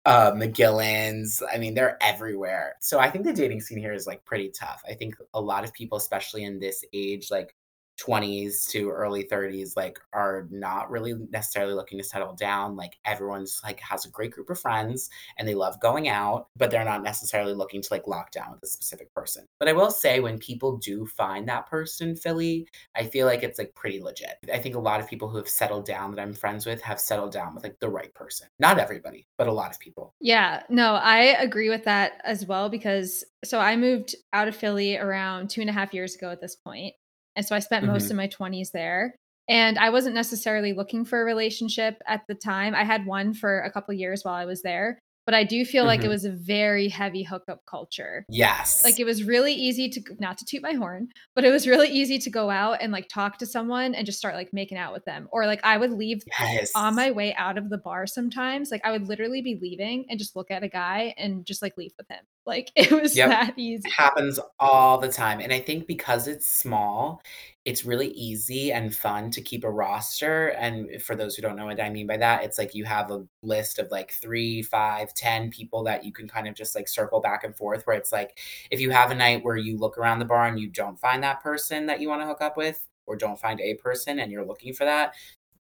uh, 0.08 0.32
McGillin's, 0.32 1.42
I 1.52 1.58
mean, 1.58 1.74
they're 1.74 1.98
everywhere. 2.02 2.76
So 2.80 2.98
I 2.98 3.10
think 3.10 3.24
the 3.24 3.32
dating 3.32 3.60
scene 3.60 3.78
here 3.78 3.92
is, 3.92 4.06
like, 4.06 4.24
pretty 4.24 4.50
tough. 4.50 4.82
I 4.88 4.94
think 4.94 5.14
a 5.34 5.40
lot 5.40 5.64
of 5.64 5.72
people, 5.72 5.98
especially 5.98 6.44
in 6.44 6.58
this 6.58 6.84
age, 6.92 7.30
like 7.30 7.54
20s 7.98 8.66
to 8.68 8.90
early 8.90 9.24
30s, 9.24 9.76
like, 9.76 9.98
are 10.12 10.46
not 10.50 10.90
really 10.90 11.14
necessarily 11.30 11.74
looking 11.74 11.98
to 11.98 12.04
settle 12.04 12.34
down. 12.34 12.76
Like, 12.76 12.96
everyone's, 13.04 13.60
like, 13.64 13.80
has 13.80 14.04
a 14.04 14.10
great 14.10 14.30
group 14.30 14.50
of 14.50 14.60
friends 14.60 15.10
and 15.36 15.46
they 15.46 15.54
love 15.54 15.80
going 15.80 16.08
out, 16.08 16.48
but 16.56 16.70
they're 16.70 16.84
not 16.84 17.02
necessarily 17.02 17.54
looking 17.54 17.82
to, 17.82 17.88
like, 17.90 18.06
lock 18.06 18.30
down 18.30 18.52
with 18.52 18.62
a 18.62 18.66
specific 18.66 19.12
person. 19.12 19.46
But 19.58 19.68
I 19.68 19.72
will 19.72 19.90
say 19.90 20.20
when 20.20 20.38
people 20.38 20.76
do 20.76 21.06
find 21.06 21.48
that 21.48 21.68
person 21.68 22.14
Philly, 22.14 22.68
I 22.96 23.04
feel 23.04 23.26
like 23.26 23.42
it's, 23.42 23.58
like, 23.58 23.74
pretty 23.74 24.00
legit. 24.00 24.36
I 24.52 24.58
think 24.58 24.74
a 24.74 24.80
lot 24.80 25.00
of 25.00 25.08
people 25.08 25.28
who 25.28 25.36
have 25.36 25.48
settled 25.48 25.84
down 25.84 26.12
that 26.12 26.22
I'm 26.22 26.34
friends 26.34 26.66
with 26.66 26.80
have 26.82 27.00
settled 27.00 27.32
down 27.32 27.54
with, 27.54 27.64
like, 27.64 27.80
the 27.80 27.90
right 27.90 28.14
person. 28.14 28.46
Not 28.58 28.78
everybody, 28.78 29.26
but 29.36 29.48
a 29.48 29.52
lot 29.52 29.72
of 29.72 29.80
people. 29.80 30.14
Yeah, 30.20 30.62
no, 30.68 30.94
I 30.94 31.18
agree 31.40 31.68
with 31.68 31.84
that 31.84 32.20
as 32.24 32.46
well 32.46 32.68
because 32.68 33.24
so 33.44 33.60
I 33.60 33.76
moved 33.76 34.16
out 34.32 34.48
of 34.48 34.56
Philly 34.56 34.96
around 34.96 35.50
2 35.50 35.60
and 35.60 35.70
a 35.70 35.72
half 35.72 35.94
years 35.94 36.16
ago 36.16 36.30
at 36.30 36.40
this 36.40 36.56
point, 36.56 36.94
and 37.38 37.46
so 37.46 37.56
I 37.56 37.60
spent 37.60 37.86
most 37.86 38.10
Mhm, 38.10 38.12
of 38.12 38.18
my 38.18 38.28
20s 38.28 38.72
there, 38.72 39.16
and 39.48 39.78
I 39.78 39.90
wasn't 39.90 40.16
necessarily 40.16 40.74
looking 40.74 41.06
for 41.06 41.22
a 41.22 41.26
relationship 41.26 42.02
at 42.08 42.22
the 42.28 42.36
time. 42.36 42.74
I 42.76 42.84
had 42.84 43.06
one 43.06 43.34
for 43.34 43.60
a 43.62 43.72
couple 43.72 43.94
years 43.94 44.24
while 44.24 44.34
I 44.36 44.46
was 44.46 44.62
there, 44.62 45.00
but 45.28 45.34
I 45.34 45.44
do 45.44 45.66
feel 45.66 45.84
like 45.84 46.04
it 46.04 46.06
mhm. 46.06 46.08
was 46.08 46.24
a 46.24 46.30
very 46.30 46.88
heavy 46.88 47.22
hookup 47.22 47.66
culture. 47.66 48.24
Yes. 48.30 48.82
Like, 48.82 48.98
it 48.98 49.04
was 49.04 49.24
really 49.24 49.52
easy 49.52 49.90
to 49.90 50.00
not 50.18 50.38
to 50.38 50.46
toot 50.46 50.62
my 50.62 50.72
horn, 50.72 51.10
but 51.34 51.44
it 51.44 51.50
was 51.50 51.66
really 51.66 51.90
easy 51.90 52.18
to 52.20 52.30
go 52.30 52.48
out 52.48 52.78
and, 52.80 52.92
like, 52.92 53.10
talk 53.10 53.36
to 53.40 53.44
someone 53.46 53.94
and 53.94 54.06
just 54.06 54.16
start, 54.16 54.36
like, 54.36 54.54
making 54.54 54.78
out 54.78 54.94
with 54.94 55.04
them, 55.04 55.28
or, 55.30 55.44
like, 55.44 55.60
I 55.62 55.76
would 55.76 55.92
leave 55.92 56.22
on 56.74 56.94
my 56.94 57.10
way 57.10 57.34
out 57.34 57.58
of 57.58 57.68
the 57.68 57.76
bar 57.76 58.06
sometimes, 58.06 58.70
like, 58.70 58.80
I 58.86 58.90
would 58.90 59.06
literally 59.06 59.42
be 59.42 59.58
leaving 59.60 60.06
and 60.08 60.18
just 60.18 60.34
look 60.34 60.50
at 60.50 60.62
a 60.62 60.68
guy 60.68 61.12
and 61.18 61.44
just, 61.44 61.60
like, 61.60 61.76
leave 61.76 61.92
with 61.98 62.08
him. 62.08 62.24
Like, 62.46 62.72
it 62.74 62.90
was 62.90 63.14
Yep. 63.14 63.28
that 63.28 63.52
easy. 63.58 63.90
Happens 63.90 64.40
all 64.58 64.96
the 64.96 65.12
time, 65.12 65.40
and 65.40 65.52
I 65.52 65.60
think 65.60 65.86
because 65.86 66.26
it's 66.26 66.46
small, 66.46 67.20
it's 67.68 67.84
really 67.84 68.08
easy 68.12 68.72
and 68.72 68.94
fun 68.94 69.30
to 69.30 69.42
keep 69.42 69.62
a 69.62 69.70
roster. 69.70 70.48
And 70.48 71.02
for 71.02 71.14
those 71.14 71.36
who 71.36 71.42
don't 71.42 71.54
know 71.54 71.66
what 71.66 71.82
I 71.82 71.90
mean 71.90 72.06
by 72.06 72.16
that, 72.16 72.42
it's 72.42 72.56
like 72.56 72.74
you 72.74 72.86
have 72.86 73.10
a 73.10 73.26
list 73.42 73.78
of 73.78 73.90
like 73.90 74.12
three, 74.12 74.62
five, 74.62 75.12
ten 75.12 75.50
people 75.50 75.84
that 75.84 76.02
you 76.02 76.10
can 76.10 76.26
kind 76.26 76.48
of 76.48 76.54
just 76.54 76.74
like 76.74 76.88
circle 76.88 77.20
back 77.20 77.44
and 77.44 77.54
forth. 77.54 77.86
Where 77.86 77.94
it's 77.94 78.10
like 78.10 78.38
if 78.70 78.80
you 78.80 78.90
have 78.90 79.10
a 79.10 79.14
night 79.14 79.44
where 79.44 79.58
you 79.58 79.76
look 79.76 79.98
around 79.98 80.18
the 80.18 80.24
bar 80.24 80.46
and 80.46 80.58
you 80.58 80.68
don't 80.68 80.98
find 80.98 81.22
that 81.22 81.42
person 81.42 81.84
that 81.86 82.00
you 82.00 82.08
want 82.08 82.22
to 82.22 82.26
hook 82.26 82.40
up 82.40 82.56
with, 82.56 82.86
or 83.06 83.16
don't 83.16 83.38
find 83.38 83.60
a 83.60 83.74
person 83.74 84.18
and 84.18 84.32
you're 84.32 84.46
looking 84.46 84.72
for 84.72 84.84
that, 84.84 85.12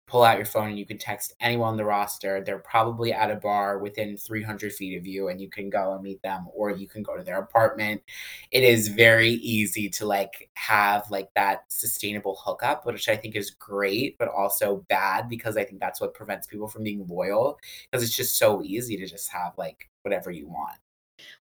pull 0.08 0.24
out 0.24 0.38
your 0.38 0.46
phone 0.46 0.70
and 0.70 0.78
you 0.78 0.86
can 0.86 0.98
text 0.98 1.34
anyone 1.40 1.70
on 1.70 1.78
the 1.78 1.86
roster. 1.86 2.44
They're 2.44 2.60
probably 2.60 3.12
at 3.12 3.32
a 3.32 3.36
bar 3.36 3.80
within 3.80 4.18
300 4.18 4.72
feet 4.72 4.98
of 4.98 5.08
you 5.08 5.30
and 5.30 5.42
you 5.42 5.50
can 5.50 5.70
go 5.70 5.94
and 5.94 6.04
meet 6.04 6.22
them 6.22 6.48
or 6.54 6.72
you 6.72 6.88
can 6.88 7.02
go 7.02 7.18
to 7.18 7.24
their 7.24 7.40
apartment. 7.40 8.02
It 8.52 8.64
is 8.64 8.88
very 8.88 9.32
easy 9.32 9.90
to 9.90 10.06
like 10.06 10.50
have 10.56 11.10
like 11.10 11.30
that 11.36 11.64
sustainable 11.70 12.40
hookup, 12.44 12.86
which 12.86 13.10
I 13.10 13.16
think 13.16 13.36
is 13.36 13.50
great, 13.50 14.18
but 14.20 14.28
also 14.28 14.86
bad 14.90 15.28
because 15.28 15.58
I 15.58 15.64
think 15.64 15.80
that's 15.80 16.00
what 16.00 16.14
prevents 16.14 16.46
people 16.46 16.68
from 16.68 16.84
being 16.84 17.06
loyal 17.08 17.58
because 17.92 18.04
it's 18.06 18.16
just 18.16 18.38
so 18.38 18.62
easy 18.64 18.98
to 18.98 19.08
just 19.08 19.32
have 19.32 19.54
like 19.58 19.90
whatever 20.04 20.30
you 20.30 20.48
want. 20.48 20.78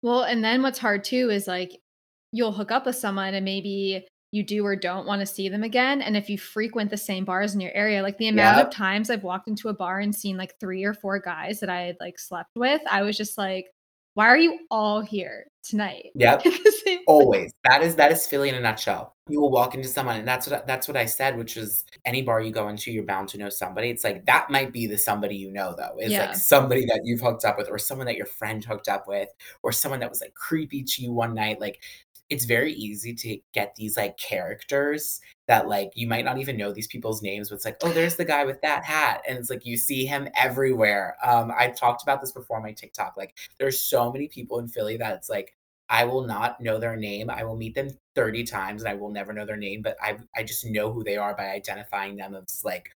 Well, 0.03 0.23
and 0.23 0.45
then 0.45 0.63
what's 0.63 0.79
hard 0.79 1.03
too 1.03 1.31
is 1.31 1.49
like 1.49 1.81
you'll 2.31 2.53
hook 2.53 2.71
up 2.71 2.87
with 2.87 2.97
someone 2.97 3.35
and 3.35 3.45
maybe 3.45 4.07
you 4.33 4.43
do 4.43 4.65
or 4.65 4.75
don't 4.75 5.07
want 5.07 5.21
to 5.21 5.27
see 5.27 5.49
them 5.51 5.63
again. 5.63 6.01
And 6.01 6.17
if 6.17 6.29
you 6.29 6.39
frequent 6.39 6.91
the 6.91 6.97
same 6.97 7.25
bars 7.25 7.55
in 7.55 7.61
your 7.61 7.73
area, 7.73 8.03
like 8.03 8.17
the 8.17 8.29
amount 8.29 8.67
of 8.67 8.73
times 8.73 9.11
I've 9.11 9.23
walked 9.23 9.47
into 9.47 9.69
a 9.69 9.75
bar 9.75 10.01
and 10.01 10.15
seen 10.15 10.39
like 10.39 10.59
three 10.59 10.85
or 10.85 10.95
four 10.95 11.21
guys 11.21 11.61
that 11.61 11.69
I 11.69 11.83
had 11.83 11.97
like 12.01 12.19
slept 12.19 12.51
with, 12.57 12.81
I 12.91 13.03
was 13.03 13.17
just 13.17 13.37
like, 13.37 13.67
why 14.15 14.27
are 14.27 14.39
you 14.39 14.61
all 14.71 15.03
here 15.03 15.47
tonight? 15.63 16.07
Yep. 16.15 16.47
At 16.47 16.65
the 16.65 16.73
same 16.85 17.01
Always. 17.07 17.53
That 17.65 17.83
is 17.83 17.95
that 17.97 18.13
is 18.13 18.27
Philly 18.27 18.49
in 18.49 18.55
a 18.55 18.61
nutshell. 18.61 19.15
You 19.29 19.41
will 19.41 19.51
walk 19.51 19.75
into 19.75 19.89
someone, 19.89 20.17
and 20.17 20.27
that's 20.27 20.47
what 20.47 20.63
I, 20.63 20.65
that's 20.67 20.89
what 20.89 20.97
I 20.97 21.07
said, 21.07 21.37
which 21.37 21.57
is 21.57 21.85
any 22.05 22.23
bar 22.23 22.41
you 22.41 22.51
go 22.51 22.69
into, 22.69 22.91
you're 22.91 23.05
bound 23.05 23.29
to 23.31 23.39
know 23.39 23.49
somebody. 23.49 23.89
It's 23.91 24.05
like 24.05 24.27
that 24.27 24.51
might 24.51 24.73
be 24.73 24.87
the 24.87 24.99
somebody 24.99 25.37
you 25.37 25.51
know 25.51 25.75
though. 25.77 25.97
Is 25.99 26.13
Yeah. 26.13 26.27
like 26.27 26.37
somebody 26.37 26.85
that 26.87 27.01
you've 27.05 27.21
hooked 27.21 27.45
up 27.45 27.57
with, 27.59 27.69
or 27.71 27.79
someone 27.79 28.07
that 28.07 28.17
your 28.17 28.27
friend 28.27 28.65
hooked 28.65 28.89
up 28.89 29.07
with, 29.07 29.29
or 29.63 29.73
someone 29.73 30.01
that 30.01 30.11
was 30.11 30.21
like 30.21 30.35
creepy 30.35 30.83
to 30.83 31.03
you 31.03 31.13
one 31.13 31.35
night. 31.35 31.61
Like 31.61 31.81
it's 32.29 32.45
very 32.45 32.73
easy 32.73 33.15
to 33.15 33.39
get 33.53 33.75
these 33.75 33.97
like 33.97 34.17
characters 34.17 35.21
that 35.49 35.69
like 35.69 35.91
you 35.95 36.07
might 36.07 36.25
not 36.25 36.39
even 36.39 36.57
know 36.57 36.73
these 36.73 36.87
people's 36.87 37.23
names, 37.23 37.49
but 37.49 37.57
it's 37.57 37.65
like, 37.65 37.77
oh, 37.83 37.93
there's 37.93 38.17
the 38.17 38.25
guy 38.25 38.45
with 38.45 38.61
that 38.63 38.85
hat. 38.85 39.23
And 39.29 39.39
it's 39.39 39.51
like 39.51 39.67
you 39.67 39.77
see 39.77 40.07
him 40.07 40.29
everywhere. 40.37 41.17
Um, 41.23 41.53
I've 41.57 41.77
talked 41.77 42.03
about 42.03 42.21
this 42.21 42.33
before 42.33 42.57
on 42.57 42.63
my 42.63 42.73
TikTok. 42.73 43.15
Like 43.17 43.37
there's 43.59 43.81
so 43.81 44.13
many 44.13 44.29
people 44.29 44.59
in 44.61 44.69
Philly 44.69 44.97
that 44.97 45.15
it's 45.15 45.29
like 45.29 45.55
I 45.89 46.05
will 46.05 46.27
not 46.27 46.61
know 46.61 46.79
their 46.79 46.97
name. 46.97 47.29
I 47.29 47.45
will 47.45 47.57
meet 47.57 47.75
them 47.75 47.91
30 48.15 48.45
times 48.45 48.83
and 48.83 48.91
I 48.91 48.95
will 48.95 49.11
never 49.11 49.33
know 49.33 49.45
their 49.45 49.57
name, 49.57 49.83
but 49.83 49.97
I 50.01 50.17
I 50.35 50.43
just 50.43 50.65
know 50.65 50.93
who 50.93 51.05
they 51.05 51.17
are 51.17 51.35
by 51.35 51.51
identifying 51.51 52.17
them 52.17 52.35
as 52.35 52.63
like 52.65 52.91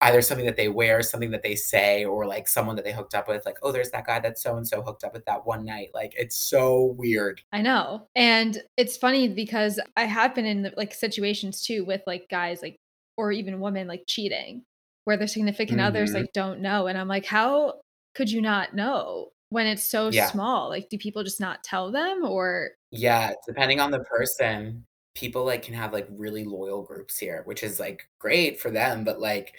either 0.00 0.20
something 0.20 0.46
that 0.46 0.56
they 0.56 0.68
wear, 0.68 1.02
something 1.02 1.30
that 1.30 1.42
they 1.42 1.54
say, 1.56 2.04
or 2.04 2.26
like 2.26 2.48
someone 2.48 2.76
that 2.76 2.84
they 2.84 2.92
hooked 2.92 3.14
up 3.14 3.28
with. 3.28 3.44
Like, 3.46 3.58
oh, 3.62 3.72
there's 3.72 3.90
that 3.90 4.06
guy 4.06 4.18
that 4.20 4.38
so 4.38 4.56
and 4.56 4.66
so 4.66 4.82
hooked 4.82 5.04
up 5.04 5.12
with 5.14 5.24
that 5.26 5.46
one 5.46 5.64
night. 5.64 5.90
Like, 5.94 6.12
it's 6.16 6.36
so 6.36 6.94
weird. 6.98 7.40
I 7.52 7.62
know. 7.62 8.08
And 8.14 8.62
it's 8.76 8.96
funny 8.96 9.28
because 9.28 9.80
I 9.96 10.04
have 10.04 10.34
been 10.34 10.46
in 10.46 10.72
like 10.76 10.92
situations 10.94 11.62
too 11.62 11.84
with 11.84 12.02
like 12.06 12.28
guys 12.30 12.62
like 12.62 12.76
or 13.16 13.32
even 13.32 13.60
women 13.60 13.86
like 13.88 14.04
cheating 14.06 14.62
where 15.04 15.16
their 15.16 15.28
significant 15.28 15.80
others 15.80 16.10
Mhm. 16.10 16.14
like 16.14 16.32
don't 16.34 16.60
know 16.60 16.86
and 16.88 16.98
I'm 16.98 17.08
like 17.08 17.24
how 17.24 17.80
could 18.14 18.30
you 18.30 18.42
not 18.42 18.74
know 18.74 19.30
when 19.50 19.66
it's 19.66 19.84
so 19.84 20.10
Yeah. 20.10 20.30
small? 20.30 20.68
Like 20.68 20.88
do 20.88 20.98
people 20.98 21.22
just 21.22 21.40
not 21.40 21.62
tell 21.64 21.90
them 21.92 22.24
or 22.24 22.72
Yeah, 22.90 23.32
depending 23.46 23.80
on 23.80 23.90
the 23.90 24.00
person, 24.00 24.84
people 25.16 25.44
like 25.44 25.62
can 25.62 25.74
have 25.74 25.92
like 25.92 26.06
really 26.10 26.44
loyal 26.44 26.82
groups 26.82 27.18
here, 27.18 27.42
which 27.46 27.62
is 27.64 27.80
like 27.80 28.08
great 28.20 28.60
for 28.60 28.70
them, 28.70 29.02
but 29.02 29.20
like 29.20 29.54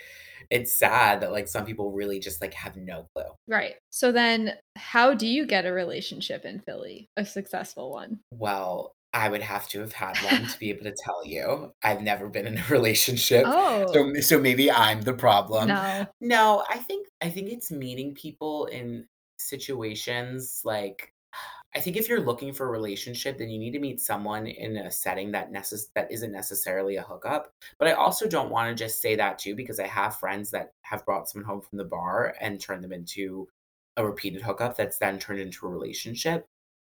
it's 0.50 0.72
sad 0.72 1.20
that 1.22 1.32
like 1.34 1.50
some 1.50 1.66
people 1.66 1.92
really 1.92 2.20
just 2.20 2.40
like 2.42 2.54
have 2.54 2.78
no 2.78 3.06
clue. 3.14 3.26
right. 3.50 3.76
So 3.90 4.14
then 4.14 4.54
how 4.78 5.14
do 5.14 5.28
you 5.28 5.46
get 5.46 5.66
a 5.66 5.74
relationship 5.74 6.46
in 6.46 6.60
Philly? 6.62 7.10
A 7.18 7.26
successful 7.26 7.92
one? 7.92 8.20
Well, 8.32 8.94
I 9.14 9.28
would 9.30 9.42
have 9.42 9.68
to 9.70 9.80
have 9.82 9.92
had 9.94 10.16
one 10.20 10.46
to 10.48 10.60
be 10.64 10.70
able 10.70 10.84
to 10.86 10.96
tell 11.04 11.26
you. 11.26 11.74
I've 11.84 12.02
never 12.02 12.30
been 12.30 12.48
in 12.48 12.58
a 12.58 12.64
relationship, 12.70 13.44
Oh, 13.46 13.92
so 13.92 14.14
so 14.22 14.40
maybe 14.40 14.72
I'm 14.72 15.02
the 15.02 15.14
problem. 15.14 15.68
no. 15.70 16.06
No, 16.22 16.64
I 16.70 16.78
think 16.78 17.08
I 17.22 17.30
think 17.30 17.50
it's 17.50 17.72
meeting 17.72 18.14
people 18.14 18.68
in 18.68 19.06
situations 19.40 20.62
like 20.64 21.12
I 21.78 21.80
think 21.80 21.96
if 21.96 22.10
you're 22.10 22.26
looking 22.26 22.54
for 22.54 22.66
a 22.66 22.72
relationship, 22.72 23.38
then 23.38 23.50
you 23.50 23.60
need 23.60 23.72
to 23.72 23.80
meet 23.80 24.02
someone 24.02 24.48
in 24.48 24.78
a 24.78 24.90
setting 24.90 25.32
that 25.34 25.52
necess- 25.52 25.92
that 25.94 26.12
isn't 26.12 26.32
necessarily 26.32 26.96
a 26.96 27.04
hookup. 27.04 27.52
But 27.78 27.88
I 27.88 27.92
also 27.92 28.28
don't 28.28 28.50
want 28.50 28.76
to 28.76 28.84
just 28.84 29.00
say 29.00 29.16
that 29.16 29.38
too 29.38 29.56
because 29.56 29.80
I 29.80 29.86
have 29.86 30.18
friends 30.18 30.50
that 30.52 30.72
have 30.82 31.06
brought 31.06 31.30
someone 31.30 31.48
home 31.48 31.62
from 31.62 31.78
the 31.78 31.86
bar 31.86 32.36
and 32.42 32.60
turned 32.60 32.84
them 32.84 32.92
into 32.94 33.48
a 33.96 34.04
repeated 34.04 34.42
hookup 34.42 34.76
that's 34.76 34.98
then 34.98 35.20
turned 35.20 35.40
into 35.40 35.68
a 35.68 35.70
relationship. 35.70 36.48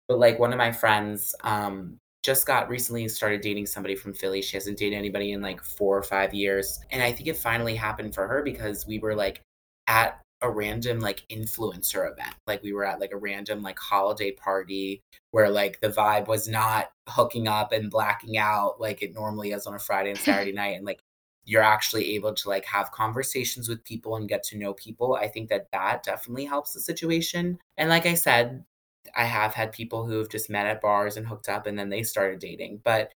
But, 0.07 0.17
like, 0.17 0.39
one 0.39 0.51
of 0.51 0.57
my 0.57 0.71
friends, 0.71 1.35
um, 1.43 1.99
just 2.23 2.47
got 2.47 2.69
recently 2.69 3.07
started 3.07 3.41
dating 3.41 3.67
somebody 3.67 3.95
from 3.95 4.13
Philly. 4.13 4.41
She 4.41 4.57
hasn't 4.57 4.79
dated 4.79 4.97
anybody 4.97 5.31
in, 5.31 5.41
like, 5.41 5.63
4 5.63 5.97
or 5.97 6.03
5 6.03 6.33
years, 6.33 6.79
and 6.91 7.03
I 7.03 7.11
think 7.11 7.27
it 7.27 7.37
finally 7.37 7.75
happened 7.75 8.13
for 8.15 8.27
her 8.27 8.43
because 8.43 8.87
we 8.87 8.99
were, 8.99 9.15
like, 9.15 9.41
at 9.87 10.21
a 10.41 10.49
random, 10.49 10.99
like, 10.99 11.23
influencer 11.29 12.11
event. 12.11 12.35
Like, 12.47 12.63
we 12.63 12.73
were 12.73 12.85
at, 12.85 12.99
like, 12.99 13.11
a 13.11 13.17
random, 13.17 13.61
like, 13.61 13.79
holiday 13.79 14.31
party 14.31 15.01
where, 15.31 15.49
like, 15.49 15.79
the 15.81 15.89
vibe 15.89 16.27
was 16.27 16.47
not 16.47 16.91
hooking 17.07 17.47
up 17.47 17.71
and 17.71 17.91
blacking 17.91 18.37
out 18.37 18.79
like 18.79 19.01
it 19.01 19.13
normally 19.13 19.51
is 19.51 19.67
on 19.67 19.75
a 19.75 19.79
Friday 19.79 20.11
and 20.11 20.19
Saturday 20.19 20.51
night, 20.51 20.75
and, 20.77 20.85
like, 20.85 21.01
you're 21.45 21.63
actually 21.63 22.15
able 22.15 22.33
to, 22.33 22.49
like, 22.49 22.65
have 22.65 22.91
conversations 22.91 23.67
with 23.69 23.83
people 23.83 24.15
and 24.15 24.29
get 24.29 24.43
to 24.43 24.57
know 24.57 24.73
people. 24.73 25.15
I 25.15 25.27
think 25.27 25.49
that 25.49 25.67
that 25.71 26.03
definitely 26.03 26.45
helps 26.45 26.73
the 26.73 26.79
situation, 26.81 27.59
and 27.77 27.89
like 27.89 28.05
I 28.05 28.15
said, 28.15 28.63
I 29.15 29.25
have 29.25 29.53
had 29.53 29.71
people 29.71 30.05
who 30.05 30.17
have 30.19 30.29
just 30.29 30.49
met 30.49 30.67
at 30.67 30.81
bars 30.81 31.17
and 31.17 31.27
hooked 31.27 31.49
up 31.49 31.65
and 31.67 31.77
then 31.77 31.89
they 31.89 32.03
started 32.03 32.39
dating. 32.39 32.81
But 32.83 33.11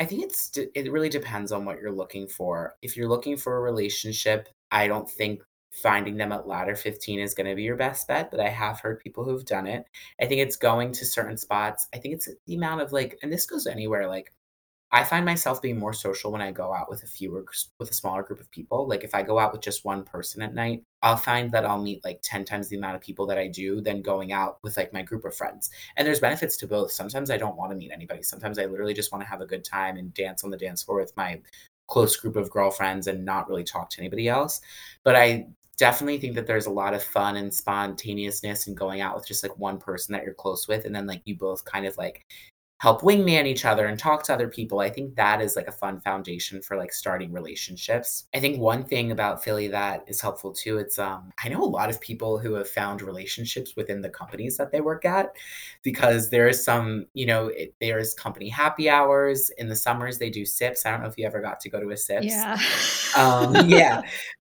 I 0.00 0.04
think 0.04 0.22
it's 0.24 0.56
it 0.56 0.92
really 0.92 1.08
depends 1.08 1.52
on 1.52 1.64
what 1.64 1.80
you're 1.80 1.92
looking 1.92 2.28
for. 2.28 2.76
If 2.82 2.96
you're 2.96 3.08
looking 3.08 3.36
for 3.36 3.56
a 3.56 3.60
relationship, 3.60 4.48
I 4.70 4.86
don't 4.86 5.10
think 5.10 5.42
finding 5.70 6.16
them 6.16 6.32
at 6.32 6.46
Ladder 6.46 6.74
15 6.74 7.20
is 7.20 7.34
going 7.34 7.48
to 7.48 7.54
be 7.54 7.62
your 7.62 7.76
best 7.76 8.08
bet, 8.08 8.30
but 8.30 8.40
I 8.40 8.48
have 8.48 8.80
heard 8.80 9.00
people 9.00 9.24
who've 9.24 9.44
done 9.44 9.66
it. 9.66 9.84
I 10.20 10.26
think 10.26 10.40
it's 10.40 10.56
going 10.56 10.92
to 10.92 11.04
certain 11.04 11.36
spots. 11.36 11.88
I 11.94 11.98
think 11.98 12.14
it's 12.14 12.28
the 12.46 12.54
amount 12.54 12.80
of 12.80 12.92
like 12.92 13.18
and 13.22 13.32
this 13.32 13.46
goes 13.46 13.66
anywhere 13.66 14.08
like 14.08 14.32
I 14.90 15.04
find 15.04 15.26
myself 15.26 15.60
being 15.60 15.78
more 15.78 15.92
social 15.92 16.32
when 16.32 16.40
I 16.40 16.50
go 16.50 16.72
out 16.72 16.88
with 16.88 17.02
a 17.02 17.06
fewer 17.06 17.44
with 17.78 17.90
a 17.90 17.94
smaller 17.94 18.22
group 18.22 18.40
of 18.40 18.50
people. 18.50 18.88
Like 18.88 19.04
if 19.04 19.14
I 19.14 19.22
go 19.22 19.38
out 19.38 19.52
with 19.52 19.60
just 19.60 19.84
one 19.84 20.02
person 20.02 20.40
at 20.40 20.54
night, 20.54 20.82
I'll 21.02 21.18
find 21.18 21.52
that 21.52 21.66
I'll 21.66 21.82
meet 21.82 22.02
like 22.04 22.20
10 22.22 22.46
times 22.46 22.68
the 22.68 22.78
amount 22.78 22.96
of 22.96 23.02
people 23.02 23.26
that 23.26 23.36
I 23.36 23.48
do 23.48 23.82
than 23.82 24.00
going 24.00 24.32
out 24.32 24.58
with 24.62 24.78
like 24.78 24.94
my 24.94 25.02
group 25.02 25.26
of 25.26 25.36
friends. 25.36 25.68
And 25.96 26.06
there's 26.06 26.20
benefits 26.20 26.56
to 26.58 26.66
both. 26.66 26.90
Sometimes 26.90 27.30
I 27.30 27.36
don't 27.36 27.56
want 27.56 27.70
to 27.70 27.76
meet 27.76 27.92
anybody. 27.92 28.22
Sometimes 28.22 28.58
I 28.58 28.64
literally 28.64 28.94
just 28.94 29.12
want 29.12 29.22
to 29.22 29.28
have 29.28 29.42
a 29.42 29.46
good 29.46 29.62
time 29.62 29.98
and 29.98 30.14
dance 30.14 30.42
on 30.42 30.50
the 30.50 30.56
dance 30.56 30.82
floor 30.82 31.00
with 31.00 31.14
my 31.18 31.38
close 31.86 32.16
group 32.16 32.36
of 32.36 32.50
girlfriends 32.50 33.08
and 33.08 33.24
not 33.24 33.48
really 33.48 33.64
talk 33.64 33.90
to 33.90 34.00
anybody 34.00 34.26
else. 34.26 34.60
But 35.04 35.16
I 35.16 35.48
definitely 35.78 36.18
think 36.18 36.34
that 36.34 36.46
there's 36.46 36.66
a 36.66 36.70
lot 36.70 36.92
of 36.92 37.02
fun 37.02 37.36
and 37.36 37.54
spontaneousness 37.54 38.66
in 38.66 38.74
going 38.74 39.00
out 39.00 39.14
with 39.14 39.26
just 39.26 39.42
like 39.42 39.56
one 39.58 39.78
person 39.78 40.12
that 40.12 40.24
you're 40.24 40.34
close 40.34 40.68
with 40.68 40.84
and 40.84 40.94
then 40.94 41.06
like 41.06 41.22
you 41.24 41.36
both 41.36 41.64
kind 41.64 41.86
of 41.86 41.96
like 41.96 42.26
help 42.80 43.02
wingman 43.02 43.44
each 43.44 43.64
other 43.64 43.86
and 43.86 43.98
talk 43.98 44.22
to 44.22 44.32
other 44.32 44.48
people. 44.48 44.78
I 44.78 44.88
think 44.88 45.16
that 45.16 45.40
is 45.40 45.56
like 45.56 45.66
a 45.66 45.72
fun 45.72 46.00
foundation 46.00 46.62
for 46.62 46.76
like 46.76 46.92
starting 46.92 47.32
relationships. 47.32 48.26
I 48.32 48.38
think 48.38 48.60
one 48.60 48.84
thing 48.84 49.10
about 49.10 49.42
Philly 49.42 49.66
that 49.68 50.04
is 50.06 50.20
helpful 50.20 50.52
too, 50.52 50.78
it's 50.78 50.98
um 50.98 51.32
I 51.42 51.48
know 51.48 51.62
a 51.62 51.64
lot 51.64 51.90
of 51.90 52.00
people 52.00 52.38
who 52.38 52.54
have 52.54 52.68
found 52.68 53.02
relationships 53.02 53.74
within 53.76 54.00
the 54.00 54.10
companies 54.10 54.56
that 54.58 54.70
they 54.70 54.80
work 54.80 55.04
at 55.04 55.30
because 55.82 56.30
there 56.30 56.48
is 56.48 56.64
some, 56.64 57.06
you 57.14 57.26
know, 57.26 57.48
it, 57.48 57.74
there's 57.80 58.14
company 58.14 58.48
happy 58.48 58.88
hours 58.88 59.50
in 59.58 59.68
the 59.68 59.76
summers 59.76 60.18
they 60.18 60.30
do 60.30 60.44
sips. 60.44 60.86
I 60.86 60.92
don't 60.92 61.02
know 61.02 61.08
if 61.08 61.18
you 61.18 61.26
ever 61.26 61.40
got 61.40 61.58
to 61.60 61.68
go 61.68 61.80
to 61.80 61.90
a 61.90 61.96
sips. 61.96 62.26
Yeah. 62.26 62.58
Um 63.16 63.56
yeah, 63.68 64.02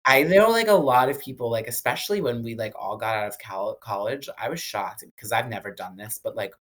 I 0.09 0.23
know 0.23 0.49
like 0.49 0.69
a 0.69 0.73
lot 0.73 1.11
of 1.11 1.21
people, 1.21 1.51
like 1.51 1.69
especially 1.69 2.23
when 2.23 2.43
we 2.43 2.55
like 2.55 2.73
all 2.75 2.97
got 2.97 3.15
out 3.15 3.29
of 3.29 3.39
col- 3.39 3.75
college, 3.75 4.27
I 4.39 4.49
was 4.49 4.59
shocked 4.59 5.05
because 5.15 5.33
I've 5.33 5.51
never 5.51 5.71
done 5.71 5.97
this, 5.97 6.19
but 6.23 6.35
like 6.35 6.55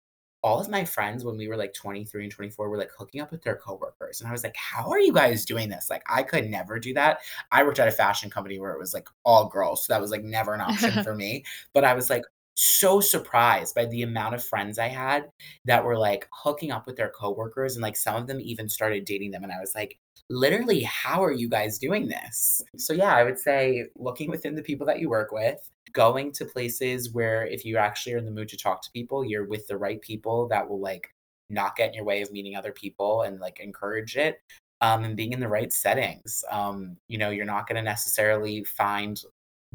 all 0.42 0.60
of 0.60 0.68
my 0.68 0.84
friends 0.84 1.24
when 1.24 1.38
we 1.38 1.48
were 1.48 1.56
like 1.56 1.74
23 1.74 2.24
and 2.24 2.32
24 2.32 2.70
were 2.70 2.78
like 2.78 2.90
hooking 2.98 3.22
up 3.22 3.32
with 3.32 3.44
their 3.44 3.56
coworkers. 3.56 4.20
And 4.20 4.28
I 4.28 4.32
was 4.32 4.44
like, 4.44 4.56
how 4.56 4.90
are 4.90 5.00
you 5.00 5.14
guys 5.14 5.46
doing 5.46 5.70
this? 5.70 5.92
Like, 5.92 6.02
I 6.10 6.24
could 6.24 6.50
never 6.50 6.80
do 6.80 6.94
that. 6.96 7.20
I 7.52 7.64
worked 7.64 7.80
at 7.80 7.88
a 7.88 7.92
fashion 7.92 8.32
company 8.32 8.60
where 8.60 8.72
it 8.72 8.80
was 8.80 8.96
like 8.96 9.08
all 9.24 9.48
girls. 9.48 9.86
So 9.86 9.94
that 9.94 10.02
was 10.02 10.12
like 10.12 10.24
never 10.24 10.56
an 10.56 10.62
option 10.62 10.92
for 11.04 11.16
me. 11.16 11.46
But 11.74 11.84
I 11.84 11.94
was 11.94 12.10
like 12.10 12.24
so 12.56 13.00
surprised 13.00 13.76
by 13.76 13.86
the 13.86 14.02
amount 14.04 14.34
of 14.34 14.44
friends 14.44 14.80
I 14.80 14.88
had 14.88 15.26
that 15.66 15.84
were 15.84 15.98
like 16.00 16.28
hooking 16.32 16.72
up 16.72 16.88
with 16.88 16.96
their 16.96 17.10
coworkers. 17.12 17.76
And 17.76 17.84
like 17.84 17.96
some 17.98 18.16
of 18.16 18.28
them 18.28 18.40
even 18.42 18.70
started 18.70 19.06
dating 19.06 19.32
them. 19.32 19.44
And 19.44 19.52
I 19.52 19.60
was 19.60 19.76
like, 19.76 20.00
literally, 20.30 20.82
how 20.84 21.24
are 21.24 21.32
you 21.32 21.50
guys 21.50 21.78
doing 21.80 22.08
this? 22.08 22.62
So, 22.78 22.94
yeah, 22.94 23.16
I 23.16 23.24
would 23.24 23.40
say 23.40 23.86
looking 23.96 24.30
within 24.30 24.56
the 24.56 24.64
people 24.64 24.86
that 24.88 25.00
you 25.00 25.10
work 25.10 25.32
with, 25.32 25.58
going 25.94 26.32
to 26.34 26.46
places 26.46 27.14
where 27.14 27.46
if 27.46 27.64
you 27.66 27.78
actually 27.78 28.14
are 28.14 28.18
in 28.18 28.26
the 28.26 28.32
mood 28.32 28.50
to 28.50 28.58
talk 28.58 28.82
to 28.84 28.92
people, 28.92 29.24
you're 29.26 29.46
with 29.48 29.68
the 29.68 29.78
right 29.78 30.02
people 30.02 30.48
that 30.50 30.68
will 30.70 30.80
like 30.80 31.10
not 31.50 31.76
get 31.76 31.90
in 31.90 31.94
your 31.94 32.04
way 32.06 32.22
of 32.22 32.32
meeting 32.32 32.56
other 32.56 32.72
people 32.72 33.22
and 33.24 33.40
like 33.40 33.60
encourage 33.60 34.18
it. 34.18 34.40
um, 34.82 35.04
and 35.04 35.16
being 35.16 35.34
in 35.34 35.40
the 35.40 35.48
right 35.48 35.72
settings. 35.72 36.44
Um, 36.52 36.98
you 37.08 37.18
know, 37.18 37.30
you're 37.30 37.46
not 37.46 37.68
going 37.68 37.78
to 37.78 37.82
necessarily 37.82 38.64
find 38.66 39.20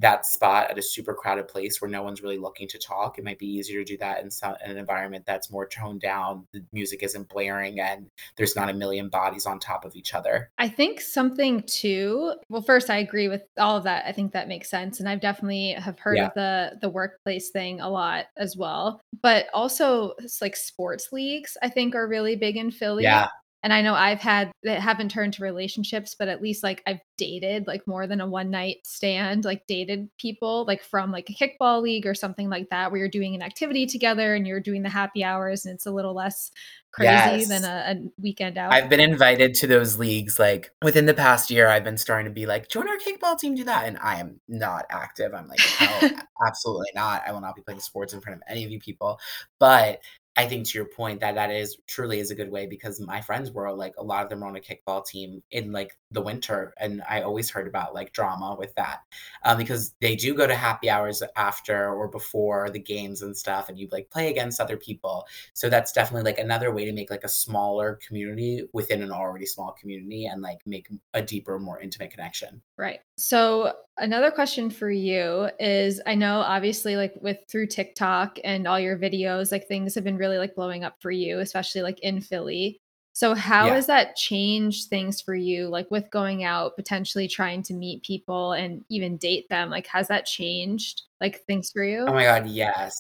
that 0.01 0.27
spot 0.27 0.71
at 0.71 0.79
a 0.79 0.83
super 0.83 1.15
crowded 1.15 1.47
place 1.47 1.81
where 1.81 1.91
no 1.91 2.03
one's 2.03 2.23
really 2.23 2.39
looking 2.39 2.67
to 2.69 2.79
talk. 2.79 3.19
It 3.19 3.25
might 3.25 3.39
be 3.39 3.47
easier 3.47 3.81
to 3.81 3.85
do 3.85 3.97
that 3.99 4.23
in, 4.23 4.31
some, 4.31 4.55
in 4.65 4.71
an 4.73 4.79
environment 4.79 5.25
that's 5.27 5.51
more 5.51 5.67
toned 5.67 6.01
down. 6.01 6.47
The 6.53 6.65
music 6.73 7.03
isn't 7.03 7.29
blaring 7.29 7.81
and 7.81 8.07
there's 8.37 8.57
not 8.57 8.71
a 8.71 8.73
million 8.75 9.09
bodies 9.09 9.47
on 9.47 9.59
top 9.59 9.85
of 9.85 9.95
each 9.95 10.15
other. 10.15 10.51
I 10.59 10.69
think 10.69 11.01
something 11.01 11.63
too. 11.65 12.35
Well, 12.49 12.63
first, 12.63 12.91
I 12.91 12.97
agree 12.99 13.29
with 13.29 13.43
all 13.59 13.77
of 13.77 13.85
that. 13.85 14.05
I 14.07 14.13
think 14.13 14.33
that 14.33 14.49
makes 14.49 14.71
sense, 14.71 15.01
and 15.01 15.09
I've 15.09 15.21
definitely 15.21 15.73
have 15.73 15.99
heard 15.99 16.17
Yeah. 16.17 16.27
of 16.27 16.35
the 16.35 16.79
the 16.81 16.89
workplace 16.91 17.51
thing 17.51 17.81
a 17.81 17.89
lot 17.89 18.27
as 18.37 18.57
well. 18.57 19.01
But 19.23 19.47
also, 19.53 20.15
it's 20.19 20.41
like 20.41 20.57
sports 20.57 21.13
leagues, 21.13 21.57
I 21.63 21.69
think, 21.69 21.95
are 21.95 22.09
really 22.09 22.37
big 22.37 22.57
in 22.57 22.71
Philly. 22.71 23.05
Yeah. 23.05 23.29
And 23.63 23.73
I 23.73 23.83
know 23.83 23.95
I've 23.95 24.21
had 24.21 24.51
that 24.63 24.81
haven't 24.81 25.11
turned 25.11 25.35
to 25.35 25.43
relationships, 25.43 26.17
but 26.19 26.29
at 26.29 26.41
least 26.41 26.63
like 26.63 26.83
I've 26.87 27.01
dated 27.19 27.67
like 27.67 27.87
more 27.87 28.07
than 28.07 28.21
a 28.21 28.27
one 28.27 28.51
night 28.51 28.79
stand, 28.85 29.45
like 29.45 29.67
dated 29.67 30.09
people 30.19 30.65
like 30.67 30.83
from 30.83 31.13
like 31.13 31.29
a 31.29 31.35
kickball 31.35 31.83
league 31.83 32.07
or 32.07 32.15
something 32.15 32.49
like 32.49 32.71
that, 32.71 32.91
where 32.91 32.99
you're 32.99 33.09
doing 33.09 33.35
an 33.35 33.43
activity 33.43 33.87
together 33.87 34.35
and 34.35 34.47
you're 34.47 34.61
doing 34.61 34.83
the 34.83 34.89
happy 34.89 35.23
hours 35.23 35.67
and 35.67 35.75
it's 35.75 35.87
a 35.87 35.91
little 35.91 36.15
less 36.15 36.51
crazy 36.93 37.45
than 37.45 37.65
a, 37.65 37.93
a 37.93 38.11
weekend 38.21 38.59
out. 38.59 38.73
I've 38.73 38.89
been 38.89 39.01
invited 39.01 39.55
to 39.57 39.67
those 39.67 39.99
leagues 39.99 40.39
like 40.39 40.73
within 40.83 41.07
the 41.07 41.15
past 41.15 41.51
year. 41.51 41.69
I've 41.69 41.85
been 41.85 41.97
starting 41.97 42.27
to 42.27 42.35
be 42.35 42.47
like, 42.47 42.69
join 42.69 42.89
our 42.89 42.97
kickball 42.97 43.39
team, 43.39 43.55
do 43.55 43.65
that. 43.65 43.87
And 43.87 43.99
I 43.99 44.21
am 44.21 44.41
not 44.49 44.87
active. 44.91 45.35
I'm 45.35 45.49
like, 45.49 45.61
hell, 45.61 46.11
absolutely 46.47 46.91
not. 46.95 47.23
I 47.27 47.33
will 47.33 47.41
not 47.41 47.55
be 47.55 47.63
playing 47.63 47.81
sports 47.81 48.13
in 48.13 48.21
front 48.21 48.39
of 48.39 48.43
any 48.49 48.65
of 48.65 48.71
you 48.71 48.81
people. 48.81 49.19
But 49.59 50.01
I 50.37 50.47
think 50.47 50.67
to 50.69 50.79
your 50.79 50.87
point 50.87 51.21
that 51.21 51.35
that 51.35 51.51
is 51.51 51.77
truly 51.87 52.21
is 52.21 52.31
a 52.31 52.35
good 52.35 52.51
way 52.51 52.67
because 52.67 53.01
my 53.01 53.21
friends 53.21 53.51
were 53.51 53.73
like 53.73 53.95
a 53.99 54.05
lot 54.05 54.23
of 54.23 54.31
them 54.31 54.41
were 54.41 54.47
on 54.47 54.57
a 54.57 54.61
kickball 54.61 55.05
team 55.05 55.43
in 55.51 55.73
like 55.73 55.99
the 56.13 56.23
winter, 56.23 56.73
and 56.79 57.03
I 57.09 57.23
always 57.23 57.51
heard 57.51 57.67
about 57.67 57.95
like 57.95 58.13
drama 58.13 58.57
with 58.59 58.75
that 58.77 59.01
um, 59.45 59.59
because 59.59 59.95
they 60.01 60.15
do 60.15 60.35
go 60.35 60.47
to 60.47 60.55
happy 60.55 60.89
hours 60.89 61.23
after 61.37 61.93
or 61.93 62.09
before 62.09 62.71
the 62.71 62.79
games 62.79 63.23
and 63.23 63.37
stuff, 63.37 63.69
and 63.69 63.79
you 63.79 63.89
like 63.91 64.11
play 64.11 64.31
against 64.31 64.61
other 64.61 64.77
people. 64.77 65.27
So 65.53 65.69
that's 65.69 65.93
definitely 65.93 66.31
like 66.31 66.39
another 66.39 66.73
way 66.73 66.85
to 66.85 66.93
make 66.93 67.11
like 67.11 67.25
a 67.25 67.29
smaller 67.29 67.99
community 68.07 68.63
within 68.73 69.03
an 69.03 69.11
already 69.11 69.47
small 69.47 69.73
community 69.73 70.27
and 70.27 70.43
like 70.43 70.61
make 70.65 70.89
a 71.13 71.23
deeper, 71.23 71.59
more 71.59 71.81
intimate 71.81 72.13
connection. 72.13 72.63
Right. 72.81 73.01
So 73.19 73.75
another 73.99 74.31
question 74.31 74.71
for 74.71 74.91
you 74.91 75.51
is 75.61 76.01
I 76.07 76.15
know 76.15 76.41
obviously 76.41 76.97
like 76.97 77.13
with 77.21 77.39
through 77.51 77.67
TikTok 77.67 78.39
and 78.43 78.67
all 78.67 78.81
your 78.81 78.97
videos, 78.99 79.53
like 79.53 79.69
things 79.69 79.95
have 79.95 80.05
been 80.05 80.17
really 80.17 80.39
like 80.39 80.55
blowing 80.55 80.83
up 80.83 80.97
for 81.01 81.11
you, 81.11 81.41
especially 81.41 81.83
like 81.83 82.01
in 82.01 82.23
Philly. 82.23 82.81
So 83.13 83.35
how 83.35 83.69
Yeah. 83.69 83.75
has 83.75 83.87
that 83.89 84.17
changed 84.17 84.89
things 84.89 85.21
for 85.21 85.35
you, 85.35 85.69
like 85.69 85.91
with 85.91 86.11
going 86.11 86.43
out, 86.45 86.75
potentially 86.77 87.29
trying 87.29 87.63
to 87.65 87.75
meet 87.75 88.03
people 88.03 88.53
and 88.53 88.83
even 88.89 89.19
date 89.19 89.49
them? 89.51 89.69
Like 89.69 89.87
has 89.89 90.09
that 90.09 90.25
changed 90.25 91.03
like 91.21 91.45
things 91.47 91.71
for 91.71 91.85
oh 92.07 92.13
you? 92.13 92.13
Oh 92.13 92.15
my 92.15 92.25
god, 92.25 92.47
yes. 92.49 92.95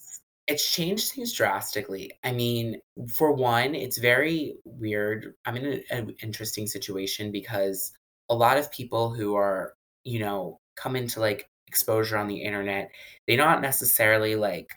It's 0.46 0.72
changed 0.72 1.12
things 1.12 1.32
drastically. 1.32 2.10
I 2.24 2.32
mean, 2.32 2.80
for 3.08 3.32
one, 3.32 3.74
it's 3.74 3.98
very 3.98 4.56
weird. 4.64 5.34
I'm 5.44 5.56
in 5.56 5.66
a 5.66 5.94
an 5.94 6.16
interesting 6.22 6.66
situation 6.66 7.30
because 7.32 7.92
a 8.30 8.36
lot 8.36 8.58
of 8.58 8.72
people 8.72 9.14
who 9.14 9.36
are, 9.36 9.74
you 10.04 10.20
know, 10.20 10.58
come 10.76 10.96
into, 10.96 11.20
like, 11.20 11.48
exposure 11.68 12.18
on 12.18 12.28
the 12.28 12.42
internet, 12.42 12.90
they're 13.28 13.36
not 13.38 13.62
necessarily, 13.62 14.36
like, 14.36 14.70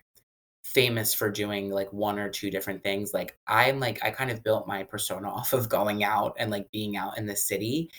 famous 0.63 1.13
for 1.13 1.29
doing, 1.31 1.69
like, 1.71 1.91
1 1.93 2.19
or 2.19 2.29
2 2.29 2.51
different 2.51 2.83
things. 2.83 3.13
Like, 3.13 3.37
I'm, 3.47 3.79
like 3.79 4.03
I 4.03 4.11
kind 4.11 4.31
of 4.31 4.43
built 4.43 4.67
my 4.67 4.83
persona 4.83 5.29
off 5.33 5.53
of 5.53 5.69
going 5.69 6.03
out 6.03 6.35
and, 6.39 6.51
like, 6.51 6.71
being 6.71 6.97
out 6.97 7.17
in 7.17 7.25
the 7.27 7.35
city, 7.35 7.89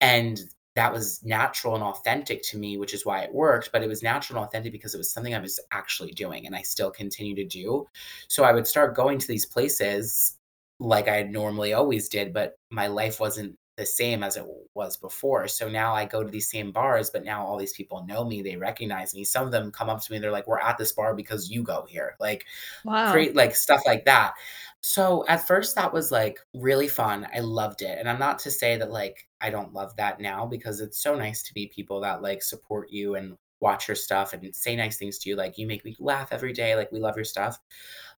and 0.00 0.40
that 0.76 0.92
was 0.92 1.22
natural 1.24 1.74
and 1.74 1.84
authentic 1.84 2.42
to 2.42 2.58
me, 2.58 2.76
which 2.78 2.94
is 2.94 3.06
why 3.06 3.20
it 3.20 3.32
worked, 3.32 3.70
but 3.72 3.82
it 3.82 3.88
was 3.88 4.02
natural 4.02 4.38
and 4.40 4.46
authentic 4.48 4.72
because 4.72 4.94
it 4.94 4.98
was 4.98 5.10
something 5.10 5.34
I 5.34 5.38
was 5.38 5.60
actually 5.72 6.10
doing 6.12 6.46
and 6.46 6.56
I 6.56 6.62
still 6.62 6.90
continue 6.90 7.34
to 7.36 7.44
do. 7.44 7.86
So 8.28 8.42
I 8.44 8.52
would 8.52 8.66
start 8.66 8.96
going 8.96 9.18
to 9.18 9.28
these 9.28 9.46
places 9.46 10.36
like 10.80 11.08
I 11.08 11.22
normally 11.22 11.72
always 11.74 12.08
did, 12.08 12.32
but 12.34 12.56
my 12.70 12.88
life 12.88 13.20
wasn't 13.20 13.56
the 13.76 13.86
same 13.86 14.22
as 14.22 14.36
it 14.36 14.44
was 14.74 14.96
before. 14.96 15.48
So 15.48 15.68
now 15.68 15.94
I 15.94 16.04
go 16.04 16.22
to 16.22 16.30
these 16.30 16.48
same 16.50 16.70
bars, 16.72 17.10
but 17.10 17.24
now 17.24 17.44
all 17.44 17.56
these 17.58 17.72
people 17.72 18.04
know 18.06 18.24
me, 18.24 18.42
they 18.42 18.56
recognize 18.56 19.14
me. 19.14 19.24
Some 19.24 19.46
of 19.46 19.52
them 19.52 19.72
come 19.72 19.88
up 19.90 20.02
to 20.02 20.12
me 20.12 20.16
and 20.16 20.24
they're 20.24 20.30
like, 20.30 20.46
"We're 20.46 20.60
at 20.60 20.78
this 20.78 20.92
bar 20.92 21.14
because 21.14 21.50
you 21.50 21.62
go 21.62 21.84
here." 21.88 22.16
Like 22.20 22.46
Wow. 22.84 23.10
create 23.10 23.34
like 23.34 23.54
stuff 23.54 23.82
like 23.86 24.04
that. 24.04 24.34
So 24.80 25.24
at 25.28 25.46
first 25.46 25.74
that 25.76 25.92
was 25.92 26.12
like 26.12 26.38
really 26.54 26.88
fun. 26.88 27.26
I 27.34 27.40
loved 27.40 27.82
it. 27.82 27.98
And 27.98 28.08
I'm 28.08 28.18
not 28.18 28.38
to 28.40 28.50
say 28.50 28.76
that 28.76 28.90
like 28.90 29.28
I 29.40 29.50
don't 29.50 29.72
love 29.72 29.96
that 29.96 30.20
now 30.20 30.46
because 30.46 30.80
it's 30.80 30.98
so 30.98 31.14
nice 31.14 31.42
to 31.42 31.52
meet 31.56 31.72
people 31.72 32.00
that 32.00 32.22
like 32.22 32.42
support 32.42 32.90
you 32.90 33.14
and 33.16 33.36
watch 33.60 33.88
your 33.88 33.94
stuff 33.94 34.32
and 34.34 34.54
say 34.54 34.76
nice 34.76 34.98
things 34.98 35.18
to 35.18 35.30
you. 35.30 35.36
Like 35.36 35.56
you 35.58 35.66
make 35.66 35.84
me 35.84 35.96
laugh 35.98 36.32
every 36.32 36.52
day. 36.52 36.76
Like 36.76 36.92
we 36.92 37.00
love 37.00 37.16
your 37.16 37.24
stuff. 37.24 37.58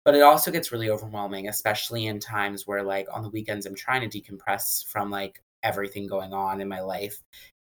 But 0.04 0.14
it 0.14 0.22
also 0.22 0.50
gets 0.50 0.72
really 0.72 0.90
overwhelming, 0.90 1.48
especially 1.48 2.06
in 2.06 2.20
times 2.20 2.66
where 2.66 2.82
like 2.82 3.06
on 3.12 3.22
the 3.22 3.30
weekends 3.30 3.66
I'm 3.66 3.74
trying 3.74 4.08
to 4.08 4.20
decompress 4.20 4.86
from 4.86 5.10
like 5.10 5.42
everything 5.64 6.06
going 6.06 6.32
on 6.32 6.60
in 6.60 6.68
my 6.68 6.80
life. 6.80 7.20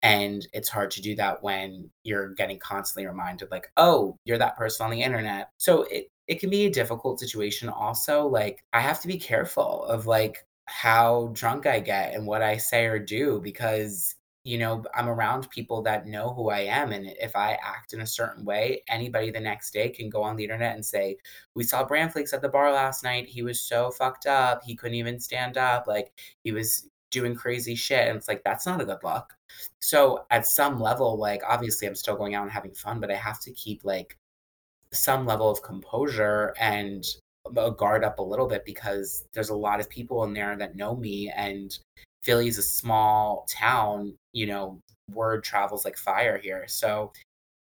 And 0.04 0.48
it's 0.54 0.70
hard 0.70 0.92
to 0.92 1.02
do 1.02 1.16
that 1.16 1.42
when 1.42 1.90
you're 2.04 2.34
getting 2.36 2.60
constantly 2.60 3.08
reminded, 3.08 3.50
like, 3.52 3.68
oh, 3.78 4.16
you're 4.26 4.38
that 4.38 4.58
person 4.58 4.86
on 4.86 4.92
the 4.92 5.02
internet. 5.02 5.50
So 5.58 5.84
it, 5.84 6.08
it 6.28 6.40
can 6.40 6.50
be 6.50 6.66
a 6.66 6.72
difficult 6.72 7.20
situation 7.20 7.68
also. 7.68 8.28
Like, 8.28 8.64
I 8.74 8.80
have 8.80 9.02
to 9.02 9.08
be 9.08 9.18
careful 9.18 9.86
of 9.86 10.06
like 10.06 10.46
how 10.66 11.32
drunk 11.34 11.66
I 11.66 11.80
get 11.80 12.14
and 12.14 12.28
what 12.28 12.42
I 12.42 12.58
say 12.58 12.86
or 12.86 13.00
do 13.00 13.42
because, 13.44 14.16
you 14.44 14.58
know, 14.58 14.84
I'm 14.94 15.10
around 15.10 15.50
people 15.50 15.82
that 15.84 16.06
know 16.06 16.34
who 16.34 16.50
I 16.50 16.60
am. 16.60 16.92
And 16.92 17.08
if 17.20 17.36
I 17.36 17.58
act 17.64 17.94
in 17.94 18.02
a 18.02 18.08
certain 18.08 18.46
way, 18.46 18.84
anybody 18.90 19.32
the 19.32 19.40
next 19.40 19.72
day 19.72 19.90
can 19.90 20.10
go 20.10 20.22
on 20.22 20.36
the 20.36 20.44
internet 20.44 20.76
and 20.76 20.86
say, 20.86 21.18
we 21.56 21.64
saw 21.64 21.86
Bran 21.86 22.10
Flakes 22.10 22.34
at 22.34 22.42
the 22.42 22.50
bar 22.50 22.72
last 22.72 23.04
night. 23.04 23.28
He 23.28 23.42
was 23.42 23.62
so 23.62 23.92
fucked 23.92 24.28
up. 24.28 24.62
He 24.64 24.76
couldn't 24.76 24.96
even 24.96 25.20
stand 25.20 25.58
up. 25.58 25.88
Like, 25.88 26.12
he 26.44 26.52
was 26.52 26.88
doing 27.12 27.36
crazy 27.36 27.76
shit. 27.76 28.08
And 28.08 28.18
it's 28.18 28.28
like, 28.28 28.44
that's 28.44 28.66
not 28.66 28.82
a 28.82 28.86
good 28.86 29.04
look. 29.04 29.34
So 29.82 30.26
at 30.30 30.46
some 30.46 30.80
level, 30.80 31.18
like 31.18 31.42
obviously 31.48 31.88
I'm 31.88 31.96
still 31.96 32.16
going 32.16 32.36
out 32.36 32.44
and 32.44 32.52
having 32.52 32.74
fun, 32.74 33.00
but 33.00 33.12
I 33.12 33.16
have 33.16 33.40
to 33.42 33.52
keep 33.52 33.84
like 33.84 34.18
some 34.92 35.26
level 35.26 35.50
of 35.50 35.62
composure 35.62 36.54
and 36.60 37.04
a 37.56 37.72
guard 37.72 38.04
up 38.04 38.20
a 38.20 38.24
little 38.24 38.48
bit 38.48 38.66
because 38.66 39.26
there's 39.34 39.50
a 39.50 39.56
lot 39.56 39.80
of 39.80 39.90
people 39.90 40.24
in 40.24 40.34
there 40.34 40.58
that 40.58 40.76
know 40.76 40.96
me 40.96 41.32
and 41.36 41.78
Philly's 42.24 42.58
a 42.58 42.64
small 42.64 43.48
town, 43.50 44.14
you 44.34 44.48
know, 44.48 44.80
word 45.14 45.44
travels 45.44 45.86
like 45.86 45.98
fire 45.98 46.38
here. 46.38 46.66
So 46.68 47.14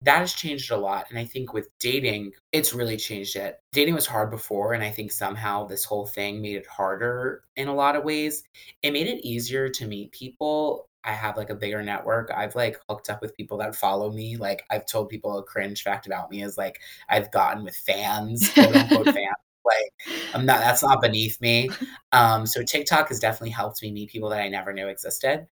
that 0.02 0.18
has 0.18 0.32
changed 0.34 0.70
a 0.70 0.76
lot, 0.76 1.06
and 1.10 1.18
I 1.18 1.24
think 1.24 1.52
with 1.52 1.68
dating, 1.78 2.32
it's 2.52 2.74
really 2.74 2.96
changed 2.96 3.36
it. 3.36 3.60
Dating 3.72 3.94
was 3.94 4.06
hard 4.06 4.30
before, 4.30 4.72
and 4.72 4.82
I 4.82 4.90
think 4.90 5.12
somehow 5.12 5.66
this 5.66 5.84
whole 5.84 6.06
thing 6.06 6.42
made 6.42 6.56
it 6.56 6.66
harder 6.66 7.44
in 7.56 7.68
a 7.68 7.74
lot 7.74 7.96
of 7.96 8.04
ways. 8.04 8.42
It 8.82 8.92
made 8.92 9.06
it 9.06 9.24
easier 9.26 9.68
to 9.68 9.86
meet 9.86 10.12
people. 10.12 10.88
I 11.04 11.12
have, 11.12 11.36
like, 11.36 11.50
a 11.50 11.54
bigger 11.54 11.82
network. 11.82 12.30
I've, 12.34 12.54
like, 12.54 12.78
hooked 12.88 13.10
up 13.10 13.20
with 13.22 13.36
people 13.36 13.58
that 13.58 13.74
follow 13.76 14.10
me. 14.12 14.36
Like, 14.36 14.64
I've 14.70 14.86
told 14.86 15.08
people 15.08 15.38
a 15.38 15.42
cringe 15.42 15.82
fact 15.82 16.06
about 16.06 16.30
me 16.30 16.42
is, 16.42 16.56
like, 16.58 16.80
I've 17.08 17.30
gotten 17.32 17.64
with 17.64 17.76
fans, 17.76 18.48
quote, 18.52 18.74
unquote, 18.76 19.06
"fans." 19.14 19.36
Like, 19.64 19.92
I'm 20.34 20.44
not 20.44 20.60
that's 20.60 20.82
not 20.82 21.00
beneath 21.00 21.40
me. 21.40 21.70
Um, 22.10 22.46
so 22.46 22.62
TikTok 22.64 23.08
has 23.08 23.20
definitely 23.20 23.50
helped 23.50 23.80
me 23.82 23.92
meet 23.92 24.10
people 24.10 24.28
that 24.30 24.40
I 24.40 24.48
never 24.48 24.72
knew 24.72 24.88
existed, 24.88 25.46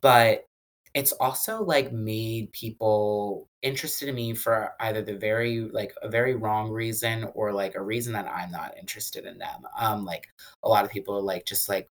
but 0.00 0.46
it's 0.94 1.12
also, 1.12 1.62
like, 1.64 1.92
made 1.92 2.52
people 2.52 3.48
interested 3.62 4.08
in 4.08 4.14
me 4.16 4.34
for 4.34 4.74
either 4.80 5.02
the 5.02 5.16
very 5.16 5.60
like, 5.60 5.94
a 6.02 6.08
very 6.08 6.34
wrong 6.34 6.70
reason 6.70 7.24
or, 7.34 7.52
like, 7.52 7.74
a 7.76 7.82
reason 7.82 8.12
that 8.14 8.26
I'm 8.28 8.50
not 8.50 8.76
interested 8.78 9.24
in 9.26 9.38
them. 9.38 9.62
Um, 9.78 10.04
like, 10.04 10.28
a 10.64 10.68
lot 10.68 10.84
of 10.84 10.90
people, 10.90 11.20
like, 11.22 11.46
just, 11.46 11.68
like, 11.68 11.88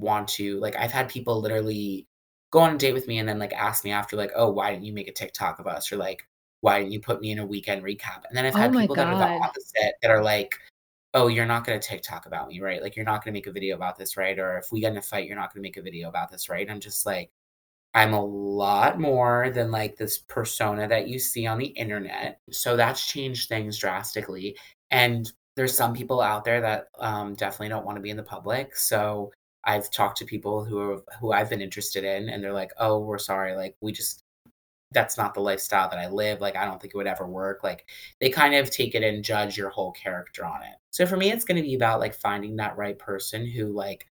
want 0.00 0.28
to 0.28 0.58
like, 0.60 0.76
I've 0.76 0.92
had 0.92 1.08
people 1.08 1.40
literally 1.40 2.06
go 2.52 2.60
on 2.60 2.74
a 2.74 2.78
date 2.78 2.92
with 2.94 3.08
me 3.08 3.18
and 3.18 3.28
then, 3.28 3.38
like, 3.38 3.52
ask 3.52 3.84
me 3.84 3.90
after, 3.92 4.16
like, 4.16 4.30
"Oh, 4.36 4.50
why 4.50 4.70
didn't 4.72 4.84
you 4.86 4.92
make 4.92 5.08
a 5.08 5.12
TikTok 5.12 5.58
of 5.58 5.66
us?" 5.66 5.92
Or, 5.92 5.96
like, 5.96 6.26
"Why 6.60 6.78
didn't 6.80 6.92
you 6.92 7.00
put 7.00 7.20
me 7.20 7.30
in 7.32 7.38
a 7.40 7.46
weekend 7.46 7.82
recap?" 7.84 8.24
And 8.28 8.36
then 8.36 8.46
I've 8.46 8.54
Oh 8.54 8.56
had 8.56 8.72
my 8.72 8.86
people 8.86 8.96
that 8.96 9.08
are 9.08 9.16
the 9.16 9.30
opposite 9.42 9.94
that 10.02 10.10
are 10.10 10.22
like, 10.22 10.54
"Oh, 11.14 11.28
you're 11.28 11.46
not 11.46 11.64
gonna 11.66 11.80
TikTok 11.80 12.26
about 12.26 12.48
me, 12.48 12.60
right? 12.60 12.82
Like, 12.82 12.96
you're 12.96 13.04
not 13.04 13.24
gonna 13.24 13.32
make 13.34 13.46
a 13.46 13.52
video 13.52 13.76
about 13.76 13.96
this, 13.98 14.16
right? 14.16 14.38
Or 14.38 14.58
if 14.58 14.70
we 14.72 14.80
get 14.80 14.92
in 14.92 14.98
a 14.98 15.02
fight, 15.02 15.26
you're 15.26 15.36
not 15.36 15.52
gonna 15.52 15.62
make 15.62 15.76
a 15.76 15.82
video 15.82 16.08
about 16.08 16.30
this, 16.30 16.48
right?" 16.48 16.68
I'm 16.70 16.80
just 16.80 17.06
like 17.06 17.32
I'm 17.94 18.12
a 18.12 18.24
lot 18.24 19.00
more 19.00 19.50
than, 19.50 19.70
like, 19.70 19.96
this 19.96 20.18
persona 20.18 20.86
that 20.88 21.08
you 21.08 21.18
see 21.18 21.46
on 21.46 21.58
the 21.58 21.66
internet, 21.66 22.40
so 22.50 22.76
that's 22.76 23.06
changed 23.06 23.48
things 23.48 23.78
drastically, 23.78 24.56
and 24.90 25.30
there's 25.56 25.76
some 25.76 25.94
people 25.94 26.20
out 26.20 26.44
there 26.44 26.60
that, 26.60 26.88
um, 27.00 27.34
definitely 27.34 27.68
don't 27.70 27.86
wanna 27.86 28.00
be 28.00 28.10
in 28.10 28.16
the 28.16 28.22
public, 28.22 28.76
so 28.76 29.32
I've 29.64 29.90
talked 29.90 30.18
to 30.18 30.24
people 30.24 30.64
who 30.64 30.90
have 30.90 31.02
who 31.20 31.32
I've 31.32 31.50
been 31.50 31.60
interested 31.62 32.04
in, 32.04 32.28
and 32.28 32.42
they're 32.42 32.52
like, 32.52 32.72
"Oh, 32.78 33.00
we're 33.00 33.18
sorry, 33.18 33.54
like, 33.56 33.76
we 33.80 33.92
just 33.92 34.22
that's 34.92 35.18
not 35.18 35.34
the 35.34 35.40
lifestyle 35.40 35.88
that 35.90 35.98
I 35.98 36.08
live, 36.08 36.40
like, 36.40 36.56
I 36.56 36.64
don't 36.66 36.80
think 36.80 36.94
it 36.94 36.96
would 36.98 37.06
ever 37.08 37.26
work," 37.26 37.62
like, 37.64 37.88
they 38.20 38.30
kind 38.30 38.54
of 38.54 38.70
take 38.70 38.94
it 38.94 39.02
and 39.04 39.24
judge 39.24 39.56
your 39.58 39.70
whole 39.70 39.92
character 39.92 40.44
on 40.46 40.62
it. 40.62 40.76
So 40.90 41.06
for 41.06 41.16
me, 41.16 41.30
it's 41.32 41.44
gonna 41.44 41.62
be 41.62 41.74
about, 41.74 42.00
like, 42.00 42.14
finding 42.14 42.56
that 42.56 42.76
right 42.78 42.98
person 42.98 43.46
who, 43.46 43.66
like, 43.72 44.08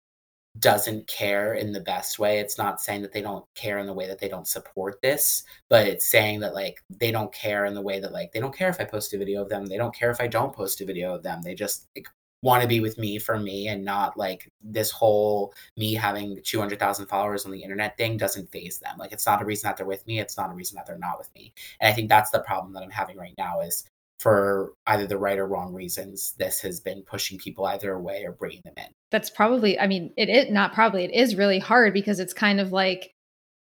doesn't 0.59 1.07
care 1.07 1.55
in 1.55 1.71
the 1.71 1.81
best 1.81 2.19
way. 2.19 2.39
It's 2.39 2.57
not 2.57 2.79
saying 2.79 3.01
that 3.01 3.11
they 3.11 3.21
don't 3.21 3.45
care 3.55 3.79
in 3.79 3.87
the 3.87 3.93
way 3.93 4.07
that 4.07 4.19
they 4.19 4.29
don't 4.29 4.47
support 4.47 5.01
this, 5.01 5.43
but 5.69 5.87
it's 5.87 6.05
saying 6.05 6.41
that, 6.41 6.53
like, 6.53 6.79
they 6.89 7.11
don't 7.11 7.33
care 7.33 7.65
in 7.65 7.73
the 7.73 7.81
way 7.81 7.99
that, 7.99 8.11
like, 8.11 8.31
they 8.31 8.39
don't 8.39 8.55
care 8.55 8.69
if 8.69 8.79
I 8.79 8.85
post 8.85 9.13
a 9.13 9.17
video 9.17 9.41
of 9.41 9.49
them. 9.49 9.65
They 9.65 9.77
don't 9.77 9.95
care 9.95 10.11
if 10.11 10.21
I 10.21 10.27
don't 10.27 10.53
post 10.53 10.81
a 10.81 10.85
video 10.85 11.15
of 11.15 11.23
them. 11.23 11.41
They 11.41 11.55
just, 11.55 11.87
like, 11.95 12.07
wanna 12.43 12.67
be 12.67 12.81
with 12.81 12.97
me 12.97 13.17
for 13.17 13.39
me 13.39 13.69
and 13.69 13.83
not, 13.83 14.17
like, 14.17 14.51
this 14.61 14.91
whole 14.91 15.53
me 15.77 15.93
having 15.93 16.39
200,000 16.43 17.07
followers 17.07 17.45
on 17.45 17.51
the 17.51 17.63
internet 17.63 17.97
thing 17.97 18.17
doesn't 18.17 18.51
faze 18.51 18.79
them. 18.79 18.97
Like, 18.97 19.13
it's 19.13 19.25
not 19.25 19.41
a 19.41 19.45
reason 19.45 19.67
that 19.67 19.77
they're 19.77 19.85
with 19.85 20.05
me. 20.05 20.19
It's 20.19 20.37
not 20.37 20.51
a 20.51 20.53
reason 20.53 20.75
that 20.75 20.85
they're 20.85 20.97
not 20.97 21.17
with 21.17 21.33
me. 21.35 21.53
And 21.79 21.89
I 21.89 21.93
think 21.93 22.09
that's 22.09 22.31
the 22.31 22.41
problem 22.41 22.73
that 22.73 22.83
I'm 22.83 22.91
having 22.91 23.17
right 23.17 23.33
now 23.37 23.61
is 23.61 23.85
for 24.19 24.73
either 24.87 25.05
the 25.07 25.17
right 25.17 25.37
or 25.37 25.47
wrong 25.47 25.73
reasons, 25.73 26.33
this 26.37 26.61
has 26.61 26.79
been 26.79 27.03
pushing 27.03 27.37
people 27.37 27.65
either 27.65 27.93
away 27.93 28.23
or 28.25 28.31
bringing 28.31 28.61
them 28.63 28.73
in. 28.77 28.93
That's 29.11 29.29
probably 29.29 29.79
I 29.79 29.87
mean, 29.87 30.13
it 30.17 30.29
is 30.29 30.51
not 30.51 30.73
probably, 30.73 31.03
it 31.05 31.11
is 31.11 31.35
really 31.35 31.59
hard 31.59 31.93
because 31.93 32.19
it's 32.19 32.33
kind 32.33 32.59
of 32.59 32.71
like 32.71 33.13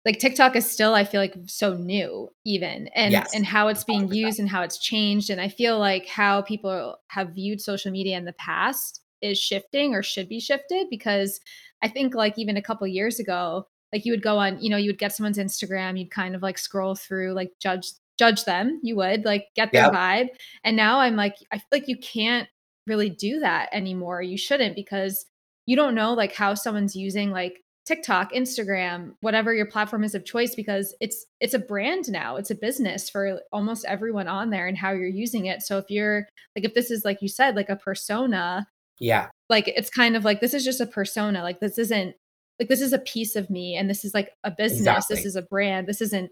like 0.06 0.20
TikTok 0.20 0.56
is 0.56 0.70
still, 0.70 0.96
I 0.96 1.04
feel 1.04 1.20
like, 1.20 1.36
so 1.48 1.76
new 1.76 2.30
even 2.46 2.88
and 2.96 3.12
Yes, 3.12 3.34
and 3.36 3.46
how 3.46 3.68
it's 3.68 3.84
being 3.84 4.08
100%. 4.08 4.16
used 4.16 4.40
and 4.40 4.50
how 4.50 4.62
it's 4.62 4.80
changed. 4.80 5.30
And 5.30 5.42
I 5.42 5.50
feel 5.50 5.78
like 5.78 6.08
how 6.08 6.42
people 6.42 6.98
have 7.08 7.36
viewed 7.36 7.60
social 7.62 7.92
media 7.92 8.18
in 8.18 8.26
the 8.26 8.34
past 8.34 9.02
is 9.22 9.38
shifting 9.38 9.94
or 9.94 10.02
should 10.02 10.30
be 10.30 10.40
shifted 10.40 10.88
because 10.90 11.40
I 11.82 11.90
think 11.90 12.16
like 12.16 12.38
even 12.38 12.58
a 12.58 12.62
couple 12.62 12.88
years 12.88 13.20
ago, 13.20 13.68
like 13.92 14.06
you 14.06 14.14
would 14.14 14.22
go 14.22 14.38
on, 14.38 14.62
you 14.62 14.70
know, 14.70 14.78
you 14.78 14.90
would 14.90 15.00
get 15.00 15.14
someone's 15.14 15.38
Instagram, 15.38 16.00
you'd 16.00 16.12
kind 16.12 16.36
of 16.36 16.42
like 16.42 16.58
scroll 16.58 16.96
through, 16.96 17.34
like 17.34 17.52
judge 17.60 17.92
judge 18.20 18.44
them, 18.46 18.80
you 18.84 18.96
would 18.98 19.26
like 19.26 19.48
get 19.56 19.72
their 19.74 19.86
Yep. 19.86 19.94
vibe. 19.94 20.28
And 20.64 20.76
now 20.78 21.00
I'm 21.00 21.16
like, 21.16 21.36
I 21.52 21.58
feel 21.58 21.68
like 21.72 21.88
you 21.88 21.98
can't 21.98 22.48
really 22.86 23.10
do 23.10 23.40
that 23.40 23.70
anymore. 23.72 24.22
You 24.22 24.38
shouldn't 24.38 24.76
because 24.76 25.26
you 25.66 25.76
don't 25.76 25.96
know 25.96 26.14
like 26.14 26.34
how 26.36 26.54
someone's 26.54 26.96
using 26.96 27.32
like 27.32 27.62
TikTok, 27.86 28.34
Instagram, 28.34 29.14
whatever 29.22 29.54
your 29.54 29.66
platform 29.66 30.04
is 30.04 30.14
of 30.14 30.26
choice 30.26 30.54
because 30.54 30.94
it's 31.00 31.26
it's 31.40 31.54
a 31.56 31.60
brand 31.60 32.12
now. 32.12 32.36
It's 32.36 32.52
a 32.52 32.56
business 32.56 33.10
for 33.10 33.42
almost 33.52 33.86
everyone 33.86 34.28
on 34.28 34.50
there 34.52 34.68
and 34.68 34.78
how 34.78 34.92
you're 34.92 35.08
using 35.08 35.46
it. 35.48 35.62
So 35.64 35.78
if 35.80 35.86
you're 35.90 36.28
like 36.56 36.66
if 36.66 36.74
this 36.76 36.92
is 36.92 37.06
like 37.06 37.22
you 37.22 37.28
said 37.30 37.56
like 37.56 37.70
a 37.70 37.76
persona, 37.76 38.68
Yeah, 39.00 39.30
like 39.50 39.68
it's 39.68 39.90
kind 39.90 40.16
of 40.16 40.26
like 40.26 40.42
this 40.42 40.54
is 40.54 40.66
just 40.66 40.82
a 40.82 40.86
persona. 40.86 41.42
Like 41.42 41.60
this 41.62 41.78
isn't 41.80 42.16
like 42.60 42.70
this 42.70 42.82
is 42.82 42.94
a 42.94 43.00
piece 43.00 43.36
of 43.36 43.50
me 43.50 43.76
and 43.76 43.90
this 43.90 44.04
is 44.06 44.14
like 44.14 44.32
a 44.44 44.52
business. 44.52 45.08
This 45.08 45.26
is 45.26 45.36
a 45.36 45.42
brand. 45.42 45.88
This 45.88 46.02
isn't 46.02 46.30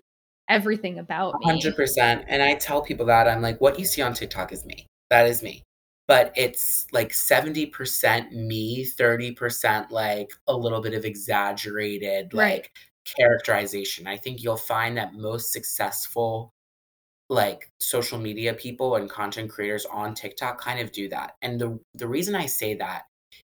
everything 0.49 0.99
about 0.99 1.39
me. 1.43 1.77
100%, 1.83 2.25
and 2.27 2.41
I 2.41 2.55
tell 2.55 2.81
people 2.81 3.05
that, 3.07 3.27
I'm 3.27 3.41
like, 3.41 3.59
"What 3.61 3.79
you 3.79 3.85
see 3.85 4.01
on 4.01 4.13
TikTok 4.13 4.51
is 4.51 4.65
me. 4.65 4.87
That 5.09 5.27
is 5.27 5.43
me." 5.43 5.63
But 6.07 6.31
it's, 6.37 6.87
like, 6.93 7.13
70% 7.13 8.31
me, 8.33 8.85
30%, 8.85 9.91
like, 9.91 10.31
a 10.47 10.55
little 10.55 10.81
bit 10.81 10.93
of 10.93 11.03
exaggerated, 11.05 12.33
Right. 12.33 12.63
like, 12.63 12.71
characterization. 13.17 14.07
I 14.07 14.17
think 14.17 14.41
you'll 14.43 14.57
find 14.57 14.97
that 14.97 15.13
most 15.13 15.51
successful, 15.51 16.51
like, 17.29 17.69
social 17.79 18.19
media 18.19 18.53
people 18.53 18.95
and 18.97 19.09
content 19.09 19.51
creators 19.51 19.85
on 19.87 20.15
TikTok 20.15 20.59
kind 20.61 20.79
of 20.81 20.91
do 20.93 21.09
that, 21.09 21.35
and 21.43 21.59
the 21.61 21.79
the 21.95 22.07
reason 22.07 22.35
I 22.35 22.47
say 22.47 22.75
that 22.75 23.03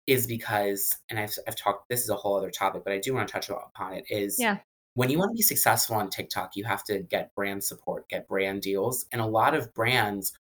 is 0.07 0.27
because 0.27 0.97
and 1.09 1.19
I've 1.19 1.33
I've 1.47 1.55
talked 1.57 1.89
this 1.89 2.03
is 2.03 2.09
a 2.11 2.15
whole 2.17 2.37
other 2.37 2.51
topic, 2.51 2.83
but 2.85 2.93
I 2.93 2.99
do 2.99 3.13
wanna 3.15 3.27
touch 3.27 3.49
upon 3.49 3.93
it, 3.95 4.05
is 4.09 4.37
Yeah. 4.39 4.59
When 4.95 5.09
you 5.11 5.19
wanna 5.19 5.33
be 5.33 5.41
successful 5.43 5.95
on 5.97 6.09
TikTok, 6.09 6.55
you 6.55 6.63
have 6.65 6.83
to 6.85 6.99
get 6.99 7.33
brand 7.35 7.63
support, 7.63 8.09
get 8.09 8.27
brand 8.27 8.61
deals, 8.63 9.05
and 9.11 9.21
a 9.21 9.25
lot 9.25 9.55
of 9.55 9.73
brands 9.75 10.33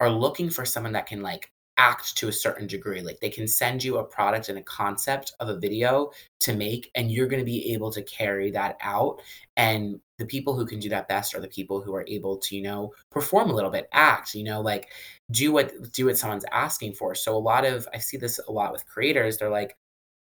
are 0.00 0.10
looking 0.10 0.50
for 0.50 0.64
someone 0.64 0.92
that 0.94 1.06
can, 1.06 1.22
like, 1.22 1.50
act 1.78 2.16
to 2.18 2.28
a 2.28 2.32
certain 2.32 2.66
degree, 2.66 3.00
like, 3.02 3.18
they 3.20 3.30
can 3.30 3.48
send 3.48 3.82
you 3.82 3.96
a 3.98 4.04
product 4.04 4.48
and 4.50 4.58
a 4.58 4.62
concept 4.64 5.32
of 5.40 5.48
a 5.48 5.56
video 5.58 6.10
to 6.40 6.54
make, 6.54 6.90
and 6.94 7.10
you're 7.10 7.26
gonna 7.26 7.44
be 7.44 7.72
able 7.72 7.90
to 7.90 8.02
carry 8.02 8.50
that 8.50 8.76
out, 8.82 9.20
and 9.56 10.00
the 10.18 10.26
people 10.26 10.54
who 10.56 10.66
can 10.66 10.78
do 10.78 10.88
that 10.90 11.08
best 11.08 11.34
are 11.34 11.40
the 11.40 11.48
people 11.48 11.80
who 11.80 11.94
are 11.94 12.04
able 12.08 12.36
to, 12.38 12.54
you 12.56 12.62
know, 12.62 12.92
perform 13.10 13.50
a 13.50 13.54
little 13.54 13.70
bit, 13.70 13.88
act, 13.92 14.34
you 14.34 14.44
know, 14.44 14.60
like, 14.60 14.88
do 15.30 15.52
what 15.52 15.72
do 15.92 16.06
what 16.06 16.18
someone's 16.18 16.44
asking 16.52 16.92
for, 16.94 17.14
so 17.14 17.36
a 17.36 17.38
lot 17.38 17.64
of 17.64 17.88
I 17.94 17.98
see 17.98 18.16
this 18.18 18.38
a 18.48 18.52
lot 18.52 18.72
with 18.72 18.86
creators, 18.86 19.38
they're 19.38 19.48
like, 19.50 19.76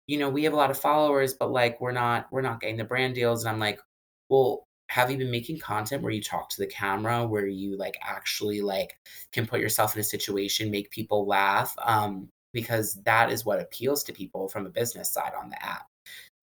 you 0.08 0.18
know, 0.18 0.30
"We 0.30 0.44
have 0.44 0.54
a 0.54 0.56
lot 0.56 0.70
of 0.72 0.80
followers, 0.80 1.34
but, 1.34 1.52
like, 1.52 1.80
we're 1.80 1.92
not 1.92 2.28
we're 2.32 2.42
not 2.42 2.60
getting 2.60 2.78
the 2.78 2.84
brand 2.84 3.14
deals," 3.16 3.44
and 3.44 3.50
I'm 3.52 3.60
like, 3.60 3.80
"Well, 4.30 4.66
have 4.90 5.10
you 5.10 5.18
been 5.18 5.30
making 5.30 5.58
content 5.60 6.02
where 6.02 6.12
you 6.12 6.22
talk 6.22 6.48
to 6.50 6.58
the 6.60 6.66
camera, 6.66 7.26
where 7.26 7.46
you, 7.46 7.76
like, 7.78 7.98
actually, 8.02 8.60
like, 8.62 8.98
can 9.32 9.46
put 9.46 9.60
yourself 9.60 9.94
in 9.94 10.00
a 10.00 10.04
situation, 10.04 10.70
make 10.70 10.90
people 10.90 11.26
laugh?" 11.26 11.74
Um, 11.82 12.30
because 12.54 12.94
that 13.04 13.30
is 13.30 13.44
what 13.44 13.60
appeals 13.60 14.02
to 14.04 14.12
people 14.14 14.48
from 14.48 14.66
a 14.66 14.70
business 14.70 15.12
side 15.12 15.34
on 15.40 15.50
the 15.50 15.62
app. 15.64 15.86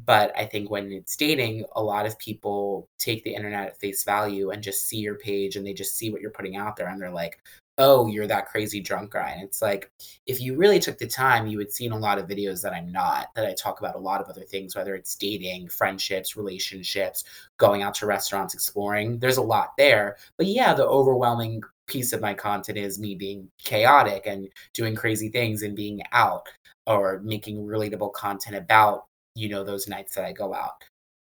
But 0.05 0.37
I 0.37 0.45
think 0.45 0.69
when 0.69 0.91
it's 0.91 1.15
dating, 1.15 1.65
a 1.75 1.81
lot 1.83 2.05
of 2.05 2.19
people 2.19 2.89
take 2.99 3.23
the 3.23 3.33
internet 3.33 3.67
at 3.67 3.79
face 3.79 4.03
value 4.03 4.51
and 4.51 4.61
just 4.63 4.87
see 4.87 4.97
your 4.97 5.15
page 5.17 5.55
and 5.55 5.65
they 5.65 5.73
just 5.73 5.95
see 5.97 6.11
what 6.11 6.21
you're 6.21 6.31
putting 6.31 6.57
out 6.57 6.75
there 6.75 6.87
and 6.89 7.01
they're 7.01 7.09
like, 7.11 7.39
"Oh, 7.77 8.07
you're 8.07 8.27
that 8.27 8.47
crazy 8.47 8.79
drunk 8.81 9.11
guy." 9.11 9.31
And 9.31 9.43
it's 9.43 9.61
like, 9.61 9.91
if 10.25 10.39
you 10.41 10.55
really 10.55 10.79
took 10.79 10.97
the 10.97 11.07
time, 11.07 11.47
you 11.47 11.57
would 11.57 11.71
see 11.71 11.85
in 11.85 11.91
a 11.91 11.97
lot 11.97 12.17
of 12.17 12.27
videos 12.27 12.61
that 12.61 12.73
I'm 12.73 12.91
not, 12.91 13.27
that 13.35 13.45
I 13.45 13.53
talk 13.53 13.79
about 13.79 13.95
a 13.95 13.99
lot 13.99 14.21
of 14.21 14.27
other 14.29 14.43
things, 14.43 14.75
whether 14.75 14.95
it's 14.95 15.15
dating, 15.15 15.69
friendships, 15.69 16.35
relationships, 16.37 17.23
going 17.57 17.81
out 17.83 17.95
to 17.95 18.05
restaurants, 18.05 18.53
exploring. 18.53 19.19
There's 19.19 19.37
a 19.37 19.41
lot 19.41 19.73
there. 19.77 20.17
But 20.37 20.47
yeah, 20.47 20.73
the 20.73 20.85
overwhelming 20.87 21.61
piece 21.87 22.13
of 22.13 22.21
my 22.21 22.33
content 22.33 22.77
is 22.77 22.99
me 22.99 23.15
being 23.15 23.49
chaotic 23.59 24.23
and 24.25 24.49
doing 24.73 24.95
crazy 24.95 25.29
things 25.29 25.61
and 25.63 25.75
being 25.75 26.01
out 26.11 26.47
or 26.87 27.21
making 27.23 27.65
relatable 27.65 28.13
content 28.13 28.55
about 28.55 29.05
you 29.35 29.49
know, 29.49 29.63
those 29.63 29.87
nights 29.87 30.15
that 30.15 30.25
I 30.25 30.31
go 30.31 30.53
out. 30.53 30.83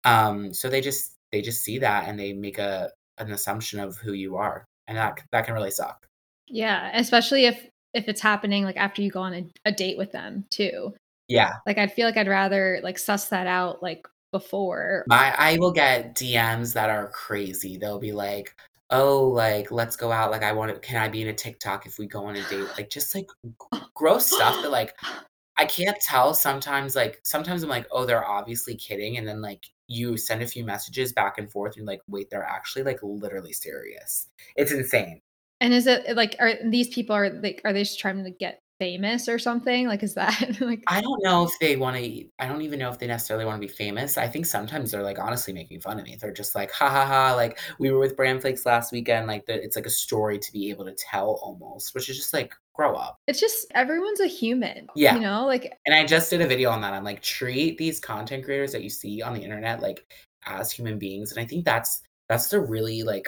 Um, 0.06 0.54
so 0.54 0.70
they 0.70 0.82
just 0.82 1.18
they 1.32 1.42
just 1.42 1.64
see 1.64 1.78
that 1.80 2.08
and 2.08 2.20
they 2.20 2.34
make 2.34 2.58
a 2.58 2.92
an 3.18 3.32
assumption 3.32 3.80
of 3.80 3.98
who 3.98 4.14
you 4.14 4.38
are, 4.38 4.66
and 4.88 4.98
that 4.98 5.22
that 5.32 5.46
can 5.46 5.54
really 5.54 5.72
suck. 5.72 6.09
Yeah, 6.50 6.92
especially 6.94 7.46
if 7.46 7.68
if 7.94 8.08
it's 8.08 8.22
happening 8.22 8.64
like 8.64 8.78
after 8.78 9.02
you 9.02 9.10
go 9.10 9.22
on 9.22 9.34
a, 9.34 9.46
a 9.66 9.72
date 9.72 9.98
with 9.98 10.12
them 10.12 10.46
too. 10.50 10.94
Yeah. 11.28 11.54
Like 11.66 11.78
I'd 11.78 11.94
feel 11.94 12.06
like 12.06 12.18
I'd 12.18 12.28
rather 12.28 12.80
like 12.84 13.00
suss 13.00 13.30
that 13.30 13.48
out 13.48 13.82
like 13.82 14.08
before. 14.32 15.06
My 15.08 15.34
I 15.38 15.58
will 15.58 15.72
get 15.72 16.16
DMs 16.16 16.74
that 16.74 16.90
are 16.90 17.10
crazy. 17.10 17.78
They'll 17.78 18.00
be 18.00 18.12
like, 18.12 18.56
"Oh, 18.90 19.28
like, 19.28 19.72
let's 19.72 19.96
go 19.96 20.12
out, 20.12 20.32
like, 20.32 20.44
I 20.44 20.52
want 20.52 20.74
to. 20.74 20.80
can 20.80 20.98
I 20.98 21.08
be 21.08 21.22
in 21.22 21.28
a 21.30 21.34
TikTok 21.34 21.86
if 21.86 21.98
we 22.00 22.08
go 22.08 22.26
on 22.26 22.36
a 22.36 22.44
date?" 22.50 22.68
Like, 22.78 22.90
just, 22.90 23.14
like, 23.16 23.28
g 23.44 23.52
oh. 23.74 23.88
gross 23.96 24.28
stuff 24.28 24.62
that, 24.62 24.72
like, 24.72 24.96
I 25.58 25.66
can't 25.66 26.00
tell 26.02 26.34
sometimes, 26.34 26.96
like 26.96 27.20
sometimes 27.24 27.64
I'm 27.64 27.70
like, 27.70 27.88
"Oh, 27.92 28.06
they're 28.06 28.26
obviously 28.28 28.76
kidding," 28.76 29.18
and 29.18 29.28
then, 29.28 29.42
like, 29.42 29.66
you 29.88 30.18
send 30.18 30.42
a 30.44 30.48
few 30.48 30.64
messages 30.66 31.12
back 31.14 31.38
and 31.38 31.52
forth, 31.52 31.78
and 31.78 31.86
like, 31.86 32.02
"Wait, 32.08 32.30
they're 32.30 32.44
actually, 32.44 32.84
like, 32.84 33.00
literally 33.04 33.54
serious." 33.54 34.28
It's 34.56 34.72
insane. 34.72 35.22
And 35.62 35.74
is 35.74 35.88
it 35.88 36.16
like 36.16 36.36
are 36.40 36.54
these 36.70 36.88
people 36.90 37.16
are 37.16 37.30
like 37.30 37.62
are 37.66 37.74
they 37.74 37.84
just 37.84 38.00
trying 38.00 38.24
to 38.24 38.32
get 38.32 38.60
famous 38.80 39.28
or 39.28 39.38
something? 39.38 39.88
Like 39.88 40.04
is 40.04 40.14
that 40.16 40.58
like 40.62 40.84
I 40.88 41.02
don't 41.02 41.22
know 41.22 41.44
if 41.46 41.52
they 41.60 41.76
wanna 41.76 42.00
I 42.40 42.48
don't 42.48 42.62
even 42.62 42.80
know 42.80 42.90
if 42.90 42.98
they 42.98 43.08
necessarily 43.08 43.46
wanna 43.46 43.60
be 43.60 43.68
famous. 43.68 44.18
I 44.18 44.28
think 44.28 44.46
sometimes 44.46 44.92
they're, 44.92 45.04
like, 45.04 45.20
honestly 45.20 45.52
making 45.54 45.82
fun 45.82 46.00
of 46.00 46.06
me. 46.06 46.16
They're 46.20 46.32
just 46.32 46.56
like, 46.56 46.72
"Ha 46.72 46.90
ha 46.90 47.06
ha," 47.06 47.34
like, 47.36 47.60
"We 47.78 47.92
were 47.92 48.00
with 48.00 48.16
Bram 48.16 48.40
Flakes 48.40 48.66
last 48.66 48.92
weekend," 48.94 49.28
like, 49.28 49.46
the 49.48 49.62
it's 49.62 49.76
like 49.76 49.86
a 49.86 49.90
story 49.90 50.40
to 50.40 50.52
be 50.54 50.70
able 50.70 50.86
to 50.86 50.94
tell 50.94 51.40
almost, 51.44 51.94
which 51.94 52.08
is 52.10 52.16
just 52.18 52.34
like, 52.34 52.54
"Grow 52.74 52.96
up." 52.96 53.18
it's 53.28 53.40
just 53.42 53.68
everyone's 53.76 54.22
a 54.22 54.28
human, 54.28 54.88
Yeah. 54.96 55.16
you 55.16 55.20
know? 55.22 55.46
Like 55.46 55.74
and 55.86 55.94
I 55.96 56.06
just 56.06 56.30
did 56.30 56.40
a 56.42 56.48
video 56.48 56.70
on 56.70 56.80
that. 56.82 56.94
I'm 56.94 57.04
like, 57.04 57.22
"Treat 57.22 57.78
these 57.78 58.00
content 58.00 58.46
creators 58.46 58.72
that 58.72 58.84
you 58.84 58.90
see 58.90 59.22
on 59.22 59.34
the 59.34 59.42
internet, 59.44 59.82
like, 59.82 60.06
as 60.46 60.72
human 60.72 60.98
beings," 61.00 61.32
and 61.34 61.40
I 61.42 61.46
think 61.46 61.66
that's 61.66 62.02
that's 62.30 62.48
the 62.50 62.62
really, 62.62 63.04
like, 63.04 63.28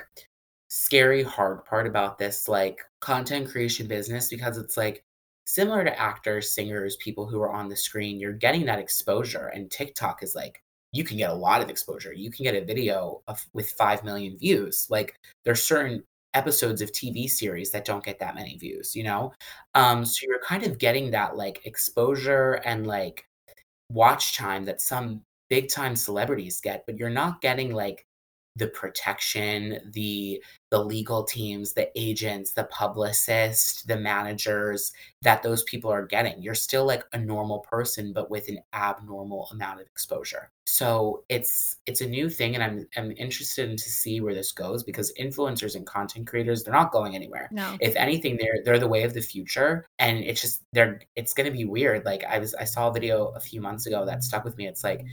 scary 0.72 1.24
hard 1.24 1.65
part 1.65 1.88
about 1.88 2.17
this, 2.19 2.47
like, 2.49 2.82
content 3.01 3.49
creation 3.51 3.88
business 3.88 4.30
because 4.30 4.57
it's, 4.57 4.78
like, 4.78 5.03
similar 5.45 5.84
to 5.86 5.99
actors, 5.99 6.51
singers, 6.53 6.97
people 6.97 7.28
who 7.28 7.41
are 7.41 7.51
on 7.53 7.69
the 7.69 7.76
screen, 7.78 8.19
you're 8.19 8.34
getting 8.34 8.65
that 8.65 8.80
exposure, 8.80 9.47
and 9.49 9.72
TikTok 9.72 10.24
is, 10.24 10.36
like 10.36 10.61
you 10.93 11.03
can 11.05 11.17
get 11.17 11.32
a 11.32 11.34
lot 11.34 11.61
of 11.61 11.69
exposure. 11.69 12.13
You 12.13 12.32
can 12.32 12.43
get 12.45 12.55
a 12.55 12.65
video 12.65 13.22
of 13.28 13.45
with 13.53 13.72
5,000,000 13.72 14.38
views. 14.39 14.88
Like, 14.89 15.15
there's 15.45 15.63
certain 15.63 16.03
episodes 16.36 16.82
of 16.82 16.91
TV 16.93 17.28
series 17.30 17.72
that 17.72 17.86
don't 17.86 18.03
get 18.05 18.19
that 18.19 18.36
many 18.36 18.57
views, 18.57 18.95
you 18.95 19.03
know? 19.03 19.34
Um, 19.76 20.05
so 20.05 20.26
you're 20.28 20.41
kind 20.41 20.63
of 20.65 20.80
getting 20.80 21.11
that, 21.11 21.38
like, 21.38 21.65
exposure 21.65 22.55
and, 22.65 22.88
like, 22.88 23.26
watch 23.89 24.38
time 24.38 24.65
that 24.65 24.82
some 24.82 25.24
big 25.49 25.69
time 25.69 25.95
celebrities 25.95 26.61
get, 26.61 26.86
but 26.88 26.97
you're 26.97 27.09
not 27.09 27.41
getting, 27.41 27.74
like 27.74 28.05
the 28.56 28.68
protection, 28.68 29.80
the 29.93 30.43
the 30.72 30.84
legal 30.84 31.24
teams, 31.24 31.74
the 31.74 31.89
agents, 31.99 32.54
the 32.54 32.64
publicists, 32.66 33.84
the 33.84 33.97
managers 33.97 34.93
that 35.22 35.43
those 35.43 35.64
people 35.64 35.91
are 35.91 36.06
getting. 36.06 36.41
You're 36.41 36.56
still 36.56 36.86
like 36.86 37.04
a 37.12 37.18
normal 37.18 37.60
person, 37.60 38.14
but 38.14 38.32
with 38.32 38.47
an 38.47 38.60
abnormal 38.74 39.49
amount 39.52 39.82
of 39.82 39.88
exposure. 39.88 40.49
So 40.66 41.24
it's 41.28 41.78
it's 41.86 42.02
a 42.02 42.08
new 42.08 42.30
thing, 42.30 42.56
and 42.56 42.64
I'm 42.64 42.88
I'm 42.97 43.12
interested 43.12 43.70
in 43.70 43.78
to 43.78 43.89
see 43.89 44.22
where 44.22 44.34
this 44.34 44.52
goes 44.52 44.84
because 44.84 45.14
influencers 45.20 45.76
and 45.76 45.86
content 45.86 46.28
creators 46.28 46.64
they're 46.64 46.74
not 46.74 46.91
going 46.91 47.16
anywhere. 47.16 47.49
No. 47.52 47.78
If 47.80 47.95
anything, 47.95 48.38
they're 48.38 48.64
they're 48.64 48.80
the 48.80 48.88
way 48.88 49.04
of 49.04 49.14
the 49.14 49.22
future, 49.22 49.86
and 49.99 50.20
it's 50.20 50.41
just 50.41 50.62
they're 50.74 51.02
it's 51.16 51.34
gonna 51.34 51.52
be 51.52 51.66
weird. 51.66 52.06
Like 52.06 52.24
I 52.24 52.39
was 52.39 52.54
I 52.56 52.66
saw 52.66 52.89
a 52.89 52.93
video 52.93 53.28
a 53.30 53.39
few 53.39 53.62
months 53.62 53.86
ago 53.86 54.06
that 54.06 54.24
stuck 54.24 54.45
with 54.45 54.58
me. 54.58 54.68
It's 54.68 54.84
like 54.84 55.06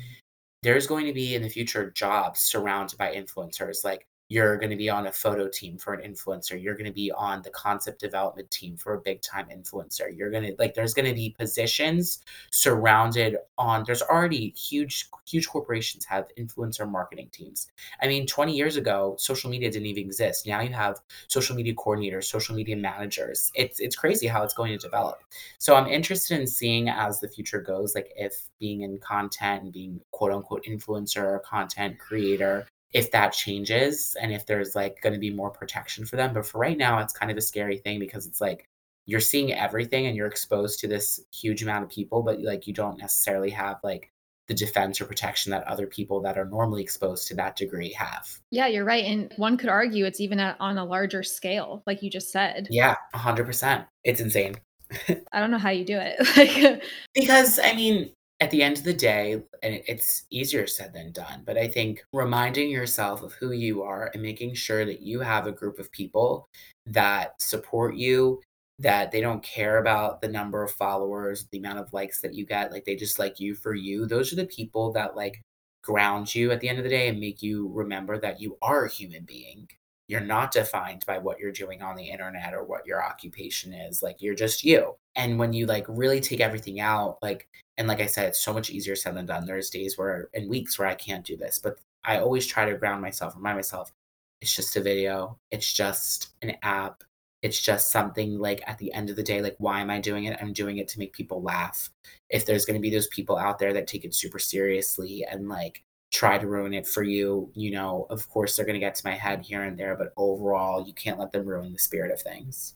there's 0.62 0.86
going 0.86 1.06
to 1.06 1.12
be 1.12 1.34
in 1.34 1.42
the 1.42 1.48
future 1.48 1.90
jobs 1.90 2.40
surrounded 2.40 2.98
by 2.98 3.14
influencers. 3.14 3.84
Like 3.84 4.07
you're 4.28 4.58
going 4.58 4.70
to 4.70 4.76
be 4.76 4.90
on 4.90 5.06
a 5.06 5.12
photo 5.12 5.48
team 5.48 5.78
for 5.78 5.94
an 5.94 6.12
influencer 6.12 6.60
you're 6.60 6.74
going 6.74 6.86
to 6.86 6.92
be 6.92 7.10
on 7.12 7.42
the 7.42 7.50
concept 7.50 8.00
development 8.00 8.50
team 8.50 8.76
for 8.76 8.94
a 8.94 9.00
big 9.00 9.20
time 9.22 9.46
influencer 9.54 10.14
you're 10.16 10.30
going 10.30 10.44
to 10.44 10.54
like 10.58 10.74
there's 10.74 10.94
going 10.94 11.08
to 11.08 11.14
be 11.14 11.34
positions 11.38 12.20
surrounded 12.50 13.36
on 13.56 13.84
there's 13.86 14.02
already 14.02 14.50
huge 14.50 15.08
huge 15.26 15.48
corporations 15.48 16.04
have 16.04 16.26
influencer 16.38 16.88
marketing 16.90 17.28
teams. 17.32 17.68
I 18.02 18.06
mean 18.06 18.26
20 18.26 18.54
years 18.54 18.76
ago 18.76 19.16
social 19.18 19.50
media 19.50 19.70
didn't 19.70 19.86
even 19.86 20.04
exist. 20.04 20.46
Now 20.46 20.60
you 20.60 20.72
have 20.72 21.00
social 21.28 21.56
media 21.56 21.74
coordinators 21.74 22.24
social 22.24 22.54
media 22.54 22.76
managers. 22.76 23.50
It's 23.54 23.80
it's 23.80 23.96
crazy 23.96 24.26
how 24.26 24.42
it's 24.42 24.54
going 24.54 24.72
to 24.72 24.78
develop. 24.78 25.22
So 25.58 25.74
i'm 25.74 25.86
interested 25.86 26.38
in 26.38 26.46
seeing 26.46 26.88
as 26.88 27.20
the 27.20 27.28
future 27.28 27.60
goes 27.60 27.94
like 27.94 28.12
if 28.16 28.48
being 28.58 28.82
in 28.82 28.98
content 28.98 29.62
and 29.62 29.72
being 29.72 30.00
quote 30.12 30.32
unquote 30.32 30.64
influencer 30.64 31.42
content 31.42 31.98
creator 31.98 32.66
if 32.92 33.10
that 33.10 33.32
changes 33.32 34.16
and 34.20 34.32
if 34.32 34.46
there's 34.46 34.74
like 34.74 35.00
going 35.02 35.12
to 35.12 35.18
be 35.18 35.30
more 35.30 35.50
protection 35.50 36.06
for 36.06 36.16
them. 36.16 36.32
But 36.32 36.46
for 36.46 36.58
right 36.58 36.78
now, 36.78 36.98
it's 36.98 37.12
kind 37.12 37.30
of 37.30 37.36
a 37.36 37.42
scary 37.42 37.78
thing 37.78 37.98
because 37.98 38.26
it's 38.26 38.40
like 38.40 38.66
you're 39.06 39.20
seeing 39.20 39.52
everything 39.52 40.06
and 40.06 40.16
you're 40.16 40.26
exposed 40.26 40.80
to 40.80 40.88
this 40.88 41.20
huge 41.32 41.62
amount 41.62 41.84
of 41.84 41.90
people, 41.90 42.22
but 42.22 42.40
like 42.40 42.66
you 42.66 42.74
don't 42.74 42.98
necessarily 42.98 43.50
have 43.50 43.78
like 43.82 44.10
the 44.48 44.54
defense 44.54 45.00
or 45.00 45.04
protection 45.04 45.50
that 45.50 45.64
other 45.64 45.86
people 45.86 46.20
that 46.22 46.38
are 46.38 46.46
normally 46.46 46.82
exposed 46.82 47.28
to 47.28 47.34
that 47.34 47.54
degree 47.56 47.92
have. 47.92 48.26
Yeah, 48.50 48.66
you're 48.66 48.84
right. 48.84 49.04
And 49.04 49.32
one 49.36 49.58
could 49.58 49.68
argue 49.68 50.06
it's 50.06 50.20
even 50.20 50.40
a, 50.40 50.56
on 50.58 50.78
a 50.78 50.84
larger 50.84 51.22
scale, 51.22 51.82
like 51.86 52.02
you 52.02 52.10
just 52.10 52.32
said. 52.32 52.66
Yeah, 52.70 52.96
100%. 53.14 53.86
It's 54.04 54.20
insane. 54.20 54.56
I 55.32 55.40
don't 55.40 55.50
know 55.50 55.58
how 55.58 55.70
you 55.70 55.84
do 55.84 55.98
it. 55.98 56.16
like, 56.36 56.82
because, 57.14 57.58
I 57.62 57.74
mean, 57.74 58.10
at 58.40 58.50
the 58.50 58.62
end 58.62 58.78
of 58.78 58.84
the 58.84 58.94
day, 58.94 59.32
and 59.62 59.82
it's 59.86 60.24
easier 60.30 60.66
said 60.66 60.92
than 60.92 61.10
done, 61.12 61.42
but 61.44 61.58
I 61.58 61.66
think 61.66 62.04
reminding 62.12 62.70
yourself 62.70 63.22
of 63.22 63.32
who 63.32 63.50
you 63.50 63.82
are 63.82 64.10
and 64.14 64.22
making 64.22 64.54
sure 64.54 64.84
that 64.84 65.02
you 65.02 65.20
have 65.20 65.46
a 65.46 65.52
group 65.52 65.78
of 65.78 65.90
people 65.90 66.48
that 66.86 67.40
support 67.42 67.96
you, 67.96 68.40
that 68.78 69.10
they 69.10 69.20
don't 69.20 69.42
care 69.42 69.78
about 69.78 70.20
the 70.20 70.28
number 70.28 70.62
of 70.62 70.70
followers, 70.70 71.48
the 71.50 71.58
amount 71.58 71.80
of 71.80 71.92
likes 71.92 72.20
that 72.20 72.34
you 72.34 72.46
get, 72.46 72.70
like 72.70 72.84
they 72.84 72.94
just 72.94 73.18
like 73.18 73.40
you 73.40 73.56
for 73.56 73.74
you. 73.74 74.06
Those 74.06 74.32
are 74.32 74.36
the 74.36 74.46
people 74.46 74.92
that 74.92 75.16
like 75.16 75.42
ground 75.82 76.32
you 76.32 76.52
at 76.52 76.60
the 76.60 76.68
end 76.68 76.78
of 76.78 76.84
the 76.84 76.90
day 76.90 77.08
and 77.08 77.18
make 77.18 77.42
you 77.42 77.68
remember 77.72 78.18
that 78.20 78.40
you 78.40 78.56
are 78.62 78.84
a 78.84 78.90
human 78.90 79.24
being. 79.24 79.66
You're 80.08 80.20
not 80.20 80.52
defined 80.52 81.04
by 81.06 81.18
what 81.18 81.38
you're 81.38 81.52
doing 81.52 81.82
on 81.82 81.94
the 81.94 82.10
internet 82.10 82.54
or 82.54 82.64
what 82.64 82.86
your 82.86 83.04
occupation 83.04 83.72
is. 83.72 84.02
Like 84.02 84.20
you're 84.20 84.34
just 84.34 84.64
you. 84.64 84.96
And 85.16 85.38
when 85.38 85.52
you 85.52 85.66
like 85.66 85.84
really 85.88 86.20
take 86.20 86.40
everything 86.40 86.80
out, 86.80 87.18
like 87.22 87.46
and 87.76 87.86
like 87.86 88.00
I 88.00 88.06
said, 88.06 88.26
it's 88.26 88.40
so 88.40 88.52
much 88.52 88.70
easier 88.70 88.96
said 88.96 89.14
than 89.14 89.26
done. 89.26 89.44
There's 89.46 89.70
days 89.70 89.96
where 89.96 90.30
and 90.34 90.48
weeks 90.50 90.78
where 90.78 90.88
I 90.88 90.94
can't 90.94 91.24
do 91.24 91.36
this, 91.36 91.58
but 91.58 91.78
I 92.04 92.18
always 92.18 92.46
try 92.46 92.64
to 92.64 92.76
ground 92.76 93.02
myself, 93.02 93.36
remind 93.36 93.56
myself, 93.56 93.92
it's 94.40 94.54
just 94.54 94.76
a 94.76 94.80
video. 94.80 95.38
It's 95.50 95.72
just 95.72 96.30
an 96.42 96.56
app. 96.62 97.02
It's 97.42 97.60
just 97.60 97.92
something 97.92 98.38
like 98.38 98.62
at 98.66 98.78
the 98.78 98.92
end 98.92 99.10
of 99.10 99.16
the 99.16 99.22
day, 99.22 99.42
like, 99.42 99.56
why 99.58 99.80
am 99.80 99.90
I 99.90 100.00
doing 100.00 100.24
it? 100.24 100.38
I'm 100.40 100.52
doing 100.52 100.78
it 100.78 100.88
to 100.88 100.98
make 100.98 101.12
people 101.12 101.42
laugh. 101.42 101.90
If 102.30 102.46
there's 102.46 102.64
going 102.64 102.74
to 102.74 102.82
be 102.82 102.90
those 102.90 103.06
people 103.08 103.36
out 103.36 103.58
there 103.58 103.72
that 103.74 103.86
take 103.86 104.04
it 104.04 104.14
super 104.14 104.38
seriously 104.38 105.24
and 105.30 105.48
like 105.48 105.84
try 106.12 106.38
to 106.38 106.46
ruin 106.46 106.74
it 106.74 106.86
for 106.86 107.02
you, 107.02 107.50
you 107.54 107.70
know, 107.70 108.06
of 108.10 108.28
course 108.28 108.56
they're 108.56 108.64
going 108.64 108.74
to 108.74 108.80
get 108.80 108.94
to 108.94 109.06
my 109.06 109.14
head 109.14 109.44
here 109.44 109.62
and 109.62 109.78
there, 109.78 109.96
but 109.96 110.12
overall, 110.16 110.86
you 110.86 110.94
can't 110.94 111.18
let 111.18 111.32
them 111.32 111.46
ruin 111.46 111.72
the 111.72 111.78
spirit 111.78 112.10
of 112.10 112.20
things. 112.20 112.74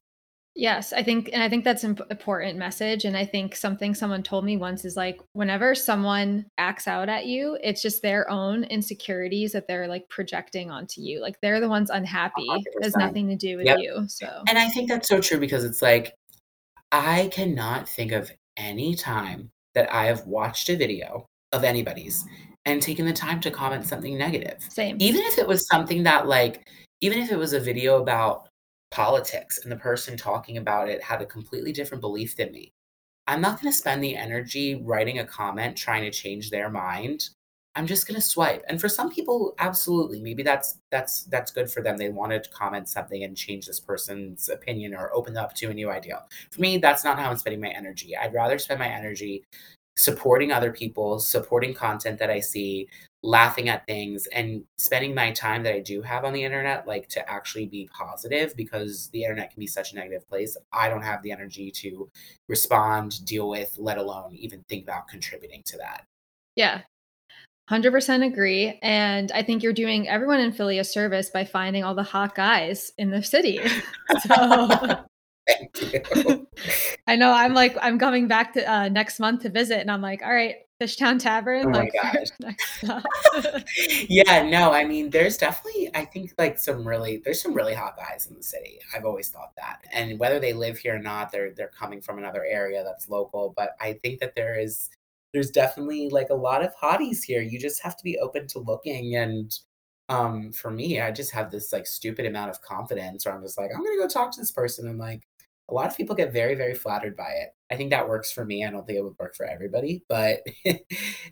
Yes, 0.54 0.92
I 0.92 1.02
think, 1.02 1.30
and 1.32 1.42
I 1.42 1.48
think 1.48 1.64
that's 1.64 1.82
an 1.82 1.98
important 2.10 2.58
message. 2.58 3.06
And 3.06 3.16
I 3.16 3.24
think 3.24 3.56
something 3.56 3.94
someone 3.94 4.22
told 4.22 4.44
me 4.44 4.58
once 4.58 4.84
is 4.84 4.98
like, 4.98 5.18
whenever 5.32 5.74
someone 5.74 6.44
acts 6.58 6.86
out 6.86 7.08
at 7.08 7.24
you, 7.24 7.56
it's 7.62 7.80
just 7.80 8.02
their 8.02 8.28
own 8.28 8.64
insecurities 8.64 9.52
that 9.52 9.66
they're 9.66 9.88
like 9.88 10.10
projecting 10.10 10.70
onto 10.70 11.00
you. 11.00 11.22
Like 11.22 11.40
they're 11.40 11.60
the 11.60 11.70
ones 11.70 11.88
unhappy. 11.88 12.46
100%. 12.46 12.62
It 12.66 12.84
has 12.84 12.96
nothing 12.96 13.28
to 13.28 13.36
do 13.36 13.56
with 13.56 13.64
yep. 13.64 13.78
you. 13.78 14.04
So, 14.08 14.26
and 14.46 14.58
I 14.58 14.68
think 14.68 14.90
that's 14.90 15.08
so 15.08 15.22
true 15.22 15.40
because 15.40 15.64
it's 15.64 15.80
like, 15.80 16.12
I 16.90 17.30
cannot 17.32 17.88
think 17.88 18.12
of 18.12 18.30
any 18.58 18.94
time 18.94 19.48
that 19.74 19.90
I 19.90 20.04
have 20.04 20.26
watched 20.26 20.68
a 20.68 20.76
video 20.76 21.24
of 21.52 21.64
anybody's 21.64 22.26
and 22.64 22.80
taking 22.80 23.04
the 23.04 23.12
time 23.12 23.40
to 23.40 23.50
comment 23.50 23.86
something 23.86 24.16
negative. 24.16 24.56
Same. 24.68 24.96
Even 25.00 25.22
if 25.22 25.38
it 25.38 25.46
was 25.46 25.66
something 25.66 26.02
that, 26.04 26.26
like, 26.26 26.66
even 27.00 27.18
if 27.18 27.32
it 27.32 27.36
was 27.36 27.52
a 27.52 27.60
video 27.60 28.00
about 28.00 28.48
politics 28.92 29.60
and 29.62 29.72
the 29.72 29.76
person 29.76 30.16
talking 30.16 30.58
about 30.58 30.88
it 30.88 31.02
had 31.02 31.22
a 31.22 31.26
completely 31.26 31.72
different 31.72 32.00
belief 32.00 32.36
than 32.36 32.52
me. 32.52 32.70
I'm 33.26 33.40
not 33.40 33.60
going 33.60 33.72
to 33.72 33.76
spend 33.76 34.02
the 34.02 34.16
energy 34.16 34.76
writing 34.84 35.18
a 35.18 35.24
comment 35.24 35.76
trying 35.76 36.02
to 36.02 36.10
change 36.10 36.50
their 36.50 36.68
mind. 36.68 37.30
I'm 37.74 37.86
just 37.86 38.06
going 38.06 38.20
to 38.20 38.26
swipe. 38.26 38.62
And 38.68 38.78
for 38.80 38.88
some 38.88 39.10
people 39.10 39.54
absolutely, 39.58 40.20
maybe 40.20 40.42
that's 40.42 40.78
that's 40.90 41.24
that's 41.24 41.50
good 41.50 41.70
for 41.70 41.82
them. 41.82 41.96
They 41.96 42.10
wanted 42.10 42.44
to 42.44 42.50
comment 42.50 42.88
something 42.88 43.24
and 43.24 43.34
change 43.36 43.66
this 43.66 43.80
person's 43.80 44.50
opinion 44.50 44.94
or 44.94 45.10
open 45.14 45.36
up 45.38 45.54
to 45.54 45.70
a 45.70 45.74
new 45.74 45.88
idea. 45.88 46.22
For 46.50 46.60
me, 46.60 46.76
that's 46.76 47.02
not 47.02 47.18
how 47.18 47.30
I'm 47.30 47.36
spending 47.38 47.62
my 47.62 47.70
energy. 47.70 48.14
I'd 48.14 48.34
rather 48.34 48.58
spend 48.58 48.78
my 48.78 48.88
energy 48.88 49.44
supporting 49.96 50.52
other 50.52 50.72
people, 50.72 51.18
supporting 51.18 51.74
content 51.74 52.18
that 52.18 52.30
I 52.30 52.40
see, 52.40 52.88
laughing 53.22 53.68
at 53.68 53.86
things 53.86 54.26
and 54.28 54.64
spending 54.78 55.14
my 55.14 55.30
time 55.30 55.62
that 55.62 55.74
I 55.74 55.80
do 55.80 56.02
have 56.02 56.24
on 56.24 56.32
the 56.32 56.42
internet 56.42 56.88
like 56.88 57.08
to 57.10 57.30
actually 57.30 57.66
be 57.66 57.88
positive 57.96 58.56
because 58.56 59.08
the 59.12 59.22
internet 59.22 59.52
can 59.52 59.60
be 59.60 59.66
such 59.66 59.92
a 59.92 59.94
negative 59.94 60.28
place. 60.28 60.56
I 60.72 60.88
don't 60.88 61.02
have 61.02 61.22
the 61.22 61.30
energy 61.30 61.70
to 61.70 62.08
respond, 62.48 63.24
deal 63.24 63.48
with, 63.48 63.76
let 63.78 63.98
alone 63.98 64.34
even 64.34 64.64
think 64.68 64.84
about 64.84 65.08
contributing 65.08 65.62
to 65.66 65.76
that. 65.78 66.04
Yeah. 66.56 66.80
100% 67.70 68.26
agree. 68.26 68.78
And 68.82 69.30
I 69.32 69.42
think 69.42 69.62
you're 69.62 69.72
doing 69.72 70.08
everyone 70.08 70.40
in 70.40 70.52
Philly 70.52 70.78
a 70.78 70.84
service 70.84 71.30
by 71.30 71.44
finding 71.44 71.84
all 71.84 71.94
the 71.94 72.02
hot 72.02 72.34
guys 72.34 72.92
in 72.98 73.10
the 73.10 73.22
city. 73.22 73.60
So 74.28 75.06
Thank 75.46 75.92
you. 75.92 76.46
I 77.06 77.16
know. 77.16 77.32
I'm 77.32 77.54
like, 77.54 77.76
I'm 77.80 77.98
coming 77.98 78.28
back 78.28 78.52
to 78.54 78.70
uh, 78.70 78.88
next 78.88 79.18
month 79.18 79.42
to 79.42 79.50
visit, 79.50 79.80
and 79.80 79.90
I'm 79.90 80.02
like, 80.02 80.22
all 80.22 80.32
right, 80.32 80.56
Fishtown 80.80 81.18
Tavern. 81.18 81.66
Oh 81.66 81.78
like, 81.78 81.92
yeah, 84.08 84.48
no, 84.48 84.72
I 84.72 84.84
mean, 84.84 85.10
there's 85.10 85.36
definitely, 85.36 85.90
I 85.94 86.04
think, 86.04 86.32
like 86.38 86.58
some 86.58 86.86
really, 86.86 87.22
there's 87.24 87.42
some 87.42 87.54
really 87.54 87.74
hot 87.74 87.96
guys 87.96 88.26
in 88.28 88.36
the 88.36 88.42
city. 88.42 88.78
I've 88.94 89.04
always 89.04 89.28
thought 89.28 89.54
that, 89.56 89.84
and 89.92 90.18
whether 90.18 90.38
they 90.38 90.52
live 90.52 90.78
here 90.78 90.96
or 90.96 91.00
not, 91.00 91.32
they're 91.32 91.52
they're 91.54 91.72
coming 91.76 92.00
from 92.00 92.18
another 92.18 92.44
area 92.44 92.82
that's 92.84 93.08
local. 93.08 93.52
But 93.56 93.70
I 93.80 93.94
think 93.94 94.20
that 94.20 94.34
there 94.34 94.58
is, 94.58 94.90
there's 95.32 95.50
definitely 95.50 96.08
like 96.08 96.30
a 96.30 96.34
lot 96.34 96.64
of 96.64 96.72
hotties 96.76 97.22
here. 97.24 97.42
You 97.42 97.58
just 97.58 97.82
have 97.82 97.96
to 97.96 98.04
be 98.04 98.18
open 98.18 98.46
to 98.48 98.58
looking 98.58 99.16
and 99.16 99.52
um 100.08 100.50
for 100.52 100.68
me 100.68 101.00
i 101.00 101.12
just 101.12 101.30
have 101.30 101.50
this 101.50 101.72
like 101.72 101.86
stupid 101.86 102.26
amount 102.26 102.50
of 102.50 102.60
confidence 102.60 103.24
where 103.24 103.32
i'm 103.32 103.40
just 103.40 103.56
like 103.56 103.70
i'm 103.72 103.84
gonna 103.84 103.96
go 103.96 104.08
talk 104.08 104.32
to 104.32 104.40
this 104.40 104.50
person 104.50 104.88
and 104.88 104.98
like 104.98 105.22
a 105.72 105.74
lot 105.74 105.88
of 105.90 105.96
people 105.96 106.14
get 106.14 106.32
very 106.32 106.54
very 106.54 106.74
flattered 106.74 107.16
by 107.16 107.30
it 107.30 107.54
i 107.72 107.76
think 107.76 107.90
that 107.90 108.08
works 108.08 108.30
for 108.30 108.44
me 108.44 108.64
i 108.64 108.70
don't 108.70 108.86
think 108.86 108.98
it 108.98 109.02
would 109.02 109.18
work 109.18 109.34
for 109.34 109.46
everybody 109.46 110.02
but 110.08 110.40
it, 110.64 110.84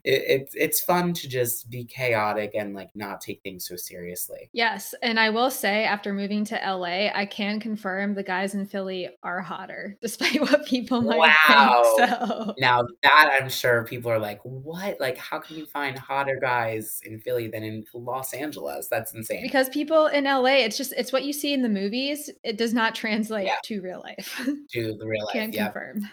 it's 0.04 0.54
it's 0.54 0.80
fun 0.80 1.12
to 1.12 1.28
just 1.28 1.70
be 1.70 1.84
chaotic 1.84 2.52
and 2.54 2.74
like 2.74 2.90
not 2.94 3.20
take 3.20 3.42
things 3.42 3.66
so 3.66 3.76
seriously 3.76 4.48
yes 4.52 4.94
and 5.02 5.20
i 5.20 5.28
will 5.28 5.50
say 5.50 5.84
after 5.84 6.12
moving 6.12 6.44
to 6.44 6.54
la 6.54 6.84
i 6.84 7.26
can 7.30 7.60
confirm 7.60 8.14
the 8.14 8.22
guys 8.22 8.54
in 8.54 8.66
philly 8.66 9.08
are 9.22 9.40
hotter 9.40 9.96
despite 10.02 10.40
what 10.40 10.64
people 10.66 11.02
might 11.02 11.18
wow. 11.18 11.82
think 11.96 12.10
so 12.10 12.54
now 12.58 12.82
that 13.02 13.38
i'm 13.40 13.48
sure 13.48 13.84
people 13.84 14.10
are 14.10 14.18
like 14.18 14.40
what 14.42 14.98
like 15.00 15.18
how 15.18 15.38
can 15.38 15.56
you 15.56 15.66
find 15.66 15.98
hotter 15.98 16.38
guys 16.40 17.00
in 17.04 17.20
philly 17.20 17.48
than 17.48 17.62
in 17.62 17.84
los 17.94 18.32
angeles 18.32 18.88
that's 18.88 19.12
insane 19.14 19.42
because 19.42 19.68
people 19.68 20.06
in 20.06 20.24
la 20.24 20.44
it's 20.46 20.76
just 20.76 20.92
it's 20.96 21.12
what 21.12 21.24
you 21.24 21.32
see 21.32 21.52
in 21.52 21.62
the 21.62 21.68
movies 21.68 22.30
it 22.42 22.56
does 22.56 22.72
not 22.72 22.94
translate 22.94 23.46
yeah. 23.46 23.56
to 23.62 23.80
real 23.80 24.00
life 24.00 24.40
to 24.70 24.94
the 24.94 25.06
real 25.06 25.24
life. 25.26 25.32
Can 25.32 25.52
yep. 25.52 25.74
confirm. 25.74 26.08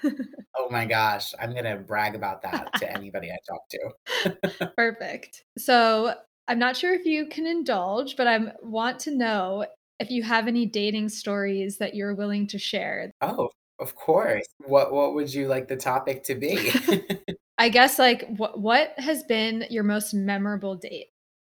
Oh 0.58 0.70
my 0.70 0.86
gosh, 0.86 1.34
I'm 1.40 1.54
gonna 1.54 1.78
brag 1.78 2.16
about 2.16 2.42
that 2.44 2.70
to 2.80 2.92
anybody 2.92 3.32
I 3.32 3.38
talk 3.48 3.70
to. 3.70 4.72
Perfect. 4.78 5.44
So 5.58 6.14
I'm 6.48 6.60
not 6.60 6.78
sure 6.78 6.94
if 6.94 7.06
you 7.06 7.28
can 7.28 7.46
indulge, 7.46 8.16
but 8.16 8.28
I 8.28 8.52
want 8.62 9.00
to 9.02 9.16
know 9.16 9.66
if 10.00 10.10
you 10.12 10.24
have 10.24 10.48
any 10.48 10.66
dating 10.66 11.10
stories 11.10 11.78
that 11.78 11.96
you're 11.96 12.16
willing 12.16 12.48
to 12.48 12.60
share. 12.60 13.12
Oh, 13.22 13.50
of 13.80 13.96
course. 13.96 14.46
What 14.66 14.92
What 14.94 15.16
would 15.16 15.34
you 15.34 15.48
like 15.48 15.68
the 15.68 15.78
topic 15.78 16.24
to 16.26 16.36
be? 16.36 16.72
I 17.58 17.70
guess 17.70 17.98
like 17.98 18.28
what 18.38 18.60
what 18.60 18.94
has 18.98 19.24
been 19.24 19.66
your 19.70 19.84
most 19.84 20.14
memorable 20.14 20.76
date? 20.76 21.08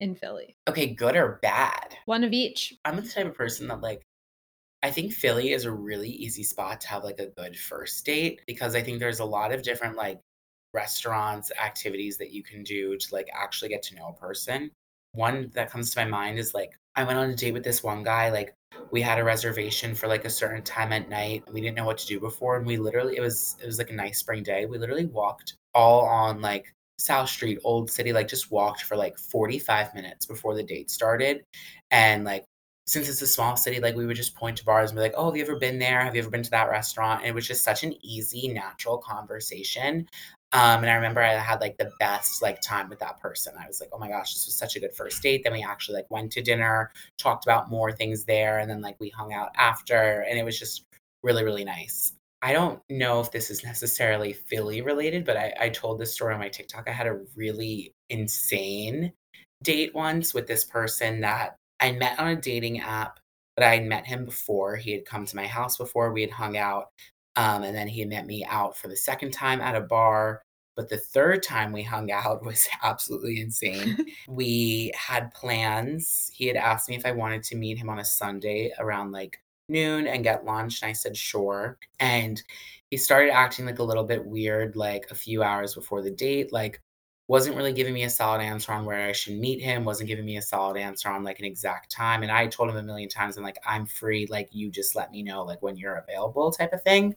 in 0.02 0.16
Philly? 0.16 0.56
Okay, 0.68 0.88
good 0.88 1.16
or 1.16 1.38
bad? 1.42 1.96
One 2.06 2.24
of 2.24 2.32
each. 2.32 2.74
I'm 2.84 2.96
the 2.96 3.02
type 3.02 3.26
of 3.26 3.34
person 3.34 3.68
that, 3.68 3.80
like 3.80 4.02
I 4.82 4.90
think 4.90 5.12
Philly 5.12 5.52
is 5.52 5.64
a 5.64 5.70
really 5.72 6.08
easy 6.10 6.42
spot 6.42 6.80
to 6.82 6.88
have, 6.88 7.04
like, 7.04 7.20
a 7.20 7.26
good 7.36 7.56
first 7.56 8.04
date 8.04 8.40
because 8.46 8.74
I 8.74 8.82
think 8.82 8.98
there's 8.98 9.20
a 9.20 9.24
lot 9.24 9.52
of 9.52 9.62
different, 9.62 9.96
like, 9.96 10.20
restaurants, 10.74 11.52
activities 11.62 12.18
that 12.18 12.32
you 12.32 12.42
can 12.42 12.62
do 12.64 12.96
to, 12.96 13.14
like, 13.14 13.28
actually 13.32 13.68
get 13.68 13.82
to 13.84 13.94
know 13.94 14.08
a 14.08 14.12
person. 14.20 14.70
One 15.12 15.50
that 15.54 15.70
comes 15.70 15.92
to 15.94 16.00
my 16.04 16.06
mind 16.10 16.38
is, 16.38 16.52
like, 16.54 16.70
I 16.96 17.04
went 17.04 17.18
on 17.18 17.30
a 17.30 17.36
date 17.36 17.52
with 17.52 17.62
this 17.64 17.82
one 17.82 18.02
guy, 18.02 18.30
like, 18.30 18.54
we 18.90 19.02
had 19.02 19.18
a 19.18 19.24
reservation 19.24 19.94
for, 19.94 20.08
like, 20.08 20.24
a 20.24 20.30
certain 20.30 20.62
time 20.62 20.92
at 20.92 21.08
night, 21.08 21.44
we 21.52 21.60
didn't 21.60 21.76
know 21.76 21.84
what 21.84 21.98
to 21.98 22.06
do 22.06 22.18
before, 22.18 22.56
and 22.56 22.66
we 22.66 22.76
literally 22.78 23.16
it 23.16 23.20
was 23.20 23.56
it 23.62 23.66
was, 23.66 23.78
like, 23.78 23.90
a 23.90 23.94
nice 23.94 24.18
spring 24.18 24.42
day, 24.42 24.66
we 24.66 24.78
literally 24.78 25.06
walked 25.06 25.54
all 25.74 26.04
on, 26.06 26.40
like, 26.40 26.72
South 26.98 27.28
Street, 27.28 27.58
Old 27.64 27.90
City, 27.90 28.12
like, 28.12 28.28
just 28.28 28.50
walked 28.50 28.82
for, 28.82 28.96
like, 28.96 29.16
45 29.18 29.94
minutes 29.94 30.26
before 30.26 30.54
the 30.54 30.62
date 30.64 30.90
started, 30.90 31.42
and, 31.90 32.24
like, 32.24 32.44
since 32.86 33.08
it's 33.08 33.22
a 33.22 33.26
small 33.26 33.56
city, 33.56 33.80
like, 33.80 33.94
we 33.96 34.06
would 34.06 34.16
just 34.16 34.34
point 34.36 34.56
to 34.58 34.64
bars 34.64 34.90
and 34.90 34.96
be 34.96 35.02
like, 35.02 35.14
"Oh, 35.16 35.26
have 35.26 35.36
you 35.36 35.42
ever 35.42 35.56
been 35.56 35.78
there? 35.78 36.00
Have 36.02 36.14
you 36.16 36.22
ever 36.22 36.30
been 36.30 36.42
to 36.42 36.50
that 36.50 36.70
restaurant?" 36.70 37.20
And 37.20 37.28
it 37.28 37.34
was 37.34 37.46
just 37.46 37.64
such 37.64 37.84
an 37.84 37.94
easy, 38.04 38.48
natural 38.48 38.98
conversation, 38.98 40.08
um, 40.52 40.82
and 40.82 40.90
I 40.90 40.94
remember 40.94 41.22
I 41.22 41.32
had, 41.34 41.60
like, 41.62 41.78
the 41.78 41.90
best, 41.98 42.42
like, 42.42 42.60
time 42.60 42.88
with 42.90 42.98
that 42.98 43.18
person. 43.20 43.54
I 43.58 43.66
was 43.66 43.80
like, 43.80 43.88
"Oh 43.92 43.98
my 43.98 44.08
gosh, 44.08 44.34
this 44.34 44.46
was 44.46 44.54
such 44.56 44.76
a 44.76 44.80
good 44.80 44.94
first 44.94 45.22
date." 45.22 45.42
Then 45.44 45.52
we 45.54 45.62
actually, 45.64 45.96
like, 45.96 46.10
went 46.10 46.32
to 46.32 46.42
dinner, 46.42 46.92
talked 47.18 47.44
about 47.46 47.70
more 47.70 47.90
things 47.92 48.24
there, 48.26 48.58
and 48.58 48.68
then, 48.70 48.82
like, 48.82 48.96
we 49.00 49.08
hung 49.10 49.32
out 49.32 49.50
after, 49.56 50.22
and 50.28 50.38
it 50.38 50.44
was 50.44 50.58
just 50.58 50.84
really, 51.22 51.44
really 51.44 51.64
nice. 51.64 52.12
I 52.42 52.52
don't 52.52 52.80
know 52.90 53.20
if 53.20 53.30
this 53.30 53.50
is 53.50 53.62
necessarily 53.64 54.32
Philly 54.32 54.82
related, 54.82 55.24
but 55.24 55.36
I 55.36 55.54
I 55.60 55.68
told 55.70 55.98
this 56.00 56.12
story 56.14 56.34
on 56.34 56.40
my 56.40 56.48
TikTok. 56.48 56.88
I 56.88 56.92
had 56.92 57.06
a 57.06 57.20
really 57.36 57.94
insane 58.10 59.12
date 59.62 59.94
once 59.94 60.34
with 60.34 60.46
this 60.48 60.64
person 60.64 61.20
that 61.20 61.56
I 61.82 61.92
met 61.92 62.18
on 62.18 62.28
a 62.28 62.36
dating 62.36 62.80
app, 62.80 63.18
but 63.56 63.64
I 63.64 63.74
had 63.76 63.84
met 63.86 64.06
him 64.06 64.24
before. 64.24 64.76
He 64.76 64.92
had 64.92 65.04
come 65.04 65.26
to 65.26 65.36
my 65.36 65.46
house 65.46 65.76
before, 65.78 66.12
we 66.12 66.22
had 66.22 66.30
hung 66.30 66.56
out, 66.56 66.86
um, 67.36 67.62
and 67.62 67.76
then 67.76 67.88
he 67.88 68.00
had 68.00 68.08
met 68.08 68.26
me 68.26 68.44
out 68.48 68.76
for 68.76 68.88
the 68.88 68.96
second 68.96 69.32
time 69.32 69.60
at 69.60 69.74
a 69.76 69.80
bar, 69.80 70.42
but 70.76 70.88
the 70.88 70.98
3rd 70.98 71.42
time 71.42 71.72
we 71.72 71.82
hung 71.82 72.10
out 72.10 72.44
was 72.46 72.68
absolutely 72.82 73.40
insane. 73.40 73.96
We 74.28 74.92
had 74.96 75.32
plans. 75.34 76.30
He 76.34 76.46
had 76.46 76.56
asked 76.56 76.88
me 76.88 76.96
if 76.96 77.04
I 77.06 77.12
wanted 77.12 77.42
to 77.44 77.56
meet 77.56 77.78
him 77.78 77.88
on 77.90 77.98
a 77.98 78.04
Sunday 78.04 78.72
around, 78.78 79.12
like, 79.12 79.38
noon 79.68 80.06
and 80.06 80.24
get 80.24 80.44
lunch, 80.44 80.82
and 80.82 80.88
I 80.90 80.92
said, 80.92 81.16
"Sure," 81.16 81.78
and 82.00 82.42
he 82.90 82.96
started 82.96 83.30
acting, 83.32 83.66
like, 83.66 83.78
a 83.78 83.82
little 83.84 84.04
bit 84.04 84.24
weird, 84.26 84.76
like, 84.76 85.06
a 85.10 85.14
few 85.14 85.42
hours 85.42 85.74
before 85.74 86.02
the 86.02 86.10
date, 86.10 86.52
like, 86.52 86.80
wasn't 87.32 87.56
really 87.56 87.72
giving 87.74 87.94
me 87.94 88.04
a 88.04 88.10
solid 88.10 88.40
answer 88.42 88.72
on 88.72 88.84
where 88.86 89.08
I 89.08 89.12
should 89.12 89.34
meet 89.38 89.60
him, 89.62 89.84
wasn't 89.84 90.08
giving 90.08 90.26
me 90.26 90.36
a 90.38 90.42
solid 90.42 90.76
answer 90.78 91.08
on, 91.10 91.24
like, 91.24 91.40
an 91.40 91.46
exact 91.46 91.90
time, 91.90 92.22
and 92.22 92.32
I 92.32 92.46
told 92.48 92.70
him 92.70 92.76
a 92.76 92.82
million 92.84 93.08
times, 93.08 93.36
I'm 93.38 93.44
like, 93.44 93.58
"I'm 93.66 93.86
free, 93.86 94.26
like, 94.30 94.48
you 94.52 94.70
just 94.70 94.96
let 94.96 95.10
me 95.12 95.22
know, 95.24 95.42
like, 95.44 95.62
when 95.62 95.76
you're 95.78 95.96
available," 95.96 96.50
type 96.52 96.72
of 96.74 96.82
thing. 96.82 97.16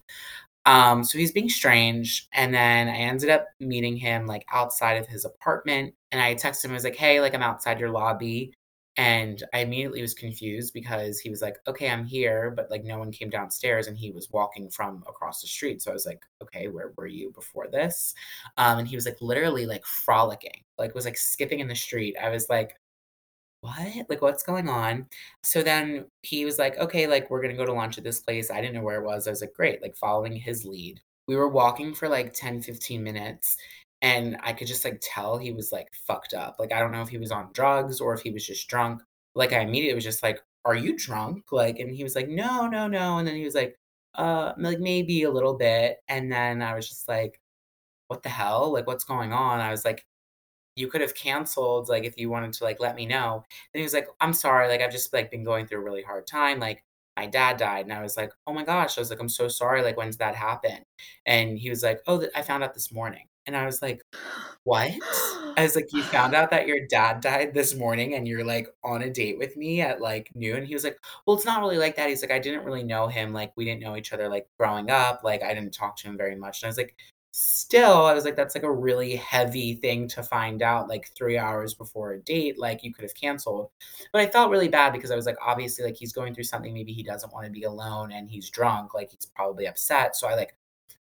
Um, 0.66 1.04
so 1.04 1.18
he's 1.20 1.32
being 1.34 1.50
strange, 1.50 2.28
and 2.34 2.54
then 2.54 2.88
I 2.90 2.96
ended 2.98 3.30
up 3.30 3.48
meeting 3.60 3.98
him, 3.98 4.26
like, 4.28 4.46
outside 4.52 4.96
of 4.98 5.08
his 5.08 5.26
apartment, 5.26 5.94
and 6.12 6.22
I 6.22 6.36
texted 6.36 6.66
him, 6.66 6.72
I 6.72 6.76
was 6.76 6.84
like, 6.86 6.96
"Hey, 6.96 7.22
like, 7.22 7.36
I'm 7.36 7.44
outside 7.44 7.80
your 7.80 7.92
lobby," 7.92 8.54
and 8.98 9.44
I 9.54 9.60
immediately 9.60 10.02
was 10.02 10.14
confused 10.14 10.74
because 10.74 11.20
he 11.20 11.30
was 11.30 11.42
like, 11.42 11.58
"Okay, 11.68 11.90
I'm 11.90 12.06
here," 12.06 12.52
but, 12.52 12.72
like, 12.72 12.84
no 12.84 12.98
one 13.00 13.12
came 13.12 13.30
downstairs, 13.30 13.88
and 13.88 13.98
he 13.98 14.12
was 14.12 14.30
walking 14.32 14.70
from 14.70 15.04
across 15.08 15.42
the 15.42 15.48
street, 15.48 15.82
so 15.82 15.92
I 15.92 15.94
was 15.94 16.06
like, 16.06 16.24
"Okay, 16.42 16.68
where 16.70 16.94
were 16.98 17.08
you 17.08 17.32
before 17.32 17.68
this?" 17.68 18.14
Um, 18.58 18.80
and 18.80 18.88
he 18.88 18.96
was, 18.96 19.06
like, 19.06 19.22
literally, 19.22 19.66
like, 19.66 19.86
frolicking, 19.86 20.64
like, 20.78 20.96
was, 20.96 21.06
like, 21.06 21.18
skipping 21.18 21.60
in 21.60 21.68
the 21.68 21.76
street. 21.76 22.16
I 22.22 22.30
was 22.30 22.50
like, 22.50 22.78
"What? 23.62 24.10
Like, 24.10 24.22
what's 24.22 24.44
going 24.44 24.70
on?" 24.70 25.10
So 25.44 25.64
then 25.64 26.10
he 26.22 26.46
was 26.46 26.60
like, 26.60 26.78
"Okay, 26.78 27.08
like, 27.08 27.30
we're 27.30 27.42
gonna 27.42 27.56
go 27.56 27.66
to 27.66 27.74
lunch 27.74 27.98
at 27.98 28.04
this 28.04 28.20
place." 28.20 28.52
I 28.52 28.62
didn't 28.62 28.76
know 28.76 28.84
where 28.84 29.02
it 29.02 29.06
was. 29.06 29.28
I 29.28 29.32
was 29.32 29.42
like, 29.42 29.54
"Great," 29.54 29.82
like, 29.82 29.96
following 29.98 30.36
his 30.36 30.66
lead. 30.66 31.02
We 31.28 31.36
were 31.36 31.50
walking 31.50 31.94
for, 31.96 32.08
like, 32.10 32.34
10, 32.34 32.62
15 32.62 33.04
minutes, 33.04 33.58
and 34.06 34.38
I 34.44 34.54
could 34.54 34.68
just, 34.68 34.86
like, 34.86 35.00
tell 35.04 35.38
he 35.38 35.52
was, 35.54 35.72
like, 35.72 35.90
fucked 36.08 36.34
up. 36.34 36.58
Like, 36.60 36.72
I 36.74 36.80
don't 36.80 36.92
know 36.94 37.02
if 37.02 37.10
he 37.10 37.18
was 37.20 37.32
on 37.32 37.52
drugs 37.54 38.02
or 38.02 38.14
if 38.14 38.22
he 38.22 38.32
was 38.32 38.46
just 38.48 38.68
drunk. 38.70 39.02
Like, 39.36 39.54
I 39.54 39.62
immediately 39.62 39.96
was 39.96 40.04
just 40.06 40.24
like, 40.24 40.40
"Are 40.66 40.76
you 40.76 40.96
drunk?" 40.98 41.46
Like, 41.52 41.80
and 41.80 41.92
he 41.96 42.04
was 42.04 42.16
like, 42.16 42.30
"No, 42.30 42.68
no, 42.68 42.88
no," 42.88 43.18
and 43.20 43.28
then 43.28 43.36
he 43.36 43.46
was 43.46 43.56
like, 43.56 43.78
"Uh, 44.16 44.54
like, 44.58 44.80
maybe 44.80 45.24
a 45.24 45.32
little 45.32 45.56
bit," 45.58 45.98
and 46.10 46.32
then 46.32 46.62
I 46.62 46.76
was 46.76 46.88
just 46.90 47.08
like, 47.10 47.42
"What 48.08 48.24
the 48.24 48.30
hell? 48.30 48.72
Like, 48.74 48.88
what's 48.88 49.04
going 49.06 49.34
on?" 49.34 49.60
I 49.62 49.72
was 49.72 49.86
like, 49.86 50.06
"You 50.76 50.88
could 50.90 51.02
have 51.02 51.16
canceled, 51.16 51.90
like, 51.90 52.04
if 52.06 52.18
you 52.18 52.30
wanted 52.30 52.54
to, 52.54 52.64
like, 52.66 52.80
let 52.80 52.96
me 52.96 53.06
know." 53.08 53.44
And 53.74 53.80
he 53.80 53.84
was 53.84 53.94
like, 53.94 54.08
"I'm 54.22 54.34
sorry, 54.34 54.68
like, 54.70 54.82
I've 54.82 54.92
just, 54.92 55.14
like, 55.14 55.32
been 55.32 55.44
going 55.46 55.68
through 55.68 55.80
a 55.80 55.84
really 55.84 56.04
hard 56.04 56.28
time, 56.28 56.60
like, 56.60 56.84
my 57.18 57.28
dad 57.28 57.58
died," 57.58 57.86
and 57.86 57.94
I 57.94 58.02
was 58.04 58.18
like, 58.18 58.32
"Oh 58.48 58.54
my 58.54 58.64
gosh." 58.66 58.98
I 58.98 59.02
was 59.02 59.10
like, 59.12 59.20
"I'm 59.22 59.30
so 59.30 59.48
sorry, 59.50 59.82
like, 59.84 59.98
when 59.98 60.10
did 60.12 60.20
that 60.20 60.36
happen?" 60.36 60.86
And 61.26 61.58
he 61.60 61.70
was 61.70 61.84
like, 61.84 62.02
"Oh, 62.08 62.20
th 62.20 62.32
I 62.36 62.42
found 62.44 62.64
out 62.64 62.74
this 62.76 62.92
morning." 62.92 63.28
And 63.48 63.56
I 63.56 63.66
was 63.66 63.82
like, 63.82 64.02
"What?" 64.64 64.92
I 65.58 65.64
was 65.64 65.76
like, 65.76 65.94
"You 65.94 66.04
found 66.04 66.34
out 66.36 66.50
that 66.52 66.68
your 66.68 66.86
dad 66.88 67.22
died 67.22 67.54
this 67.54 67.76
morning, 67.76 68.16
and 68.16 68.28
you're, 68.28 68.44
like, 68.44 68.68
on 68.84 69.02
a 69.04 69.10
date 69.10 69.38
with 69.38 69.56
me 69.58 69.82
at, 69.82 70.02
like, 70.02 70.30
noon?" 70.36 70.66
He 70.66 70.74
was 70.74 70.84
like, 70.84 70.98
"Well, 71.26 71.36
it's 71.38 71.46
not 71.46 71.62
really 71.62 71.78
like 71.78 71.96
that." 71.98 72.10
He's 72.10 72.22
like, 72.22 72.32
"I 72.32 72.40
didn't 72.40 72.66
really 72.66 72.84
know 72.84 73.08
him, 73.08 73.34
like, 73.34 73.54
we 73.56 73.66
didn't 73.66 73.82
know 73.82 73.96
each 73.98 74.14
other, 74.14 74.28
like, 74.30 74.48
growing 74.60 74.90
up, 74.90 75.22
like, 75.24 75.44
I 75.44 75.54
didn't 75.54 75.74
talk 75.74 75.98
to 75.98 76.08
him 76.08 76.18
very 76.18 76.36
much." 76.36 76.62
And 76.62 76.68
I 76.68 76.70
was 76.70 76.78
like, 76.78 76.96
"Still," 77.32 78.06
I 78.06 78.14
was 78.14 78.26
like, 78.26 78.36
"That's, 78.36 78.56
like, 78.56 78.64
a 78.64 78.72
really 78.72 79.16
heavy 79.18 79.76
thing 79.76 80.08
to 80.10 80.24
find 80.24 80.62
out, 80.64 80.88
like, 80.90 81.10
3 81.16 81.38
hours 81.38 81.74
before 81.76 82.14
a 82.14 82.20
date, 82.22 82.58
like, 82.60 82.84
you 82.84 82.94
could 82.94 83.04
have 83.04 83.16
canceled." 83.16 83.70
But 84.14 84.22
I 84.22 84.28
felt 84.28 84.52
really 84.52 84.70
bad 84.70 84.94
because 84.94 85.12
I 85.12 85.16
was 85.16 85.26
like, 85.28 85.38
obviously, 85.46 85.86
like, 85.86 85.98
he's 85.98 86.14
going 86.14 86.34
through 86.34 86.46
something, 86.46 86.74
maybe 86.74 86.94
he 86.94 87.04
doesn't 87.04 87.32
wanna 87.34 87.50
be 87.52 87.64
alone, 87.64 88.12
and 88.12 88.30
he's 88.30 88.50
drunk, 88.50 88.94
like, 88.96 89.12
he's 89.12 89.26
probably 89.36 89.68
upset, 89.68 90.16
so 90.16 90.28
I, 90.28 90.36
like, 90.36 90.56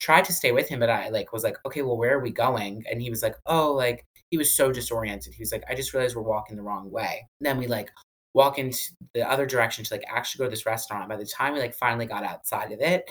tried 0.01 0.25
to 0.27 0.33
stay 0.33 0.53
with 0.53 0.69
him, 0.69 0.81
but 0.81 0.91
I, 0.91 1.09
like, 1.11 1.33
was 1.33 1.45
like, 1.45 1.57
"Okay, 1.67 1.83
well, 1.83 1.97
where 1.97 2.17
are 2.17 2.21
we 2.23 2.31
going?" 2.31 2.85
And 2.91 3.01
he 3.03 3.11
was 3.11 3.23
like, 3.23 3.37
"Oh," 3.47 3.73
like, 3.73 4.05
he 4.31 4.39
was 4.39 4.55
so 4.55 4.73
disoriented. 4.73 5.35
He 5.35 5.43
was 5.43 5.53
like, 5.53 5.65
"I 5.69 5.75
just 5.75 5.95
realized 5.95 6.17
we're 6.17 6.23
walking 6.23 6.57
the 6.57 6.63
wrong 6.63 6.91
way." 6.91 7.29
Then 7.41 7.59
we, 7.59 7.67
like, 7.67 7.91
walk 8.35 8.59
into 8.59 8.79
the 9.15 9.29
other 9.31 9.47
direction 9.47 9.85
to, 9.85 9.95
like, 9.95 10.05
actually 10.09 10.39
go 10.41 10.45
to 10.47 10.51
this 10.51 10.67
restaurant. 10.67 11.09
By 11.09 11.17
the 11.17 11.27
time 11.27 11.55
we, 11.55 11.61
like, 11.61 11.75
finally 11.75 12.07
got 12.07 12.25
outside 12.25 12.73
of 12.73 12.81
it, 12.81 13.05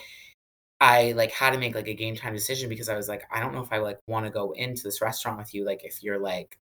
I, 0.82 1.14
like, 1.14 1.32
had 1.32 1.52
to 1.52 1.58
make, 1.60 1.76
like, 1.76 1.88
a 1.88 1.94
game 1.96 2.16
time 2.16 2.34
decision 2.34 2.70
because 2.70 2.90
I 2.90 2.96
was 2.98 3.08
like, 3.10 3.24
"I 3.32 3.40
don't 3.42 3.54
know 3.54 3.64
if 3.64 3.72
I, 3.74 3.78
like, 3.80 4.00
wanna 4.08 4.30
go 4.32 4.52
into 4.54 4.84
this 4.84 5.02
restaurant 5.02 5.38
with 5.40 5.54
you, 5.54 5.66
like, 5.66 5.84
if 5.86 6.04
you're, 6.04 6.20
like, 6.20 6.58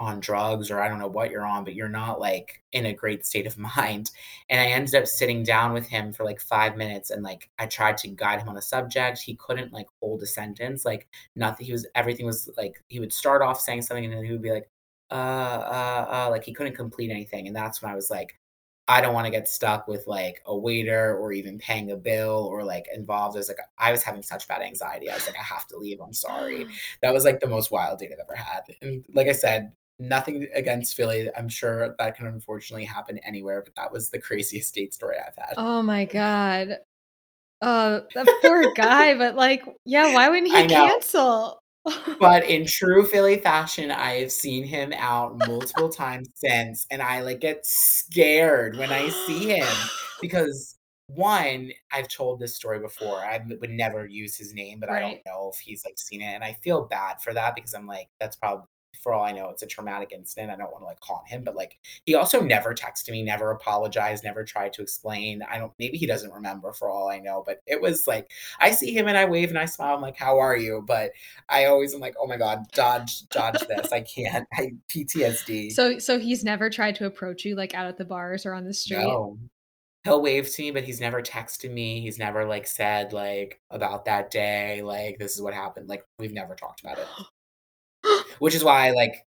on 0.00 0.20
drugs 0.20 0.70
or 0.70 0.80
I 0.80 0.88
don't 0.88 0.98
know 1.00 1.08
what 1.08 1.30
you're 1.30 1.46
on, 1.46 1.64
but 1.64 1.74
you're 1.74 1.88
not, 1.88 2.20
like, 2.20 2.62
in 2.72 2.86
a 2.86 2.92
great 2.94 3.26
state 3.26 3.46
of 3.46 3.58
mind." 3.78 4.10
And 4.50 4.60
I 4.60 4.66
ended 4.66 4.94
up 4.94 5.06
sitting 5.06 5.42
down 5.42 5.72
with 5.72 5.86
him 5.88 6.12
for, 6.12 6.24
like, 6.24 6.40
5 6.40 6.76
minutes, 6.76 7.10
and, 7.10 7.22
like, 7.22 7.50
I 7.58 7.66
tried 7.66 7.98
to 7.98 8.08
guide 8.08 8.40
him 8.42 8.48
on 8.48 8.56
a 8.56 8.62
subject. 8.62 9.20
He 9.22 9.34
couldn't, 9.36 9.72
like, 9.72 9.86
hold 10.00 10.22
a 10.22 10.26
sentence, 10.26 10.84
like, 10.84 11.08
nothing 11.36 11.66
he 11.66 11.72
was 11.72 11.86
everything 11.94 12.26
was 12.26 12.48
like, 12.56 12.82
he 12.88 13.00
would 13.00 13.12
start 13.12 13.42
off 13.42 13.60
saying 13.60 13.82
something, 13.82 14.04
and 14.04 14.14
then 14.14 14.24
he 14.24 14.32
would 14.32 14.42
be 14.42 14.52
like, 14.52 14.70
"Uh, 15.10 15.14
uh, 15.14 16.06
uh," 16.26 16.30
like, 16.30 16.44
he 16.44 16.52
couldn't 16.54 16.74
complete 16.76 17.10
anything, 17.10 17.46
and 17.46 17.56
that's 17.56 17.82
when 17.82 17.90
I 17.92 17.94
was 17.94 18.10
like, 18.10 18.38
I 18.90 19.00
don't 19.02 19.12
wanna 19.14 19.30
get 19.30 19.48
stuck 19.48 19.86
with, 19.88 20.06
like, 20.06 20.40
a 20.46 20.56
waiter 20.56 21.16
or 21.18 21.32
even 21.32 21.58
paying 21.58 21.90
a 21.90 21.96
bill 21.96 22.48
or, 22.50 22.64
like, 22.64 22.86
involved. 22.94 23.36
I 23.36 23.40
was 23.40 23.48
like 23.48 23.58
I 23.78 23.92
was 23.92 24.02
having 24.02 24.22
such 24.22 24.48
bad 24.48 24.62
anxiety. 24.62 25.10
I 25.10 25.14
was 25.14 25.26
like, 25.26 25.36
"I 25.38 25.42
have 25.42 25.66
to 25.68 25.76
leave, 25.78 26.00
I'm 26.00 26.12
sorry." 26.14 26.66
That 27.02 27.12
was, 27.14 27.24
like, 27.24 27.40
the 27.40 27.46
most 27.48 27.70
wild 27.70 27.98
date 27.98 28.12
I've 28.12 28.18
ever 28.20 28.34
had. 28.36 28.62
And 28.82 29.04
like 29.14 29.28
I 29.28 29.32
said, 29.32 29.72
nothing 29.98 30.48
against 30.54 30.96
Philly. 30.96 31.28
I'm 31.36 31.48
sure 31.48 31.94
that 31.98 32.16
can 32.16 32.26
unfortunately 32.26 32.84
happen 32.84 33.18
anywhere, 33.18 33.62
but 33.62 33.74
that 33.76 33.92
was 33.92 34.10
the 34.10 34.18
craziest 34.18 34.74
date 34.74 34.94
story 34.94 35.16
I've 35.18 35.36
had. 35.36 35.54
Oh 35.56 35.82
my 35.82 36.04
god. 36.06 36.78
Uh, 37.60 38.00
that 38.14 38.26
poor 38.40 38.72
guy, 38.74 39.14
but, 39.18 39.34
like, 39.34 39.64
yeah, 39.84 40.14
why 40.14 40.28
wouldn't 40.28 40.46
he 40.46 40.66
cancel? 40.68 41.60
But 42.20 42.48
in 42.48 42.66
true 42.68 43.04
Philly 43.04 43.38
fashion, 43.38 43.90
I 43.90 44.20
have 44.20 44.30
seen 44.30 44.64
him 44.64 44.92
out 44.96 45.36
multiple 45.38 45.88
times 45.88 46.28
since, 46.34 46.86
and 46.90 47.02
I, 47.02 47.22
like, 47.22 47.40
get 47.40 47.66
scared 47.66 48.76
when 48.76 48.92
I 48.92 49.08
see 49.08 49.48
him 49.48 49.66
because, 50.20 50.76
1, 51.08 51.72
I've 51.90 52.06
told 52.08 52.38
this 52.38 52.54
story 52.54 52.78
before. 52.78 53.16
I 53.16 53.40
would 53.48 53.70
never 53.70 54.06
use 54.06 54.36
his 54.36 54.54
name, 54.54 54.78
but 54.78 54.90
I 54.90 55.00
don't 55.00 55.20
know 55.26 55.50
if 55.52 55.58
he's, 55.58 55.84
like, 55.84 55.98
seen 55.98 56.20
it, 56.22 56.26
and 56.26 56.44
I 56.44 56.52
feel 56.62 56.84
bad 56.84 57.20
for 57.20 57.34
that 57.34 57.56
because 57.56 57.74
I'm 57.74 57.86
like, 57.86 58.08
that's 58.20 58.36
prob 58.36 58.66
for 59.02 59.12
all 59.12 59.24
I 59.24 59.32
know, 59.32 59.48
it's 59.50 59.62
a 59.62 59.66
traumatic 59.66 60.12
incident. 60.12 60.50
I 60.50 60.56
don't 60.56 60.72
wanna, 60.72 60.84
like, 60.86 60.98
haunt 61.00 61.28
him, 61.28 61.44
but, 61.44 61.56
like, 61.56 61.78
he 62.04 62.14
also 62.14 62.40
never 62.40 62.74
texted 62.74 63.10
me, 63.10 63.22
never 63.22 63.50
apologized, 63.50 64.24
never 64.24 64.44
tried 64.44 64.72
to 64.74 64.82
explain. 64.82 65.42
I 65.42 65.58
don't 65.58 65.72
maybe 65.78 65.98
he 65.98 66.06
doesn't 66.06 66.32
remember 66.32 66.72
for 66.72 66.88
all 66.90 67.08
I 67.08 67.18
know, 67.18 67.42
but 67.46 67.62
it 67.66 67.80
was 67.80 68.06
like 68.06 68.30
I 68.60 68.70
see 68.72 68.92
him 68.92 69.08
and 69.08 69.16
I 69.18 69.24
wave 69.24 69.48
and 69.50 69.58
I 69.58 69.64
smile, 69.66 69.94
I'm 69.94 70.02
like, 70.02 70.16
"How 70.16 70.38
are 70.38 70.56
you?" 70.56 70.82
But 70.86 71.12
I 71.48 71.66
always 71.66 71.94
am 71.94 72.00
like, 72.00 72.14
"Oh 72.20 72.26
my 72.26 72.36
god, 72.36 72.64
dodge 72.72 73.28
dodge 73.30 73.60
this." 73.68 73.92
I 73.92 74.00
can't. 74.02 74.46
I 74.54 74.72
PTSD. 74.88 75.70
So 75.72 75.98
so 75.98 76.18
he's 76.18 76.44
never 76.44 76.70
tried 76.70 76.94
to 76.96 77.06
approach 77.06 77.44
you, 77.44 77.54
like, 77.56 77.74
out 77.74 77.86
at 77.86 77.98
the 77.98 78.04
bars 78.04 78.46
or 78.46 78.54
on 78.54 78.64
the 78.64 78.74
street? 78.74 78.98
No. 78.98 79.38
He'll 80.04 80.22
wave 80.22 80.48
to 80.50 80.62
me, 80.62 80.70
but 80.72 80.84
he's 80.84 81.00
never 81.00 81.22
texted 81.22 81.72
me. 81.72 82.00
He's 82.00 82.18
never, 82.18 82.44
like, 82.46 82.66
said, 82.66 83.12
like, 83.12 83.60
about 83.70 84.04
that 84.06 84.30
day, 84.30 84.82
like, 84.82 85.18
"This 85.18 85.34
is 85.36 85.42
what 85.42 85.54
happened." 85.54 85.88
Like, 85.88 86.06
we've 86.18 86.32
never 86.32 86.54
talked 86.54 86.80
about 86.80 86.98
it. 86.98 87.06
Which 88.38 88.54
is 88.54 88.64
why, 88.64 88.88
I 88.88 88.90
like, 88.92 89.26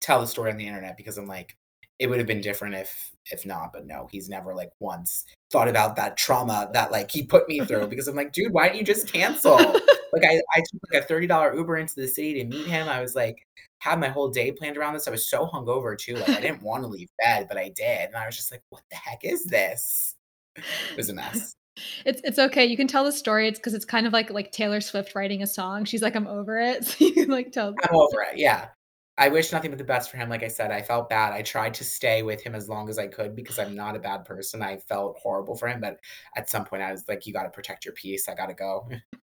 tell 0.00 0.20
the 0.20 0.26
story 0.26 0.50
on 0.50 0.58
the 0.58 0.66
internet 0.66 0.96
because 0.96 1.16
I'm 1.18 1.26
like, 1.26 1.56
it 1.98 2.08
would 2.08 2.18
have 2.18 2.26
been 2.26 2.40
different 2.40 2.74
if 2.74 3.10
if 3.30 3.46
not, 3.46 3.72
but 3.72 3.86
no, 3.86 4.08
he's 4.10 4.28
never 4.28 4.54
like 4.54 4.70
once 4.80 5.24
thought 5.50 5.68
about 5.68 5.96
that 5.96 6.16
trauma 6.16 6.68
that 6.74 6.92
like 6.92 7.10
he 7.10 7.22
put 7.22 7.48
me 7.48 7.60
through 7.60 7.86
because 7.88 8.08
I'm 8.08 8.16
like, 8.16 8.32
dude, 8.32 8.52
why 8.52 8.64
didn't 8.64 8.80
you 8.80 8.84
just 8.84 9.10
cancel? 9.10 9.56
like 10.12 10.24
I, 10.24 10.40
I 10.54 10.60
took 10.60 10.80
like 10.92 11.04
a 11.04 11.12
$30 11.12 11.56
Uber 11.56 11.78
into 11.78 11.94
the 11.96 12.08
city 12.08 12.34
to 12.34 12.44
meet 12.44 12.66
him. 12.66 12.88
I 12.88 13.00
was 13.00 13.14
like, 13.14 13.46
had 13.78 14.00
my 14.00 14.08
whole 14.08 14.28
day 14.28 14.52
planned 14.52 14.76
around 14.76 14.94
this. 14.94 15.08
I 15.08 15.10
was 15.10 15.28
so 15.28 15.46
hungover 15.46 15.96
too. 15.96 16.16
Like 16.16 16.30
I 16.30 16.40
didn't 16.40 16.62
want 16.64 16.82
to 16.82 16.88
leave 16.88 17.08
bed, 17.22 17.46
but 17.48 17.56
I 17.56 17.70
did. 17.74 18.08
And 18.08 18.16
I 18.16 18.26
was 18.26 18.36
just 18.36 18.50
like, 18.50 18.62
what 18.68 18.82
the 18.90 18.96
heck 18.96 19.20
is 19.22 19.44
this? 19.44 20.16
It 20.56 20.96
was 20.96 21.08
a 21.08 21.14
mess. 21.14 21.54
It's 22.04 22.20
it's 22.24 22.38
okay. 22.38 22.64
You 22.64 22.76
can 22.76 22.86
tell 22.86 23.04
the 23.04 23.12
story. 23.12 23.48
It's 23.48 23.58
because 23.58 23.74
it's 23.74 23.84
kind 23.84 24.06
of 24.06 24.12
like 24.12 24.30
like 24.30 24.52
Taylor 24.52 24.80
Swift 24.80 25.14
writing 25.14 25.42
a 25.42 25.46
song. 25.46 25.84
She's 25.84 26.02
like, 26.02 26.14
I'm 26.14 26.26
over 26.26 26.58
it. 26.58 26.84
So 26.94 27.04
you 27.04 27.12
can 27.12 27.28
like 27.28 27.52
tell. 27.52 27.74
I'm 27.82 27.96
over 27.96 28.22
it. 28.22 28.38
Yeah. 28.38 28.68
I 29.16 29.28
wish 29.28 29.52
nothing 29.52 29.70
but 29.70 29.78
the 29.78 29.84
best 29.84 30.10
for 30.10 30.16
him. 30.16 30.28
Like 30.28 30.42
I 30.42 30.48
said, 30.48 30.72
I 30.72 30.82
felt 30.82 31.08
bad. 31.08 31.32
I 31.32 31.42
tried 31.42 31.74
to 31.74 31.84
stay 31.84 32.24
with 32.24 32.42
him 32.42 32.54
as 32.54 32.68
long 32.68 32.88
as 32.88 32.98
I 32.98 33.06
could 33.06 33.36
because 33.36 33.60
I'm 33.60 33.74
not 33.74 33.94
a 33.94 34.00
bad 34.00 34.24
person. 34.24 34.60
I 34.60 34.78
felt 34.78 35.18
horrible 35.22 35.56
for 35.56 35.68
him, 35.68 35.80
but 35.80 35.98
at 36.36 36.50
some 36.50 36.64
point 36.64 36.82
I 36.82 36.90
was 36.90 37.04
like, 37.08 37.24
you 37.24 37.32
got 37.32 37.44
to 37.44 37.50
protect 37.50 37.84
your 37.84 37.94
peace. 37.94 38.28
I 38.28 38.34
got 38.34 38.46
to 38.46 38.54
go. 38.54 38.88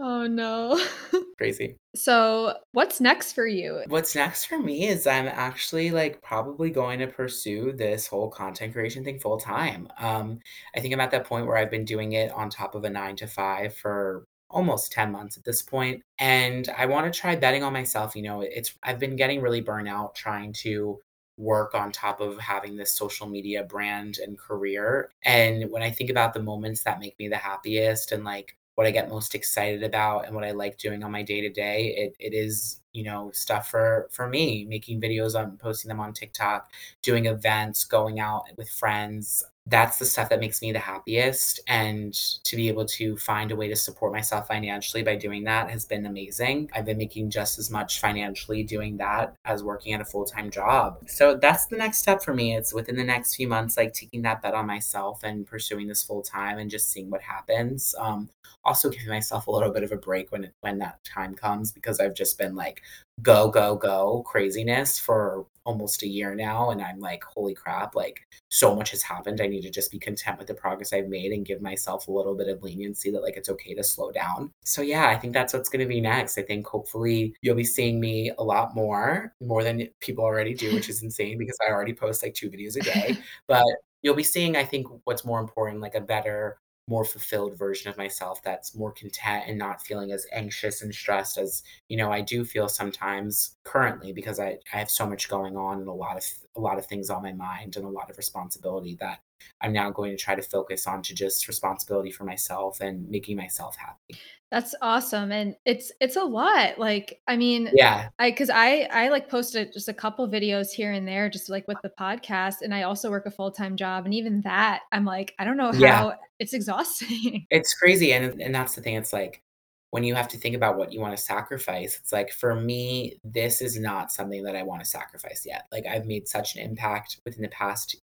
Oh 0.00 0.26
no. 0.26 0.80
Crazy. 1.38 1.76
So, 1.94 2.54
what's 2.72 3.00
next 3.00 3.32
for 3.32 3.46
you? 3.46 3.82
What's 3.88 4.14
next 4.14 4.46
for 4.46 4.58
me 4.58 4.88
is 4.88 5.06
I'm 5.06 5.26
actually 5.26 5.90
like 5.90 6.22
probably 6.22 6.70
going 6.70 6.98
to 7.00 7.06
pursue 7.06 7.72
this 7.72 8.06
whole 8.06 8.28
content 8.30 8.72
creation 8.72 9.04
thing 9.04 9.18
full 9.18 9.38
time. 9.38 9.88
Um, 9.98 10.40
I 10.74 10.80
think 10.80 10.92
I'm 10.92 11.00
at 11.00 11.10
that 11.12 11.26
point 11.26 11.46
where 11.46 11.56
I've 11.56 11.70
been 11.70 11.84
doing 11.84 12.12
it 12.12 12.30
on 12.32 12.50
top 12.50 12.74
of 12.74 12.84
a 12.84 12.90
nine 12.90 13.16
to 13.16 13.26
five 13.26 13.74
for 13.74 14.26
almost 14.48 14.92
10 14.92 15.10
months 15.10 15.36
at 15.36 15.44
this 15.44 15.60
point 15.60 16.02
and 16.20 16.68
i 16.78 16.86
want 16.86 17.12
to 17.12 17.20
try 17.20 17.34
betting 17.34 17.64
on 17.64 17.72
myself 17.72 18.14
you 18.14 18.22
know 18.22 18.42
it's 18.42 18.74
i've 18.84 18.98
been 19.00 19.16
getting 19.16 19.40
really 19.40 19.60
burnout 19.60 20.14
trying 20.14 20.52
to 20.52 21.00
work 21.36 21.74
on 21.74 21.90
top 21.90 22.20
of 22.20 22.38
having 22.38 22.76
this 22.76 22.92
social 22.92 23.28
media 23.28 23.64
brand 23.64 24.18
and 24.18 24.38
career 24.38 25.10
and 25.24 25.68
when 25.70 25.82
i 25.82 25.90
think 25.90 26.10
about 26.10 26.32
the 26.32 26.42
moments 26.42 26.84
that 26.84 27.00
make 27.00 27.18
me 27.18 27.28
the 27.28 27.36
happiest 27.36 28.12
and 28.12 28.24
like 28.24 28.56
what 28.76 28.86
I 28.86 28.90
get 28.92 29.08
most 29.10 29.34
excited 29.34 29.82
about 29.82 30.26
and 30.26 30.34
what 30.34 30.44
I 30.44 30.52
like 30.52 30.78
doing 30.78 31.02
on 31.02 31.10
my 31.10 31.22
day 31.22 31.40
to 31.40 31.50
day. 31.50 31.94
It 31.96 32.16
it 32.20 32.34
is 32.34 32.80
you 32.92 33.04
know 33.04 33.30
stuff 33.34 33.70
for 33.70 34.08
for 34.12 34.28
me, 34.28 34.64
making 34.66 35.00
videos 35.00 35.38
on 35.38 35.56
posting 35.58 35.88
them 35.88 36.00
on 36.00 36.12
TikTok, 36.12 36.70
doing 37.02 37.26
events, 37.26 37.84
going 37.84 38.20
out 38.20 38.44
with 38.56 38.70
friends, 38.70 39.44
that's 39.68 39.98
the 39.98 40.04
stuff 40.04 40.28
that 40.28 40.40
makes 40.40 40.62
me 40.62 40.72
the 40.72 40.78
happiest. 40.78 41.60
And 41.66 42.14
to 42.44 42.56
be 42.56 42.68
able 42.68 42.84
to 42.86 43.16
find 43.16 43.50
a 43.50 43.56
way 43.56 43.68
to 43.68 43.76
support 43.76 44.12
myself 44.12 44.46
financially 44.46 45.02
by 45.02 45.16
doing 45.16 45.44
that 45.44 45.70
has 45.70 45.84
been 45.84 46.06
amazing. 46.06 46.70
I've 46.72 46.84
been 46.84 46.98
making 46.98 47.30
just 47.30 47.58
as 47.58 47.70
much 47.70 48.00
financially 48.00 48.62
doing 48.62 48.96
that 48.98 49.34
as 49.44 49.64
working 49.64 49.92
at 49.92 50.00
a 50.00 50.04
full 50.04 50.24
time 50.24 50.50
job. 50.50 50.98
So 51.08 51.36
that's 51.36 51.66
the 51.66 51.76
next 51.76 51.98
step 51.98 52.22
for 52.22 52.32
me. 52.32 52.54
It's 52.56 52.72
within 52.72 52.96
the 52.96 53.04
next 53.04 53.34
few 53.34 53.48
months, 53.48 53.76
like 53.76 53.92
taking 53.92 54.22
that 54.22 54.40
bet 54.40 54.54
on 54.54 54.66
myself 54.66 55.24
and 55.24 55.46
pursuing 55.46 55.88
this 55.88 56.02
full 56.02 56.22
time 56.22 56.58
and 56.58 56.70
just 56.70 56.90
seeing 56.90 57.10
what 57.10 57.22
happens. 57.22 57.94
Um, 57.98 58.28
also 58.64 58.90
giving 58.90 59.08
myself 59.08 59.46
a 59.46 59.50
little 59.50 59.70
bit 59.70 59.82
of 59.84 59.92
a 59.92 59.96
break 59.96 60.30
when 60.32 60.50
when 60.60 60.78
that 60.78 61.02
time 61.04 61.34
comes 61.34 61.72
because 61.72 62.00
I've 62.00 62.14
just 62.14 62.38
been 62.38 62.54
like 62.54 62.82
go 63.22 63.48
go 63.48 63.76
go 63.76 64.22
craziness 64.26 64.98
for 64.98 65.46
almost 65.66 66.02
a 66.02 66.08
year 66.08 66.34
now 66.34 66.70
and 66.70 66.80
i'm 66.80 67.00
like 67.00 67.22
holy 67.24 67.54
crap 67.54 67.94
like 67.94 68.26
so 68.48 68.74
much 68.74 68.92
has 68.92 69.02
happened. 69.02 69.40
I 69.40 69.48
need 69.48 69.62
to 69.62 69.70
just 69.70 69.90
be 69.90 69.98
content 69.98 70.38
with 70.38 70.46
the 70.46 70.54
progress 70.54 70.92
i've 70.92 71.08
made 71.08 71.32
and 71.32 71.44
give 71.44 71.60
myself 71.60 72.08
a 72.08 72.12
little 72.12 72.34
bit 72.34 72.48
of 72.48 72.62
leniency 72.62 73.10
that 73.10 73.22
like 73.22 73.36
it's 73.36 73.50
okay 73.50 73.74
to 73.74 73.84
slow 73.84 74.10
down. 74.12 74.52
So 74.64 74.82
yeah 74.82 75.08
i 75.08 75.16
think 75.16 75.32
that's 75.34 75.52
what's 75.52 75.68
going 75.68 75.80
to 75.80 75.86
be 75.86 76.00
next. 76.00 76.38
I 76.38 76.42
think 76.42 76.66
hopefully 76.66 77.34
you'll 77.42 77.56
be 77.56 77.64
seeing 77.64 78.00
me 78.00 78.32
a 78.38 78.42
lot 78.42 78.74
more 78.74 79.34
more 79.40 79.64
than 79.64 79.88
people 80.00 80.24
already 80.24 80.54
do 80.54 80.74
which 80.74 80.88
is 80.88 81.02
insane 81.02 81.38
because 81.42 81.58
i 81.66 81.70
already 81.70 81.92
post 81.92 82.22
like 82.22 82.34
two 82.34 82.50
videos 82.50 82.76
a 82.76 82.80
day. 82.80 83.16
But 83.48 83.64
you'll 84.02 84.14
be 84.14 84.22
seeing 84.22 84.56
i 84.56 84.64
think 84.64 84.86
what's 85.04 85.24
more 85.24 85.40
important 85.40 85.80
like 85.80 85.96
a 85.96 86.00
better 86.00 86.58
more 86.88 87.04
fulfilled 87.04 87.58
version 87.58 87.90
of 87.90 87.96
myself 87.96 88.42
that's 88.42 88.74
more 88.74 88.92
content 88.92 89.44
and 89.48 89.58
not 89.58 89.82
feeling 89.82 90.12
as 90.12 90.26
anxious 90.32 90.82
and 90.82 90.94
stressed 90.94 91.36
as 91.36 91.62
you 91.88 91.96
know 91.96 92.12
I 92.12 92.20
do 92.20 92.44
feel 92.44 92.68
sometimes 92.68 93.56
currently 93.64 94.12
because 94.12 94.38
I, 94.38 94.58
I 94.72 94.78
have 94.78 94.90
so 94.90 95.06
much 95.06 95.28
going 95.28 95.56
on 95.56 95.78
and 95.78 95.88
a 95.88 95.92
lot 95.92 96.16
of 96.16 96.24
a 96.56 96.60
lot 96.60 96.78
of 96.78 96.86
things 96.86 97.10
on 97.10 97.22
my 97.22 97.32
mind 97.32 97.76
and 97.76 97.84
a 97.84 97.88
lot 97.88 98.10
of 98.10 98.16
responsibility 98.16 98.96
that 99.00 99.20
I'm 99.60 99.72
now 99.72 99.90
going 99.90 100.10
to 100.10 100.22
try 100.22 100.34
to 100.34 100.42
focus 100.42 100.86
on 100.86 101.02
to 101.02 101.14
just 101.14 101.48
responsibility 101.48 102.10
for 102.10 102.24
myself 102.24 102.80
and 102.80 103.08
making 103.08 103.36
myself 103.36 103.76
happy. 103.76 104.20
That's 104.50 104.74
awesome. 104.80 105.32
And 105.32 105.56
it's 105.64 105.90
it's 106.00 106.14
a 106.14 106.22
lot. 106.22 106.78
Like, 106.78 107.20
I 107.26 107.36
mean, 107.36 107.70
yeah. 107.74 108.10
I 108.18 108.30
cuz 108.30 108.48
I 108.48 108.88
I 108.92 109.08
like 109.08 109.28
posted 109.28 109.72
just 109.72 109.88
a 109.88 109.94
couple 109.94 110.28
videos 110.28 110.70
here 110.70 110.92
and 110.92 111.06
there 111.06 111.28
just 111.28 111.50
like 111.50 111.66
with 111.66 111.78
the 111.82 111.90
podcast 111.90 112.62
and 112.62 112.72
I 112.72 112.82
also 112.82 113.10
work 113.10 113.26
a 113.26 113.30
full-time 113.30 113.76
job 113.76 114.04
and 114.04 114.14
even 114.14 114.42
that 114.42 114.82
I'm 114.92 115.04
like, 115.04 115.34
I 115.38 115.44
don't 115.44 115.56
know 115.56 115.72
how 115.72 115.78
yeah. 115.78 116.14
it's 116.38 116.52
exhausting. 116.52 117.46
It's 117.50 117.74
crazy 117.74 118.12
and 118.12 118.40
and 118.40 118.54
that's 118.54 118.74
the 118.76 118.82
thing 118.82 118.94
it's 118.94 119.12
like 119.12 119.42
when 119.90 120.04
you 120.04 120.14
have 120.14 120.28
to 120.28 120.36
think 120.36 120.54
about 120.54 120.76
what 120.76 120.92
you 120.92 121.00
want 121.00 121.16
to 121.16 121.22
sacrifice, 121.22 121.98
it's 121.98 122.12
like 122.12 122.30
for 122.30 122.54
me, 122.54 123.18
this 123.24 123.62
is 123.62 123.78
not 123.78 124.12
something 124.12 124.42
that 124.42 124.56
I 124.56 124.62
want 124.62 124.80
to 124.80 124.86
sacrifice 124.86 125.46
yet. 125.46 125.66
Like 125.72 125.86
I've 125.86 126.06
made 126.06 126.28
such 126.28 126.54
an 126.54 126.62
impact 126.62 127.20
within 127.24 127.42
the 127.42 127.48
past 127.48 127.96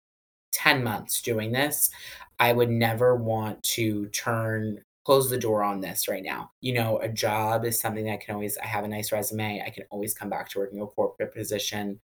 10 0.63 0.85
months 0.85 1.23
doing 1.23 1.53
this. 1.53 1.91
I 2.39 2.53
would 2.53 2.71
never 2.71 3.17
want 3.17 3.63
to 3.65 4.07
turn 4.09 4.81
close 5.05 5.29
the 5.29 5.39
door 5.39 5.65
on 5.65 5.81
this 5.81 6.07
right 6.07 6.23
now. 6.23 6.51
You 6.61 6.75
know, 6.75 6.99
a 6.99 7.09
job 7.09 7.65
is 7.65 7.81
something 7.81 8.05
that 8.05 8.13
I 8.13 8.17
can 8.19 8.35
always 8.35 8.57
I 8.59 8.67
have 8.67 8.85
a 8.85 8.89
nice 8.89 9.11
resume. 9.11 9.63
I 9.67 9.71
can 9.71 9.85
always 9.91 10.15
come 10.15 10.31
back 10.31 10.49
to 10.51 10.61
working 10.61 10.81
a 10.81 10.87
corporate 10.87 11.35
position. 11.35 12.01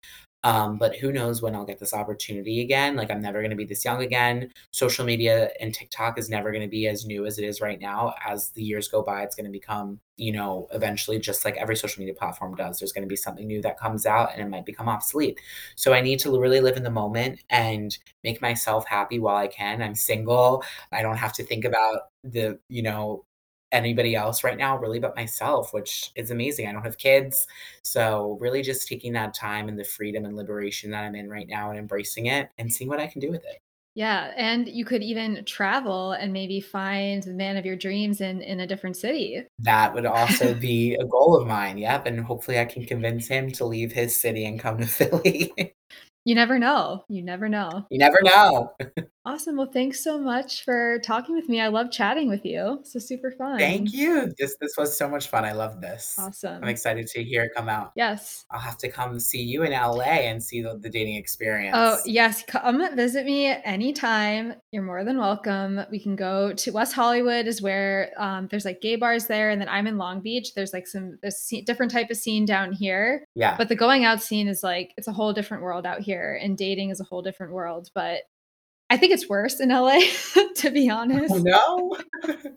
Um, 0.47 0.79
but 0.79 0.95
who 0.95 1.11
knows 1.11 1.43
when 1.43 1.57
I'll 1.57 1.65
get 1.65 1.81
this 1.81 1.93
opportunity 1.93 2.61
again? 2.61 2.95
Like, 2.95 3.11
I'm 3.11 3.21
never 3.21 3.41
going 3.41 3.51
to 3.51 3.57
be 3.57 3.65
this 3.65 3.85
young 3.85 4.01
again. 4.01 4.53
Social 4.71 5.05
media 5.05 5.51
and 5.59 5.75
TikTok 5.75 6.19
is 6.19 6.29
never 6.29 6.53
going 6.53 6.63
to 6.63 6.69
be 6.69 6.87
as 6.87 7.05
new 7.05 7.27
as 7.27 7.37
it 7.41 7.45
is 7.45 7.61
right 7.61 7.81
now. 7.81 8.15
As 8.25 8.51
the 8.51 8.63
years 8.63 8.87
go 8.87 9.03
by, 9.03 9.25
it's 9.25 9.35
going 9.35 9.47
to 9.47 9.51
become, 9.51 9.99
you 10.17 10.31
know, 10.31 10.69
eventually 10.73 11.19
just 11.19 11.45
like 11.45 11.57
every 11.57 11.75
social 11.75 11.99
media 11.99 12.15
platform 12.15 12.55
does, 12.55 12.79
there's 12.79 12.93
going 12.93 13.03
to 13.03 13.09
be 13.09 13.17
something 13.17 13.45
new 13.45 13.61
that 13.63 13.77
comes 13.77 14.07
out 14.07 14.31
and 14.33 14.41
it 14.41 14.49
might 14.49 14.65
become 14.67 14.89
obsolete. 14.89 15.41
So 15.75 15.93
I 15.93 16.01
need 16.01 16.21
to 16.21 16.41
really 16.41 16.61
live 16.61 16.77
in 16.77 16.85
the 16.85 16.91
moment 16.91 17.41
and 17.51 17.99
make 18.23 18.41
myself 18.41 18.87
happy 18.87 19.19
while 19.19 19.37
I 19.37 19.49
can. 19.49 19.83
I'm 19.83 19.97
single. 19.97 20.63
I 20.93 21.03
don't 21.03 21.17
have 21.17 21.33
to 21.35 21.43
think 21.43 21.65
about 21.65 22.03
the, 22.23 22.61
you 22.69 22.83
know, 22.83 23.25
anybody 23.73 24.15
else 24.15 24.45
right 24.45 24.59
now, 24.59 24.79
really, 24.79 24.99
but 24.99 25.17
myself, 25.17 25.73
which 25.73 26.13
is 26.15 26.31
amazing. 26.31 26.69
I 26.69 26.73
don't 26.73 26.85
have 26.85 26.99
kids. 26.99 27.47
So, 27.83 28.39
really, 28.41 28.63
just 28.63 28.89
taking 28.89 29.13
that 29.15 29.35
time 29.35 29.69
and 29.69 29.79
the 29.79 29.85
freedom 29.85 30.25
and 30.25 30.37
liberation 30.37 30.91
that 30.91 31.05
I'm 31.05 31.15
in 31.15 31.29
right 31.29 31.49
now 31.49 31.71
and 31.71 31.79
embracing 31.79 32.27
it 32.27 32.51
and 32.59 32.73
seeing 32.73 32.89
what 32.89 33.01
I 33.01 33.07
can 33.07 33.21
do 33.21 33.31
with 33.31 33.45
it. 33.45 33.61
Yeah, 33.97 34.35
and 34.37 34.69
you 34.69 34.85
could 34.85 35.03
even 35.03 35.43
travel 35.47 36.13
and 36.13 36.31
maybe 36.31 36.61
find 36.61 37.23
the 37.23 37.33
man 37.33 37.57
of 37.57 37.65
your 37.65 37.77
dreams 37.77 38.21
in 38.21 38.43
in 38.43 38.61
a 38.61 38.67
different 38.67 38.99
city. 38.99 39.43
That 39.61 39.95
would 39.95 40.05
also 40.05 40.53
be 40.61 40.95
a 40.97 41.05
goal 41.07 41.35
of 41.35 41.47
mine. 41.47 41.79
Yep, 41.79 42.05
and 42.07 42.21
hopefully 42.21 42.59
I 42.59 42.67
can 42.67 42.85
convince 42.85 43.27
him 43.27 43.51
to 43.53 43.65
leave 43.65 43.93
his 43.93 44.15
city 44.15 44.45
and 44.45 44.61
come 44.61 44.77
to 44.79 44.87
Philly. 44.87 45.75
You 46.27 46.35
never 46.35 46.59
know. 46.59 47.05
You 47.09 47.23
never 47.23 47.49
know. 47.49 47.87
You 47.89 47.99
never 47.99 48.19
know. 48.21 48.73
awesome. 49.25 49.57
Well, 49.57 49.71
thanks 49.73 50.03
so 50.03 50.19
much 50.19 50.65
for 50.65 50.99
talking 51.05 51.37
with 51.37 51.49
me. 51.49 51.61
I 51.61 51.69
love 51.69 51.93
chatting 51.93 52.29
with 52.29 52.45
you. 52.45 52.81
So 52.83 52.99
super 52.99 53.31
fun. 53.31 53.59
Thank 53.59 53.93
you. 53.93 54.35
This 54.37 54.57
this 54.61 54.73
was 54.77 54.99
so 54.99 55.09
much 55.09 55.29
fun. 55.29 55.45
I 55.45 55.53
love 55.53 55.81
this. 55.81 56.17
Awesome. 56.19 56.65
I'm 56.65 56.69
excited 56.69 57.07
to 57.07 57.23
hear 57.23 57.45
it 57.45 57.53
come 57.55 57.69
out. 57.69 57.93
Yes. 57.95 58.45
I'll 58.51 58.59
have 58.59 58.77
to 58.79 58.89
come 58.89 59.21
see 59.21 59.41
you 59.41 59.63
in 59.63 59.71
LA 59.71 60.03
and 60.03 60.43
see 60.43 60.63
the, 60.63 60.77
the 60.77 60.91
dating 60.91 61.15
experience. 61.15 61.77
Oh, 61.79 61.99
yes. 62.05 62.43
Come 62.43 62.83
visit 62.97 63.25
me 63.25 63.47
anytime. 63.47 64.55
You're 64.73 64.83
more 64.83 65.05
than 65.05 65.19
welcome. 65.19 65.81
We 65.93 66.01
can 66.01 66.17
go 66.17 66.53
to 66.55 66.73
West 66.73 66.93
Hollywood 66.93 67.47
is 67.47 67.63
where 67.63 68.11
um, 68.19 68.49
there's 68.51 68.65
like 68.65 68.81
gay 68.81 68.97
bars 68.97 69.29
there. 69.29 69.51
And 69.51 69.61
then 69.61 69.69
I'm 69.69 69.87
in 69.87 69.97
Long 69.97 70.23
Beach. 70.23 70.55
There's 70.55 70.73
like 70.73 70.89
some 70.89 71.21
there's 71.23 71.53
different 71.65 71.93
type 71.93 72.11
of 72.11 72.17
scene 72.17 72.47
down 72.47 72.73
here. 72.73 73.29
Yeah. 73.37 73.57
But 73.57 73.69
the 73.69 73.77
going 73.77 74.05
out 74.05 74.21
scene 74.21 74.49
is 74.49 74.65
like, 74.65 74.93
it's 74.97 75.07
a 75.07 75.13
whole 75.13 75.33
different 75.33 75.63
world 75.63 75.87
out 75.87 76.01
here 76.01 76.16
here 76.17 76.39
and 76.43 76.57
dating 76.57 76.91
is 76.91 77.01
a 77.01 77.05
whole 77.05 77.23
different 77.23 77.53
world 77.53 77.91
but 77.95 78.23
i 78.91 78.97
think 78.97 79.13
it's 79.13 79.29
worse 79.29 79.61
in 79.61 79.69
la 79.69 79.99
to 80.57 80.71
be 80.71 80.89
honest. 80.89 81.35
Oh, 81.35 81.99
no? 82.23 82.43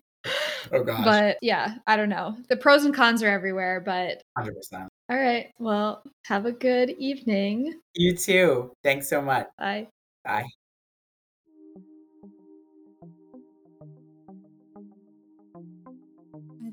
Oh 0.74 0.84
gosh. 0.84 1.06
But 1.06 1.38
yeah 1.42 1.76
i 1.88 1.96
don't 1.96 2.10
know. 2.10 2.36
The 2.50 2.58
pros 2.58 2.84
and 2.84 2.94
cons 2.94 3.24
are 3.24 3.30
everywhere 3.30 3.82
but 3.84 4.22
100% 4.38 4.88
all 5.10 5.18
right 5.18 5.48
well 5.60 6.04
have 6.26 6.46
a 6.46 6.52
good 6.52 6.90
evening. 6.92 7.80
You 7.96 8.16
too. 8.16 8.74
Thanks 8.84 9.10
so 9.10 9.22
much. 9.22 9.48
Bye. 9.58 9.88
Bye 10.26 10.46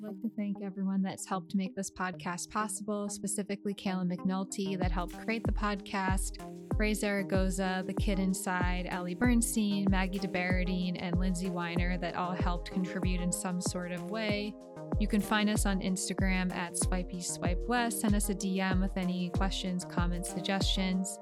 like 0.06 0.22
to 0.22 0.30
thank 0.36 0.62
everyone 0.62 1.02
that's 1.02 1.26
helped 1.26 1.56
make 1.56 1.74
this 1.74 1.90
podcast 1.90 2.48
possible, 2.48 3.08
specifically 3.08 3.74
Kayla 3.74 4.08
McNulty 4.08 4.78
that 4.78 4.92
helped 4.92 5.18
create 5.24 5.42
the 5.44 5.52
podcast, 5.52 6.36
Ray 6.76 6.94
Zaragoza, 6.94 7.82
The 7.84 7.94
Kid 7.94 8.20
Inside, 8.20 8.86
Ellie 8.88 9.16
Bernstein, 9.16 9.86
Maggie 9.90 10.20
DeBaradine, 10.20 10.96
and 11.00 11.18
Lindsay 11.18 11.50
Weiner 11.50 11.98
that 11.98 12.14
all 12.14 12.32
helped 12.32 12.70
contribute 12.70 13.20
in 13.20 13.32
some 13.32 13.60
sort 13.60 13.90
of 13.90 14.08
way. 14.08 14.54
You 15.00 15.08
can 15.08 15.20
find 15.20 15.50
us 15.50 15.66
on 15.66 15.80
Instagram 15.80 16.54
at 16.54 16.78
Swipey 16.78 17.20
Swipe 17.20 17.66
West. 17.66 18.00
Send 18.00 18.14
us 18.14 18.28
a 18.28 18.34
DM 18.34 18.80
with 18.80 18.96
any 18.96 19.30
questions, 19.30 19.84
comments, 19.84 20.30
suggestions. 20.30 21.18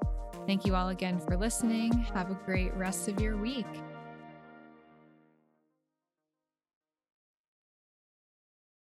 Thank 0.46 0.66
you 0.66 0.74
all 0.74 0.90
again 0.90 1.18
for 1.18 1.38
listening. 1.38 1.90
Have 2.12 2.30
a 2.30 2.38
great 2.44 2.74
rest 2.74 3.08
of 3.08 3.18
your 3.18 3.38
week. 3.38 3.64